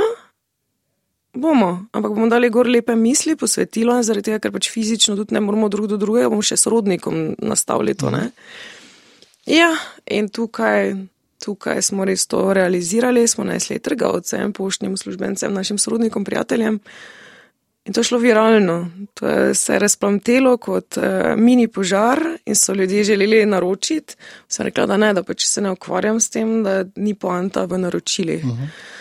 Bomo, 1.36 1.86
ampak 1.91 2.13
bomo 2.16 2.30
dali 2.32 2.49
gor 2.49 2.66
lepe 2.72 2.95
misli, 2.95 3.36
posvetilo, 3.38 3.97
zaradi 4.03 4.32
tega, 4.32 4.39
ker 4.41 4.53
pač 4.55 4.70
fizično 4.72 5.18
tudi 5.20 5.36
ne 5.36 5.41
moramo 5.43 5.68
drug 5.70 5.89
do 5.91 5.99
drugega, 6.01 6.32
bomo 6.32 6.45
še 6.45 6.57
sorodnikom 6.57 7.36
nastavili 7.45 7.93
to. 7.93 8.09
Ne? 8.13 8.30
Ja, 9.45 9.70
in 10.09 10.32
tukaj 10.34 10.95
tukaj 11.45 11.82
smo 11.82 12.05
res 12.05 12.26
to 12.28 12.53
realizirali, 12.53 13.28
smo 13.28 13.43
nesli 13.45 13.80
trgovcem, 13.80 14.53
poštnim 14.53 14.93
uslužbencem, 14.93 15.53
našim 15.53 15.78
sorodnikom, 15.78 16.26
prijateljem. 16.26 16.80
In 17.86 17.94
to 17.94 18.00
je 18.00 18.04
šlo 18.04 18.18
viralno. 18.18 18.92
To 19.14 19.28
je 19.28 19.56
se 19.56 19.80
razplamtelo 19.80 20.58
kot 20.58 20.98
uh, 20.98 21.04
mini 21.38 21.68
požar 21.68 22.20
in 22.46 22.56
so 22.56 22.74
ljudje 22.74 23.04
želeli 23.04 23.46
naročiti. 23.46 24.16
Sem 24.48 24.66
rekla, 24.66 24.86
da 24.86 24.98
ne, 24.98 25.14
da 25.14 25.24
pač 25.24 25.46
se 25.46 25.62
ne 25.62 25.72
ukvarjam 25.72 26.20
s 26.20 26.30
tem, 26.30 26.64
da 26.64 26.84
ni 26.96 27.14
poanta 27.14 27.66
v 27.66 27.78
naročilih. 27.78 28.46
Uh 28.46 28.52
mhm. 28.52 28.64
-huh. 28.64 28.96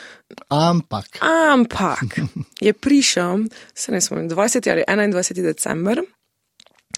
Ampak. 0.49 1.07
Ampak 1.20 2.18
je 2.61 2.72
prišel, 2.72 3.39
se 3.74 3.93
ne 3.93 4.01
spomnim, 4.01 4.30
20. 4.30 4.70
ali 4.70 4.82
21. 4.89 5.43
december 5.43 6.01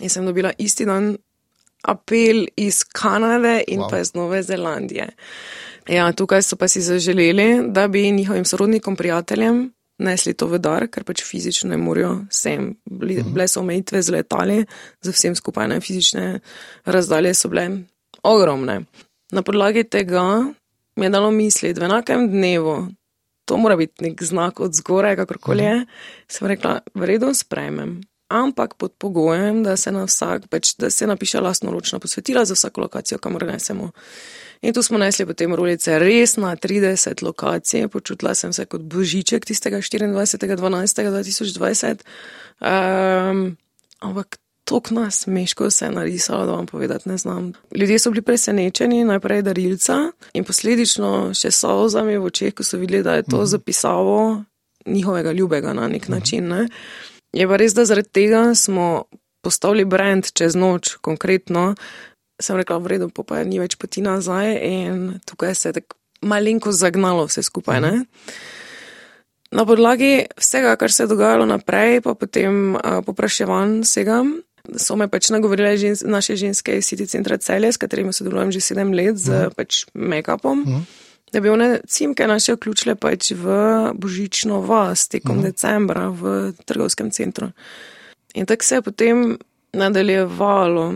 in 0.01 0.11
sem 0.11 0.27
dobila 0.27 0.53
isti 0.59 0.85
dan 0.85 1.17
apel 1.83 2.47
iz 2.57 2.85
Kanade 2.85 3.65
in 3.69 3.81
wow. 3.81 3.91
pa 3.91 3.99
iz 3.99 4.15
Nove 4.15 4.43
Zelandije. 4.43 5.09
Ja, 5.89 6.13
tukaj 6.13 6.43
so 6.43 6.57
pa 6.57 6.69
si 6.69 6.81
zaželeli, 6.81 7.63
da 7.69 7.89
bi 7.89 8.11
njihovim 8.11 8.45
sorodnikom, 8.45 8.97
prijateljem 8.97 9.76
nesli 9.99 10.35
to 10.35 10.49
v 10.51 10.61
dar, 10.61 10.87
ker 10.93 11.05
pač 11.05 11.25
fizično 11.25 11.71
ne 11.71 11.79
morajo 11.81 12.27
sem. 12.31 12.75
Bile 12.85 13.23
mhm. 13.23 13.47
so 13.49 13.61
omejitve 13.61 14.03
z 14.03 14.15
letali, 14.15 14.59
za 15.01 15.13
vsem 15.13 15.37
skupaj 15.37 15.69
ne 15.69 15.81
fizične 15.81 16.41
razdalje 16.85 17.35
so 17.35 17.49
bile 17.53 17.69
ogromne. 18.23 18.85
Na 19.33 19.43
podlagi 19.43 19.85
tega 19.85 20.47
mi 20.97 21.07
je 21.07 21.11
dalo 21.11 21.31
misliti, 21.31 21.81
v 21.81 21.89
enakem 21.89 22.29
dnevu, 22.31 22.77
to 23.47 23.57
mora 23.57 23.77
biti 23.77 24.05
nek 24.05 24.23
znak 24.23 24.61
od 24.61 24.75
zgoraj, 24.75 25.17
kakorkoli 25.17 25.65
je, 25.65 25.75
sem 26.29 26.49
rekla, 26.49 26.81
v 26.95 27.03
redu 27.07 27.35
sprejmem. 27.35 28.01
ampak 28.29 28.75
pod 28.75 28.93
pogojem, 28.99 29.63
da 29.63 29.77
se 29.77 29.93
na 29.93 30.03
vsak, 30.05 30.49
pač, 30.51 30.75
da 30.79 30.91
se 30.91 31.07
napiše 31.07 31.41
lastno 31.41 31.71
ročno 31.71 32.01
posvetila 32.03 32.45
za 32.45 32.55
vsako 32.55 32.81
lokacijo, 32.81 33.19
kamor 33.19 33.47
nesemo. 33.47 33.91
In 34.63 34.75
tu 34.75 34.83
smo 34.83 34.99
nesli 34.99 35.27
potem 35.27 35.55
rolice 35.55 35.99
res 35.99 36.37
na 36.37 36.57
30 36.57 37.23
lokacij, 37.23 37.89
počutila 37.89 38.35
sem 38.35 38.53
se 38.53 38.65
kot 38.65 38.83
božiček 38.83 39.47
tistega 39.47 39.79
24.12.2020. 39.79 41.97
Um, 42.61 43.57
ampak 44.01 44.37
tok 44.67 44.91
nas 44.91 45.27
meško 45.27 45.71
se 45.71 45.85
je 45.85 45.91
narisalo, 45.91 46.47
da 46.47 46.53
vam 46.53 46.67
povedati 46.67 47.09
ne 47.09 47.17
znam. 47.17 47.53
Ljudje 47.75 47.99
so 47.99 48.11
bili 48.11 48.23
presenečeni, 48.23 49.05
najprej 49.05 49.43
darilca 49.43 49.97
in 50.35 50.45
posledično 50.45 51.35
še 51.35 51.51
solzami 51.51 52.19
v 52.19 52.27
očeh, 52.27 52.55
ko 52.55 52.67
so 52.67 52.79
videli, 52.79 53.03
da 53.03 53.15
je 53.15 53.23
to 53.23 53.37
mhm. 53.37 53.47
zapisalo 53.47 54.43
njihovega 54.87 55.33
ljubega 55.33 55.73
na 55.73 55.89
nek 55.89 56.09
mhm. 56.09 56.13
način. 56.13 56.49
Ne? 56.49 56.69
Je 57.33 57.49
pa 57.49 57.57
res, 57.57 57.75
da 57.75 57.85
zaradi 57.85 58.09
tega 58.09 58.55
smo 58.55 59.05
postavili 59.43 59.85
brand 59.85 60.33
čez 60.33 60.59
noč, 60.59 60.97
konkretno. 61.01 61.75
Sem 62.41 62.57
rekla, 62.57 62.79
v 62.79 62.87
redu, 62.87 63.09
pa 63.09 63.45
ni 63.45 63.59
več 63.59 63.77
poti 63.81 64.03
nazaj 64.05 64.59
in 64.61 65.21
tukaj 65.25 65.55
se 65.55 65.69
je 65.69 65.73
tako 65.81 65.97
malenko 66.21 66.73
zagnalo 66.73 67.27
vse 67.27 67.43
skupaj. 67.43 67.81
Ne? 67.81 68.05
Na 69.51 69.65
podlagi 69.67 70.27
vsega, 70.37 70.77
kar 70.77 70.93
se 70.93 71.03
je 71.03 71.07
dogajalo 71.07 71.47
naprej, 71.47 72.01
pa 72.01 72.15
potem 72.15 72.75
uh, 72.75 73.01
popraševanj 73.07 73.81
vsega, 73.87 74.21
so 74.75 74.97
me 74.99 75.09
pač 75.09 75.31
nagovorile 75.31 75.77
žens, 75.79 76.03
naše 76.03 76.37
ženske 76.37 76.79
iz 76.79 76.89
City 76.91 77.07
Centra 77.07 77.39
Celje, 77.39 77.73
s 77.73 77.81
katerimi 77.81 78.13
sodelujem 78.13 78.53
že 78.53 78.61
sedem 78.61 78.93
let 78.93 79.17
z 79.17 79.29
uh 79.29 79.35
-huh. 79.35 79.55
pač 79.55 79.87
make-upom. 79.95 80.63
Uh 80.63 80.69
-huh. 80.69 80.83
Da 81.33 81.41
bi 81.41 81.49
one 81.49 81.81
cimke 81.87 82.27
naše 82.27 82.55
vključile 82.55 82.95
pač 82.95 83.33
v 83.33 83.47
božično 83.95 84.61
vas 84.61 85.09
tekom 85.09 85.39
uh 85.39 85.43
-huh. 85.43 85.47
decembra 85.47 86.09
v 86.09 86.53
trgovskem 86.65 87.11
centru. 87.11 87.51
In 88.35 88.47
tako 88.47 88.65
se 88.65 88.75
je 88.75 88.83
potem 88.83 89.39
nadaljevalo. 89.73 90.95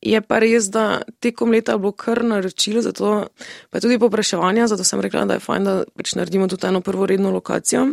Je 0.00 0.20
pa 0.22 0.38
res, 0.38 0.68
da 0.70 1.02
tekom 1.18 1.50
leta 1.50 1.74
je 1.74 1.82
bilo 1.82 1.92
kar 1.92 2.22
naročilo, 2.24 2.82
zato 2.82 3.26
pa 3.70 3.80
tudi 3.80 3.98
popraševanja, 3.98 4.68
zato 4.70 4.84
sem 4.84 5.00
rekla, 5.00 5.24
da 5.26 5.38
je 5.38 5.42
fajn, 5.42 5.64
da 5.64 5.74
pač 5.98 6.14
naredimo 6.14 6.46
tudi 6.48 6.66
eno 6.66 6.80
prvoredno 6.80 7.30
lokacijo. 7.34 7.88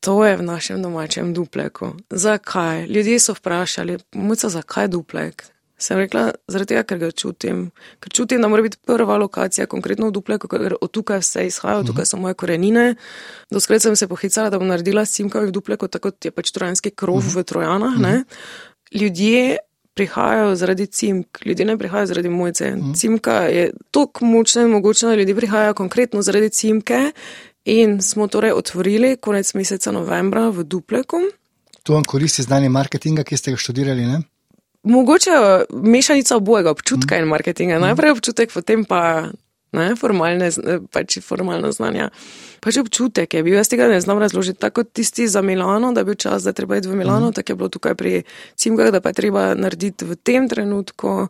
To 0.00 0.24
je 0.24 0.36
v 0.36 0.42
našem 0.42 0.82
domačem 0.82 1.32
dupleku. 1.34 1.94
Zakaj? 2.10 2.86
Ljudje 2.88 3.18
so 3.20 3.34
vprašali, 3.36 3.98
muca, 4.14 4.48
zakaj 4.48 4.88
duplek? 4.88 5.44
Sem 5.80 5.96
rekla, 5.96 6.26
zaradi 6.48 6.74
tega, 6.74 6.84
ker 6.84 6.98
ga 7.00 7.08
čutim. 7.10 7.70
Ker 8.04 8.12
čutim, 8.12 8.42
da 8.44 8.48
mora 8.48 8.64
biti 8.64 8.76
prva 8.84 9.16
lokacija, 9.16 9.64
konkretno 9.68 10.10
v 10.10 10.12
dupleku, 10.12 10.48
ker 10.48 10.76
od 10.76 10.92
tukaj 10.92 11.22
vse 11.24 11.46
izhaja, 11.48 11.78
od 11.80 11.88
tukaj 11.88 12.08
so 12.08 12.20
moje 12.20 12.36
korenine. 12.36 12.94
Doskrat 13.52 13.84
sem 13.84 13.96
se 13.96 14.08
pohicala, 14.08 14.52
da 14.52 14.60
bom 14.60 14.68
naredila 14.68 15.06
simkave 15.08 15.48
v 15.48 15.56
dupleku, 15.56 15.88
tako 15.88 16.10
kot 16.10 16.28
je 16.28 16.32
pač 16.36 16.52
trojanski 16.52 16.92
krov 16.92 17.24
v 17.24 17.44
Trojanah. 17.48 17.96
Ne? 17.96 18.24
Ljudje 18.92 19.56
prihajajo 20.00 20.56
zaradi 20.56 20.86
cimk, 20.86 21.44
ljudje 21.44 21.68
ne 21.68 21.76
prihajajo 21.78 22.08
zaradi 22.14 22.32
mojce. 22.32 22.72
Cimka 22.96 23.44
je 23.52 23.68
tako 23.92 24.24
močna 24.24 24.64
in 24.64 24.72
mogočna, 24.72 25.12
da 25.12 25.20
ljudje 25.20 25.36
prihajajo 25.36 25.76
konkretno 25.78 26.22
zaradi 26.24 26.50
cimke, 26.50 27.12
In 27.64 28.02
smo 28.02 28.26
torej 28.26 28.52
otvorili 28.52 29.16
konec 29.16 29.54
meseca 29.54 29.92
novembra 29.92 30.48
v 30.48 30.64
Dupleku. 30.64 31.20
To 31.82 31.92
vam 31.92 32.04
koristi 32.04 32.42
znanje 32.42 32.68
marketinga, 32.68 33.24
ki 33.24 33.36
ste 33.36 33.52
ga 33.52 33.60
študirali? 33.60 34.06
Ne? 34.06 34.22
Mogoče 34.82 35.30
mešanica 35.70 36.36
obojega 36.36 36.70
občutka 36.70 37.14
mm. 37.14 37.22
in 37.22 37.28
marketinga. 37.28 37.78
Mm. 37.78 37.82
Najprej 37.82 38.10
občutek, 38.10 38.52
potem 38.52 38.84
pa 38.84 39.28
ne, 39.72 39.94
formalne, 39.96 40.50
pač 40.92 41.18
formalno 41.22 41.70
znanje. 41.72 42.08
Pač 42.60 42.80
občutek 42.82 43.34
je 43.34 43.42
bil, 43.46 43.54
jaz 43.56 43.70
tega 43.70 43.88
ne 43.88 44.00
znam 44.00 44.18
razložiti. 44.18 44.58
Tako 44.60 44.84
tisti 44.84 45.28
za 45.28 45.42
Milano, 45.42 45.92
da 45.92 46.02
je 46.02 46.10
bil 46.10 46.18
čas, 46.18 46.44
da 46.44 46.52
treba 46.52 46.76
iti 46.76 46.88
v 46.88 46.98
Milano, 46.98 47.30
mm. 47.30 47.32
tako 47.38 47.52
je 47.52 47.56
bilo 47.56 47.68
tukaj 47.68 47.94
pri 47.94 48.22
Cimgah, 48.56 48.90
da 48.92 49.00
pa 49.00 49.14
je 49.14 49.20
treba 49.22 49.54
narediti 49.54 50.04
v 50.04 50.16
tem 50.16 50.48
trenutku 50.48 51.08
uh, 51.26 51.28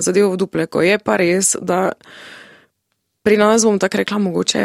zadevo 0.00 0.32
v 0.32 0.40
Dupleku. 0.40 0.82
Je 0.82 0.98
pa 0.98 1.18
res, 1.20 1.56
da 1.60 1.92
pri 3.22 3.36
nas 3.36 3.64
bom 3.68 3.78
tako 3.78 4.02
rekla, 4.02 4.18
mogoče 4.18 4.64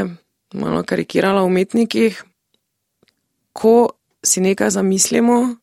malo 0.53 0.83
karikirala 0.87 1.43
v 1.43 1.51
umetnikih, 1.51 2.23
ko 3.53 3.93
si 4.23 4.41
nekaj 4.41 4.71
zamislimo, 4.73 5.55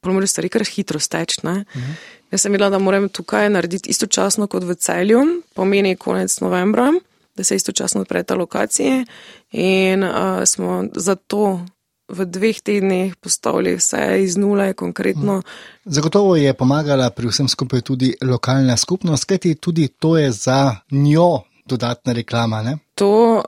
pomeni 0.00 0.26
stvari 0.26 0.48
kar 0.48 0.64
hitro 0.64 0.98
steč. 0.98 1.42
Mhm. 1.42 1.48
-huh. 1.48 1.94
Jaz 2.34 2.42
sem 2.42 2.52
videla, 2.52 2.70
da 2.70 2.78
moram 2.82 3.08
tukaj 3.08 3.46
narediti 3.50 3.90
istočasno 3.90 4.48
kot 4.50 4.64
v 4.66 4.74
celju, 4.74 5.20
pomeni 5.54 5.94
konec 5.96 6.40
novembra, 6.42 6.88
da 7.36 7.44
se 7.44 7.54
istočasno 7.54 8.00
odpre 8.00 8.24
ta 8.26 8.34
lokacija 8.34 9.04
in 9.52 10.04
uh, 10.04 10.42
smo 10.44 10.84
zato. 10.94 11.60
V 12.08 12.26
dveh 12.28 12.58
tednih 12.60 13.14
postavili 13.16 13.70
vse 13.78 14.18
iz 14.20 14.34
nule, 14.36 14.74
konkretno. 14.76 15.38
Mhm. 15.38 15.46
Zagotovo 15.84 16.36
je 16.36 16.52
pomagala 16.54 17.08
pri 17.10 17.30
vsem 17.30 17.48
skupaj 17.48 17.80
tudi 17.80 18.10
lokalna 18.22 18.76
skupnost, 18.76 19.24
kajti 19.24 19.54
tudi 19.54 19.88
to 19.88 20.18
je 20.18 20.30
za 20.30 20.76
njo 20.90 21.40
dodatna 21.64 22.12
reklama. 22.12 22.62
Ne? 22.62 22.76
To 22.94 23.42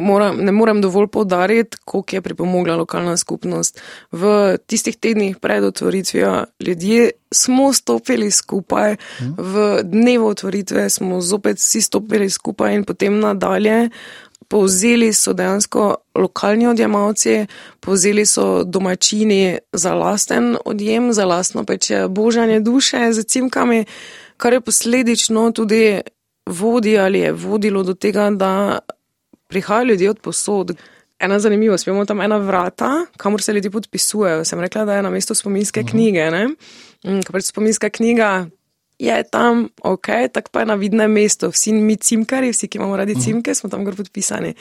moram, 0.00 0.36
ne 0.36 0.52
morem 0.52 0.80
dovolj 0.80 1.06
povdariti, 1.06 1.76
koliko 1.84 2.16
je 2.16 2.22
pripomogla 2.22 2.76
lokalna 2.76 3.16
skupnost. 3.16 3.80
V 4.12 4.56
tistih 4.66 4.96
tednih 4.96 5.36
pred 5.36 5.64
otvoritvijo 5.64 6.44
ljudje 6.60 7.10
smo 7.34 7.72
stopili 7.72 8.30
skupaj, 8.30 8.96
v 9.38 9.82
dnevu 9.82 10.26
otvoritve 10.26 10.90
smo 10.90 11.20
zopet 11.20 11.58
vsi 11.58 11.80
stopili 11.80 12.30
skupaj 12.30 12.74
in 12.74 12.84
potem 12.84 13.20
nadalje. 13.20 13.88
Povzeli 14.48 15.12
so 15.12 15.32
dejansko 15.32 15.94
lokalni 16.14 16.66
odjemalci, 16.66 17.46
povzeli 17.80 18.26
so 18.26 18.64
domačini 18.64 19.58
za 19.72 19.94
lasten 19.94 20.56
odjem, 20.64 21.12
za 21.12 21.24
lastno 21.24 21.64
peče 21.64 22.08
božanje 22.08 22.60
duše 22.60 23.12
z 23.12 23.22
cimkami, 23.22 23.84
kar 24.36 24.52
je 24.52 24.60
posledično 24.60 25.52
tudi 25.52 26.00
vodi 26.46 26.98
ali 26.98 27.18
je 27.18 27.32
vodilo 27.32 27.82
do 27.82 27.94
tega, 27.94 28.30
da 28.30 28.78
prihajajo 29.50 29.84
ljudje 29.84 30.10
od 30.10 30.20
posod. 30.20 30.76
Ena 31.18 31.38
zanimivost, 31.38 31.86
imamo 31.86 32.04
tam 32.04 32.20
ena 32.20 32.36
vrata, 32.36 33.06
kamor 33.16 33.42
se 33.42 33.52
ljudje 33.52 33.70
podpisujejo. 33.70 34.44
Sem 34.44 34.60
rekla, 34.60 34.84
da 34.84 34.94
je 34.94 35.02
na 35.02 35.10
mestu 35.10 35.34
spominske 35.34 35.82
mhm. 35.82 35.90
knjige. 35.90 36.30
Mm, 36.30 37.20
Ker 37.20 37.32
pač 37.32 37.44
spominska 37.44 37.90
knjiga 37.90 38.46
je 38.98 39.22
tam, 39.32 39.68
ok, 39.82 40.06
tako 40.32 40.50
pa 40.52 40.60
je 40.60 40.66
na 40.66 40.74
vidnem 40.74 41.12
mestu. 41.12 41.50
Vsi 41.50 41.72
mi 41.72 41.96
cimkari, 41.96 42.52
vsi, 42.52 42.68
ki 42.68 42.78
imamo 42.78 42.96
radi 42.96 43.12
mhm. 43.12 43.20
cimke, 43.20 43.54
smo 43.54 43.70
tam 43.70 43.84
gor 43.84 43.96
podpisani. 43.96 44.54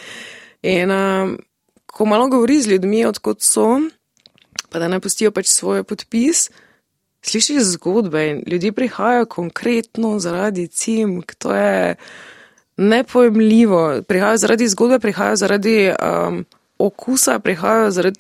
In 0.62 0.92
um, 0.92 1.38
ko 1.86 2.06
malo 2.06 2.28
govori 2.28 2.62
z 2.62 2.74
ljudmi, 2.74 3.06
odkot 3.06 3.42
so, 3.42 3.80
pa 4.70 4.80
da 4.80 4.88
ne 4.88 5.00
pustijo 5.00 5.32
pač 5.32 5.48
svoj 5.48 5.84
podpis. 5.84 6.50
Slišiš 7.22 7.64
zgodbe 7.76 8.22
in 8.30 8.44
ljudje 8.48 8.72
prihajajo 8.72 9.26
konkretno 9.26 10.20
zaradi 10.20 10.68
cimk. 10.68 11.36
To 11.36 11.56
je 11.56 11.96
nepojemljivo. 12.80 14.02
Prihajajo 14.08 14.38
zaradi 14.38 14.68
zgodbe, 14.68 15.00
prihajajo 15.00 15.36
zaradi 15.36 15.92
um, 15.92 16.46
okusa, 16.80 17.40
prihajajo 17.40 17.92
zaradi 17.92 18.20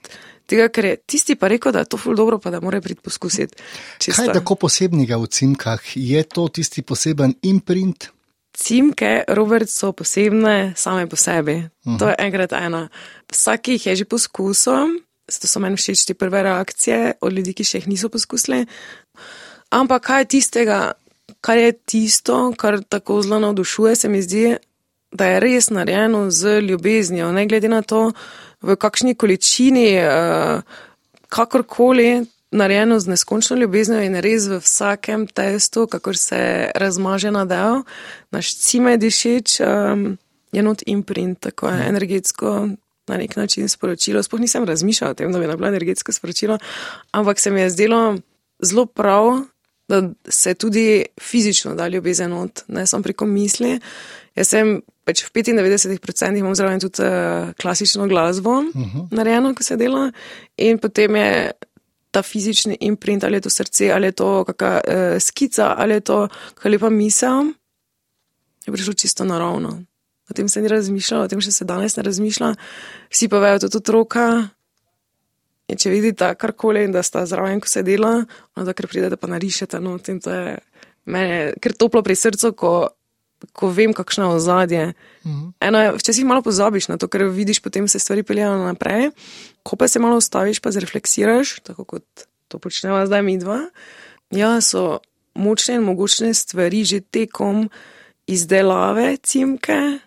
tega, 0.49 0.67
ker 0.73 0.85
je 0.85 0.95
tisti 1.05 1.35
pa 1.39 1.47
rekel, 1.47 1.71
da 1.71 1.85
je 1.85 1.91
to 1.93 1.97
ful 1.97 2.17
dobro, 2.17 2.39
pa 2.41 2.51
da 2.51 2.59
mora 2.59 2.81
priti 2.81 3.01
poskusiti. 3.01 3.55
Kaj 4.05 4.25
je 4.25 4.37
tako 4.41 4.55
posebnega 4.65 5.19
v 5.21 5.27
cimkah? 5.29 5.91
Je 5.95 6.23
to 6.23 6.47
tisti 6.47 6.81
poseben 6.81 7.37
imprint? 7.41 8.09
Cimke, 8.59 9.23
Robert, 9.27 9.69
so 9.69 9.93
posebne 9.95 10.73
same 10.75 11.07
po 11.07 11.15
sebi. 11.15 11.55
Uh 11.55 11.93
-huh. 11.93 11.99
To 11.99 12.09
je 12.09 12.15
enkrat 12.17 12.51
ena. 12.53 12.89
Vsak 13.31 13.67
jih 13.67 13.85
je 13.85 13.95
že 13.95 14.05
poskusil, 14.05 14.99
zato 15.31 15.47
so 15.47 15.59
meni 15.59 15.75
všeč 15.75 16.05
te 16.05 16.13
prve 16.13 16.43
reakcije 16.43 17.13
od 17.21 17.33
ljudi, 17.33 17.53
ki 17.53 17.63
še 17.63 17.77
jih 17.77 17.87
niso 17.87 18.09
poskusili. 18.09 18.65
Ampak 19.69 20.03
kaj 20.03 20.21
je 20.21 20.25
tistega, 20.25 20.93
kar 21.41 21.57
je 21.57 21.71
tisto, 21.71 22.53
kar 22.57 22.81
tako 22.83 23.21
zelo 23.21 23.39
navdušuje, 23.39 23.95
se 23.95 24.09
mi 24.09 24.21
zdi, 24.21 24.57
da 25.11 25.25
je 25.25 25.39
res 25.39 25.69
narejeno 25.69 26.31
z 26.31 26.61
ljubeznijo, 26.61 27.31
ne 27.31 27.47
glede 27.47 27.69
na 27.69 27.81
to, 27.81 28.11
v 28.61 28.75
kakšni 28.75 29.15
količini, 29.15 29.99
uh, 30.03 30.61
kakorkoli, 31.29 32.25
narejeno 32.51 32.99
z 32.99 33.07
neskončno 33.07 33.57
ljubeznijo 33.57 34.01
in 34.01 34.15
res 34.21 34.47
v 34.49 34.59
vsakem 34.59 35.27
testu, 35.27 35.87
kakor 35.87 36.17
se 36.17 36.71
razmaže 36.75 37.31
na 37.31 37.45
del, 37.45 37.83
naš 38.31 38.55
cime 38.57 38.97
dišeč, 38.97 39.59
um, 39.61 40.17
je 40.51 40.63
not 40.63 40.83
imprint, 40.85 41.39
tako 41.39 41.69
je 41.69 41.89
energetsko. 41.89 42.69
Na 43.09 43.17
nek 43.17 43.35
način 43.35 43.65
sporočilo. 43.69 44.21
Sploh 44.23 44.41
nisem 44.41 44.65
razmišljala 44.69 45.11
o 45.11 45.13
tem, 45.17 45.31
da 45.33 45.39
bi 45.39 45.47
bilo 45.47 45.67
energetsko 45.67 46.13
sporočilo, 46.13 46.59
ampak 47.11 47.39
se 47.39 47.51
mi 47.51 47.61
je 47.61 47.69
zdelo 47.69 48.17
zelo 48.61 48.85
prav, 48.85 49.39
da 49.89 50.09
se 50.29 50.53
tudi 50.53 51.05
fizično 51.21 51.75
da 51.75 51.87
ljubezen 51.87 52.33
od, 52.33 52.63
ne 52.67 52.87
samo 52.87 53.03
preko 53.03 53.25
misli. 53.25 53.79
Jaz 54.35 54.53
sem 54.53 54.81
pač 55.05 55.23
v 55.25 55.41
95% 55.41 56.37
imam 56.37 56.55
zraven 56.55 56.79
tudi 56.79 57.01
uh, 57.01 57.49
klasično 57.61 58.07
glasbo 58.07 58.59
uh 58.59 58.75
mhm. 58.75 58.99
-huh. 58.99 59.07
narejeno, 59.11 59.55
ko 59.55 59.63
se 59.63 59.77
dela, 59.77 60.11
in 60.57 60.77
potem 60.77 61.15
je 61.15 61.51
ta 62.11 62.21
fizični 62.21 62.77
imprint, 62.79 63.23
ali 63.23 63.35
je 63.37 63.41
to 63.41 63.49
srce, 63.49 63.91
ali 63.91 64.07
je 64.07 64.11
to 64.11 64.43
kakšna 64.43 64.81
uh, 64.87 65.19
skica, 65.19 65.73
ali 65.77 65.93
je 65.93 65.99
to 65.99 66.27
kakšna 66.53 66.71
lepa 66.71 66.89
misel, 66.89 67.45
je 68.65 68.73
prišlo 68.73 68.93
čisto 68.93 69.25
naravno. 69.25 69.83
O 70.29 70.33
tem 70.33 70.49
se 70.49 70.61
ni 70.61 70.67
razmišljalo, 70.67 71.23
o 71.23 71.27
tem 71.27 71.41
še 71.41 71.51
se 71.51 71.65
danes 71.65 71.95
ne 71.95 72.03
razmišlja. 72.03 72.55
Vsi 73.09 73.27
pa 73.27 73.39
vejo, 73.39 73.57
da 73.59 73.65
je 73.65 73.69
to 73.69 73.77
otroka, 73.77 74.47
In 75.69 75.77
če 75.77 75.91
vidite 75.93 76.31
karkoli 76.39 76.83
in 76.87 76.93
da 76.95 77.03
sta 77.05 77.25
zraven, 77.29 77.61
ko 77.61 77.69
se 77.69 77.83
dela, 77.85 78.23
onda 78.57 78.73
ker 78.73 78.87
pridete 78.89 79.19
pa 79.21 79.29
narišete 79.29 79.79
not 79.83 80.09
in 80.09 80.21
to 80.23 80.33
je 80.33 80.55
meni 81.09 81.53
ker 81.61 81.75
toplo 81.77 82.01
pri 82.05 82.15
srcu, 82.17 82.51
ko, 82.57 82.71
ko 83.55 83.69
vem, 83.73 83.93
kakšno 83.95 84.29
je 84.29 84.39
ozadje. 84.39 84.83
Mhm. 85.25 85.45
Eno 85.69 85.83
je, 85.83 85.93
včasih 85.99 86.25
malo 86.25 86.41
pozabiš 86.45 86.89
na 86.91 86.97
to, 86.97 87.07
ker 87.07 87.27
vidiš, 87.29 87.61
potem 87.65 87.87
se 87.87 87.99
stvari 87.99 88.23
peljejo 88.23 88.57
naprej, 88.63 89.11
ko 89.63 89.75
pa 89.75 89.87
se 89.87 89.99
malo 89.99 90.17
ustaviš, 90.17 90.61
pa 90.61 90.71
zrefleksiraš, 90.71 91.59
tako 91.63 91.85
kot 91.85 92.25
to 92.47 92.59
počneva 92.59 93.05
zdaj 93.05 93.23
mi 93.23 93.37
dva. 93.37 93.61
Ja, 94.33 94.57
so 94.61 94.99
močne 95.37 95.79
in 95.79 95.85
mogočne 95.85 96.33
stvari 96.33 96.83
že 96.83 97.01
tekom 97.01 97.69
izdelave 98.29 99.17
cimke, 99.17 99.99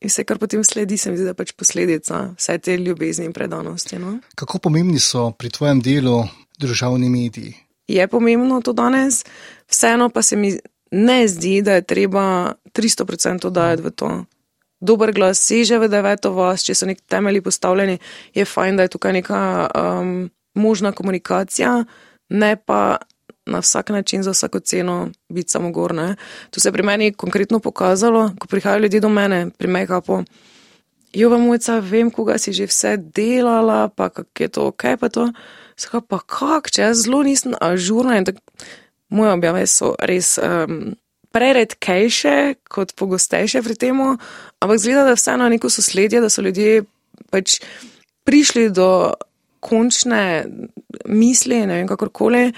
In 0.00 0.10
vse, 0.10 0.24
kar 0.24 0.38
potem 0.38 0.64
sledi, 0.64 0.96
se 0.96 1.10
mi 1.10 1.16
zdi, 1.16 1.24
da 1.24 1.32
je 1.32 1.38
pač 1.38 1.52
posledica 1.56 2.34
vse 2.36 2.58
te 2.58 2.76
ljubezni 2.76 3.28
in 3.28 3.32
predanosti. 3.32 3.98
No? 3.98 4.18
Kako 4.34 4.58
pomembni 4.58 5.00
so 5.00 5.30
pri 5.38 5.50
tvojem 5.50 5.80
delu 5.80 6.22
državni 6.58 7.08
mediji? 7.10 7.54
Je 7.88 8.08
pomembno 8.08 8.60
to 8.64 8.72
danes, 8.72 9.24
vseeno 9.68 10.08
pa 10.08 10.22
se 10.22 10.36
mi 10.36 10.54
ne 10.90 11.28
zdi, 11.28 11.62
da 11.62 11.74
je 11.74 11.82
treba 11.82 12.54
300% 12.72 13.50
dajati 13.50 13.82
v 13.82 13.90
to. 13.90 14.10
Dober 14.80 15.12
glas 15.12 15.40
seže 15.40 15.78
v 15.78 15.88
deveto 15.88 16.32
vas, 16.36 16.64
če 16.64 16.74
so 16.74 16.86
neki 16.86 17.02
temelji 17.08 17.40
postavljeni, 17.40 17.98
je 18.34 18.44
fajn, 18.44 18.76
da 18.76 18.84
je 18.84 18.92
tukaj 18.92 19.12
neka 19.12 19.40
um, 19.74 20.30
možna 20.54 20.92
komunikacija, 20.92 21.84
ne 22.28 22.56
pa 22.56 22.98
na 23.46 23.58
vsak 23.58 23.90
način, 23.90 24.22
za 24.22 24.30
vsako 24.30 24.60
ceno 24.60 25.10
biti 25.28 25.50
samo 25.50 25.70
gorne. 25.70 26.16
To 26.50 26.60
se 26.60 26.68
je 26.68 26.72
pri 26.72 26.82
meni 26.82 27.12
konkretno 27.12 27.60
pokazalo, 27.60 28.30
ko 28.38 28.48
prihajajo 28.48 28.82
ljudje 28.82 29.00
do 29.00 29.08
mene, 29.08 29.50
pri 29.58 29.68
make-upu. 29.68 30.24
Jo, 31.12 31.28
vam 31.30 31.46
mojca, 31.46 31.78
vem, 31.78 32.10
koga 32.10 32.38
si 32.38 32.52
že 32.52 32.66
vse 32.66 32.96
delala, 32.96 33.88
pa 33.88 34.08
kak 34.08 34.40
je 34.40 34.48
to, 34.48 34.70
kaj 34.72 34.96
pa 34.96 35.08
to. 35.08 35.28
Saka, 35.76 36.00
pa 36.00 36.18
kak, 36.18 36.70
če 36.70 36.82
jaz 36.82 37.04
zelo 37.06 37.22
nisem 37.22 37.54
ažurna 37.60 38.18
in 38.18 38.26
tako, 38.26 38.40
moje 39.14 39.32
objave 39.32 39.66
so 39.70 39.94
res 40.02 40.38
um, 40.42 40.94
preredkejše 41.34 42.54
kot 42.70 42.94
pogostejše 42.98 43.62
pri 43.62 43.74
tem, 43.78 44.00
ampak 44.62 44.78
zgleda, 44.78 45.04
da 45.10 45.18
vseeno 45.18 45.48
neko 45.48 45.70
sosledje, 45.70 46.22
da 46.22 46.30
so 46.30 46.42
ljudje 46.42 46.84
pač 47.30 47.60
prišli 48.24 48.70
do 48.70 49.14
končne 49.64 50.46
misli, 51.06 51.62
ne 51.66 51.80
vem, 51.80 51.88
kakorkoli, 51.88 52.52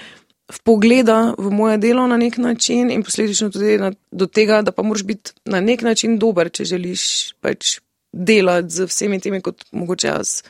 pogleda 0.63 1.33
v 1.37 1.51
moje 1.51 1.77
delo 1.77 2.07
na 2.07 2.17
nek 2.17 2.37
način 2.37 2.91
in 2.91 3.03
posledično 3.03 3.49
tudi 3.49 3.77
na, 3.77 3.91
do 4.11 4.27
tega, 4.27 4.61
da 4.61 4.71
pa 4.71 4.83
moraš 4.83 5.03
biti 5.03 5.31
na 5.45 5.61
nek 5.61 5.81
način 5.81 6.17
dober, 6.19 6.49
če 6.49 6.65
želiš 6.65 7.33
pač 7.41 7.79
delati 8.13 8.69
z 8.69 8.87
vsemi 8.87 9.19
temi, 9.19 9.41
kot 9.41 9.65
mogoče 9.71 10.07
jaz. 10.07 10.41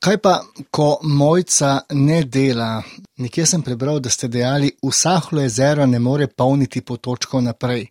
Kaj 0.00 0.16
pa, 0.18 0.40
ko 0.70 0.98
mojca 1.02 1.80
ne 1.92 2.22
dela? 2.24 2.82
Nekje 3.20 3.46
sem 3.46 3.62
prebral, 3.62 4.00
da 4.00 4.10
ste 4.10 4.28
dejali, 4.28 4.72
vsahlo 4.82 5.42
jezero 5.44 5.86
ne 5.86 5.98
more 5.98 6.26
polniti 6.26 6.80
potočkov 6.80 7.42
naprej. 7.44 7.90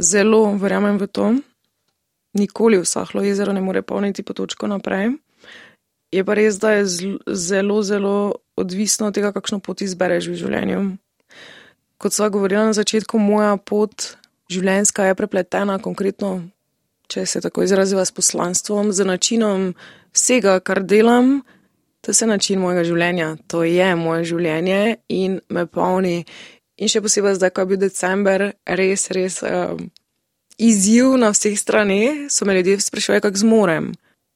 Zelo 0.00 0.46
verjamem 0.56 0.98
v 0.98 1.06
to. 1.06 1.34
Nikoli 2.34 2.80
vsahlo 2.80 3.22
jezero 3.22 3.52
ne 3.52 3.60
more 3.60 3.82
polniti 3.82 4.22
potočkov 4.22 4.68
naprej. 4.68 5.12
Je 6.14 6.22
pa 6.22 6.36
res, 6.38 6.60
da 6.62 6.76
je 6.76 6.84
zelo, 7.26 7.80
zelo 7.82 8.16
odvisno 8.56 9.08
od 9.10 9.16
tega, 9.16 9.32
kakšno 9.34 9.58
pot 9.58 9.82
izbereš 9.82 10.28
v 10.30 10.36
življenju. 10.38 10.82
Kot 11.98 12.14
sva 12.14 12.28
govorila 12.30 12.68
na 12.68 12.76
začetku, 12.76 13.18
moja 13.18 13.56
pot 13.58 14.14
življenjska 14.52 15.08
je 15.08 15.16
prepletena, 15.18 15.80
konkretno, 15.82 16.36
če 17.10 17.24
se 17.26 17.42
tako 17.42 17.64
izraziva 17.66 18.04
s 18.06 18.14
poslanstvom, 18.14 18.92
z 18.94 19.06
načinom 19.08 19.72
vsega, 20.14 20.60
kar 20.62 20.84
delam. 20.86 21.40
To 22.04 22.12
je 22.12 22.28
način 22.28 22.60
mojega 22.60 22.84
življenja, 22.84 23.30
to 23.48 23.62
je 23.64 23.86
moje 23.96 24.26
življenje 24.28 24.98
in 25.08 25.38
me 25.48 25.64
polni. 25.66 26.26
In 26.76 26.90
še 26.90 27.00
posebej 27.00 27.38
zdaj, 27.38 27.54
ko 27.56 27.64
je 27.64 27.70
bil 27.70 27.80
december, 27.80 28.50
res, 28.66 29.06
res 29.14 29.40
um, 29.46 29.86
izziv 30.60 31.14
na 31.16 31.30
vseh 31.32 31.56
straneh, 31.56 32.26
so 32.28 32.44
me 32.44 32.58
ljudje 32.58 32.82
sprašvali, 32.84 33.24
kako 33.24 33.40
zmorem. 33.40 33.88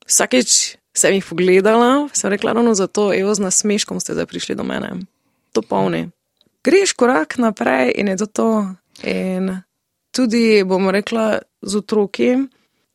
Vsakeč 0.08 0.77
sem 0.98 1.14
jih 1.14 1.24
pogledala, 1.24 2.08
sem 2.12 2.32
rekla, 2.34 2.52
no, 2.52 2.74
zato 2.74 3.12
je 3.14 3.22
z 3.22 3.44
nasmeškom 3.44 4.00
ste 4.02 4.18
zdaj 4.18 4.26
prišli 4.26 4.58
do 4.58 4.66
mene. 4.66 5.06
To 5.54 5.62
polni. 5.62 6.10
Greš 6.66 6.92
korak 6.98 7.38
naprej 7.38 7.94
in 7.96 8.10
je 8.12 8.16
to 8.16 8.26
to. 8.26 8.50
In 9.06 9.62
tudi, 10.10 10.64
bomo 10.66 10.90
rekla, 10.90 11.38
z 11.62 11.76
otroki. 11.76 12.36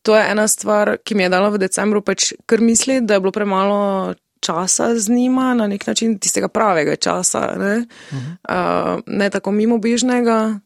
To 0.04 0.16
je 0.16 0.24
ena 0.32 0.48
stvar, 0.48 0.98
ki 1.04 1.16
mi 1.16 1.24
je 1.24 1.32
dala 1.32 1.50
v 1.50 1.62
decembru, 1.64 2.04
pač, 2.04 2.34
ker 2.44 2.60
misli, 2.60 3.00
da 3.02 3.16
je 3.16 3.24
bilo 3.24 3.32
premalo 3.32 4.14
časa 4.44 4.92
z 5.00 5.08
njima, 5.16 5.54
na 5.56 5.68
nek 5.72 5.88
način 5.88 6.18
tistega 6.20 6.50
pravega 6.52 6.96
časa, 6.96 7.56
ne, 7.56 7.76
uh 8.12 8.18
-huh. 8.18 8.98
uh, 8.98 9.02
ne 9.08 9.30
tako 9.30 9.52
mimobežnega. 9.52 10.60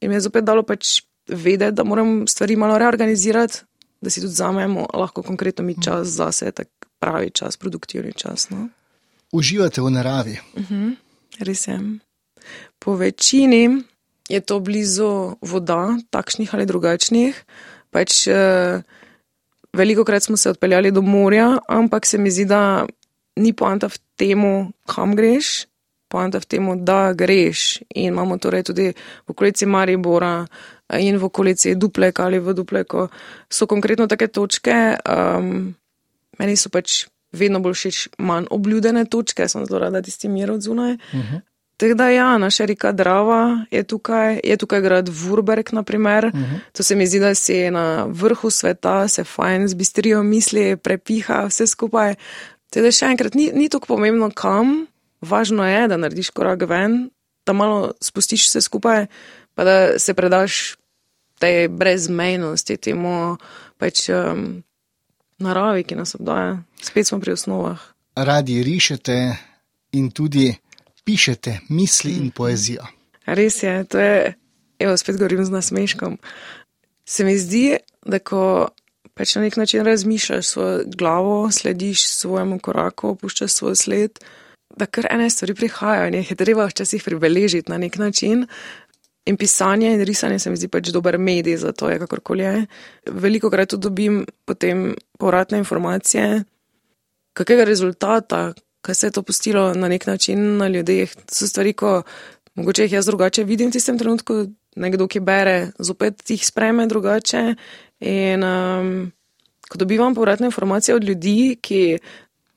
In 0.00 0.08
mi 0.08 0.14
je 0.16 0.20
zopet 0.20 0.44
dalo 0.44 0.62
pač 0.62 1.00
vedeti, 1.28 1.72
da 1.72 1.84
moram 1.84 2.26
stvari 2.28 2.56
malo 2.56 2.78
reorganizirati, 2.78 3.64
da 4.00 4.10
si 4.10 4.20
tudi 4.20 4.34
zamemo, 4.34 4.86
lahko 4.94 5.22
konkretno 5.22 5.64
mi 5.64 5.74
čas 5.82 6.08
za 6.08 6.32
sebe, 6.32 6.52
tak 6.52 6.68
pravi 6.98 7.30
čas, 7.30 7.56
produktivni 7.56 8.12
čas. 8.12 8.50
No? 8.50 8.68
Uživate 9.32 9.80
v 9.80 9.90
naravi. 9.90 10.38
Uh 10.54 10.60
mhm, 10.60 10.74
-huh, 10.74 10.96
res 11.38 11.68
je. 11.68 11.80
Po 12.78 12.96
večini 12.96 13.82
je 14.28 14.40
to 14.40 14.60
blizu 14.60 15.36
voda, 15.40 15.98
takšnih 16.10 16.54
ali 16.54 16.66
drugačnih. 16.66 17.44
Pač, 17.90 18.26
eh, 18.26 18.82
veliko 19.72 20.04
krat 20.04 20.22
smo 20.22 20.36
se 20.36 20.50
odpeljali 20.50 20.90
do 20.90 21.02
morja, 21.02 21.58
ampak 21.68 22.06
se 22.06 22.18
mi 22.18 22.30
zdi, 22.30 22.44
da 22.44 22.86
ni 23.36 23.52
poanta 23.52 23.88
v 23.88 23.98
tem, 24.16 24.72
kam 24.86 25.14
greš, 25.16 25.66
poanta 26.08 26.40
v 26.40 26.46
tem, 26.46 26.84
da 26.84 27.12
greš. 27.12 27.82
In 27.94 28.12
imamo 28.12 28.38
torej 28.38 28.62
tudi 28.62 28.92
v 29.26 29.30
okolici 29.30 29.66
Maribora 29.66 30.46
in 30.94 31.18
v 31.18 31.24
okolici 31.24 31.74
Duplek 31.74 32.20
ali 32.20 32.38
v 32.38 32.54
Dupleku 32.54 33.08
so 33.50 33.66
konkretno 33.66 34.06
take 34.06 34.28
točke. 34.28 34.96
Um, 35.02 35.74
meni 36.38 36.56
so 36.56 36.70
pač 36.70 37.06
vedno 37.32 37.60
bolj 37.60 37.74
všeč 37.74 37.98
manj 38.18 38.46
obljudene 38.50 39.04
točke, 39.10 39.48
sem 39.48 39.66
zelo 39.66 39.82
rada 39.82 40.02
tisti 40.02 40.28
mir 40.28 40.50
od 40.50 40.62
zunaj. 40.62 40.94
Uh 40.94 41.14
mhm. 41.14 41.34
-huh. 41.34 41.40
Tako 41.76 41.94
da 41.94 42.08
ja, 42.08 42.38
naša 42.38 42.64
reka 42.64 42.92
Drava 42.92 43.64
je 43.70 43.82
tukaj, 43.82 44.40
je 44.44 44.56
tukaj 44.56 44.80
grad 44.80 45.08
Vurberg, 45.08 45.72
naprimer. 45.72 46.24
Uh 46.24 46.34
mhm. 46.34 46.44
-huh. 46.44 46.58
To 46.72 46.82
se 46.82 46.94
mi 46.94 47.06
zdi, 47.06 47.18
da 47.18 47.34
si 47.34 47.70
na 47.70 48.04
vrhu 48.04 48.50
sveta, 48.50 49.08
se 49.08 49.24
fajn 49.24 49.68
zbistrijo 49.68 50.22
misli, 50.22 50.76
prepiha 50.76 51.46
vse 51.46 51.66
skupaj. 51.66 52.14
Teda 52.70 52.90
še 52.92 53.06
enkrat, 53.06 53.34
ni, 53.34 53.50
ni 53.54 53.68
tako 53.68 53.86
pomembno 53.86 54.30
kam, 54.30 54.86
važno 55.20 55.68
je, 55.68 55.88
da 55.88 55.96
narediš 55.96 56.30
korak 56.30 56.62
ven, 56.68 57.10
da 57.46 57.52
malo 57.52 57.92
spustiš 58.00 58.48
vse 58.48 58.60
skupaj, 58.60 59.06
pa 59.56 59.64
da 59.64 59.98
se 59.98 60.14
predaš 60.14 60.76
tej 61.38 61.68
brezmejnosti, 61.68 62.76
temu 62.76 63.36
pač 63.80 64.08
um, 64.12 64.62
naravi, 65.40 65.84
ki 65.84 65.96
nas 65.96 66.14
obdaja. 66.16 66.58
Spet 66.80 67.08
smo 67.08 67.20
pri 67.20 67.32
osnovah. 67.32 67.80
Radi 68.16 68.62
rišete 68.64 69.16
in 69.96 70.10
tudi 70.12 70.52
pišete 71.04 71.58
misli 71.68 72.16
in 72.20 72.30
poezijo. 72.30 72.84
Res 73.26 73.62
je, 73.62 73.74
to 73.84 74.00
je, 74.00 74.34
evo, 74.78 74.96
spet 74.96 75.16
govorim 75.16 75.44
z 75.44 75.52
nasmeškom. 75.52 76.18
Se 77.04 77.24
mi 77.24 77.36
zdi, 77.38 77.76
da 78.04 78.18
ko 78.18 78.68
pač 79.16 79.36
na 79.36 79.46
nek 79.46 79.56
način 79.56 79.84
razmišljaš 79.84 80.46
svojo 80.46 80.82
glavo, 80.96 81.50
slediš 81.52 82.04
svojemu 82.08 82.58
koraku, 82.60 83.16
opuščaš 83.16 83.52
svoj 83.52 83.76
sled 83.76 84.20
da 84.76 84.86
kar 84.86 85.06
ene 85.10 85.30
stvari 85.30 85.54
prihajajo 85.54 86.08
in 86.08 86.14
jih 86.14 86.30
je 86.30 86.36
treba 86.36 86.66
včasih 86.66 87.02
pribeležiti 87.04 87.70
na 87.70 87.78
nek 87.78 87.96
način. 87.98 88.46
In 89.26 89.36
pisanje 89.36 89.92
in 89.92 90.04
risanje 90.04 90.38
se 90.38 90.50
mi 90.50 90.56
zdi 90.56 90.68
pač 90.70 90.92
dober 90.94 91.18
medij 91.18 91.56
za 91.58 91.72
to, 91.72 91.90
kakorkoli 91.98 92.44
je. 92.44 92.66
Veliko 93.10 93.50
krat 93.50 93.68
tudi 93.68 93.82
dobim 93.82 94.20
potem 94.44 94.94
povratne 95.18 95.58
informacije, 95.58 96.44
kakega 97.34 97.64
rezultata, 97.64 98.52
kaj 98.80 98.94
se 98.94 99.06
je 99.06 99.10
to 99.10 99.22
postilo 99.22 99.74
na 99.74 99.88
nek 99.88 100.06
način 100.06 100.56
na 100.56 100.68
ljudeh. 100.68 101.14
To 101.14 101.34
so 101.34 101.48
stvari, 101.48 101.72
ko 101.72 102.02
mogoče 102.54 102.86
jih 102.86 102.92
jaz 102.92 103.06
drugače 103.06 103.44
vidim 103.44 103.68
v 103.68 103.72
tistem 103.72 103.98
trenutku, 103.98 104.46
nekdo, 104.76 105.08
ki 105.08 105.20
bere, 105.20 105.72
zopet 105.78 106.22
jih 106.30 106.46
spreme 106.46 106.86
drugače. 106.86 107.42
In 108.00 108.44
um, 108.44 109.10
ko 109.68 109.78
dobivam 109.78 110.14
povratne 110.14 110.46
informacije 110.46 110.94
od 110.94 111.04
ljudi, 111.04 111.56
ki 111.60 111.98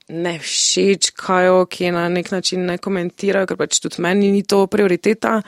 ne 0.10 0.38
všeč, 0.40 1.12
kaj 1.18 1.50
ok, 1.50 1.80
na 1.92 2.10
nek 2.10 2.32
način 2.32 2.66
ne 2.66 2.78
komentirajo, 2.78 3.50
ker 3.50 3.58
pač 3.58 3.80
tudi 3.82 4.02
meni 4.02 4.32
ni 4.32 4.44
to 4.44 4.68
prioriteta. 4.68 5.42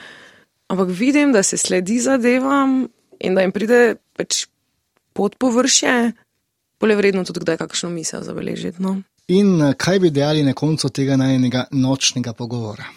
Ampak 0.72 0.90
vidim, 0.90 1.34
da 1.36 1.44
se 1.44 1.58
sledi 1.58 2.00
zadevam 2.00 2.88
in 3.20 3.36
da 3.36 3.44
jim 3.44 3.52
pride 3.52 3.96
pač 4.16 4.46
pod 5.14 5.36
površje, 5.36 6.12
bolje 6.80 6.96
vredno 6.96 7.24
tudi, 7.28 7.44
da 7.46 7.56
je 7.58 7.62
kakšno 7.62 7.90
misel 7.90 8.24
zabeležiti. 8.24 8.82
No. 8.82 9.02
In 9.28 9.62
eh, 9.62 9.74
kaj 9.78 10.00
bi 10.00 10.10
dejali 10.10 10.44
na 10.44 10.54
koncu 10.54 10.90
tega 10.90 11.18
najnega 11.20 11.66
nočnega 11.72 12.34
pogovora? 12.34 12.88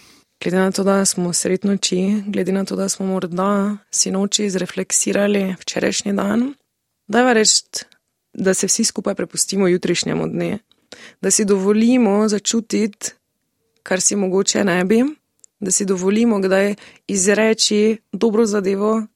Glede 0.42 0.58
na 0.58 0.70
to, 0.70 0.84
da 0.84 1.04
smo 1.04 1.32
sred 1.32 1.64
noči, 1.64 2.22
glede 2.26 2.52
na 2.52 2.64
to, 2.64 2.76
da 2.76 2.88
smo 2.88 3.06
morda 3.06 3.76
si 3.90 4.10
noči 4.10 4.50
zrefleksirali 4.50 5.56
včerajšnji 5.60 6.12
dan, 6.12 6.52
da 7.08 7.26
je 7.26 7.34
reči, 7.34 7.62
da 8.34 8.54
se 8.54 8.66
vsi 8.66 8.84
skupaj 8.84 9.14
prepustimo 9.14 9.68
jutrišnjemu 9.68 10.28
dnevu 10.28 10.58
da 11.20 11.30
si 11.30 11.44
dovolimo 11.44 12.28
začutiti, 12.28 13.10
kar 13.82 14.00
si 14.00 14.16
mogoče 14.16 14.64
ne 14.64 14.84
bi, 14.84 15.02
da 15.64 15.70
si 15.70 15.84
dovolimo 15.84 16.38
kdaj 16.40 16.74
izreči 17.06 17.98
dobro 18.12 18.46
zadevo, 18.46 19.06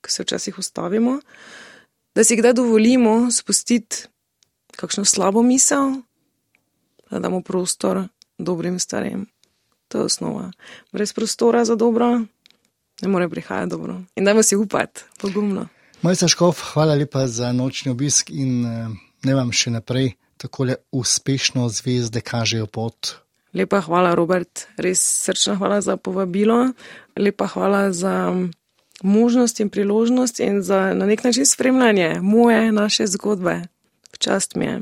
ki 0.00 0.12
se 0.12 0.22
včasih 0.22 0.58
ustavimo, 0.58 1.20
da 2.14 2.24
si 2.24 2.36
kdaj 2.36 2.52
dovolimo 2.52 3.30
spustiti 3.30 4.06
kakšno 4.76 5.04
slabo 5.04 5.42
misel, 5.42 5.92
da 7.10 7.18
damo 7.18 7.40
prostor 7.42 8.02
dobrim 8.38 8.78
starim. 8.78 9.26
To 9.88 9.98
je 9.98 10.04
osnova. 10.04 10.52
Brez 10.92 11.12
prostora 11.12 11.64
za 11.64 11.74
dobro 11.74 12.20
ne 13.00 13.08
more 13.08 13.28
prihajati 13.28 13.70
dobro. 13.70 14.00
In 14.16 14.24
dajmo 14.24 14.42
si 14.42 14.56
upati, 14.56 15.00
pogumno. 15.20 15.68
Mojca 16.02 16.28
Škov, 16.28 16.58
hvala 16.72 16.94
lepa 16.94 17.26
za 17.26 17.52
nočni 17.52 17.90
obisk 17.90 18.30
in 18.30 18.66
eh, 18.66 18.88
ne 19.22 19.34
vam 19.34 19.52
še 19.52 19.70
naprej 19.70 20.12
tako 20.36 20.66
uspešno 20.92 21.68
zvezde 21.68 22.20
kažejo 22.20 22.66
pot. 22.66 23.14
Lepa 23.54 23.80
hvala, 23.80 24.14
Robert, 24.14 24.68
res 24.76 25.00
srčna 25.00 25.54
hvala 25.56 25.80
za 25.80 25.96
povabilo, 25.96 26.72
lepa 27.16 27.46
hvala 27.46 27.92
za 27.92 28.34
možnost 29.02 29.60
in 29.60 29.70
priložnost 29.70 30.40
in 30.40 30.62
za 30.62 30.94
na 30.94 31.06
nek 31.06 31.24
način 31.24 31.46
spremljanje 31.46 32.20
moje, 32.20 32.72
naše 32.72 33.06
zgodbe. 33.06 33.62
V 34.12 34.18
čast 34.18 34.54
mi 34.54 34.64
je. 34.64 34.80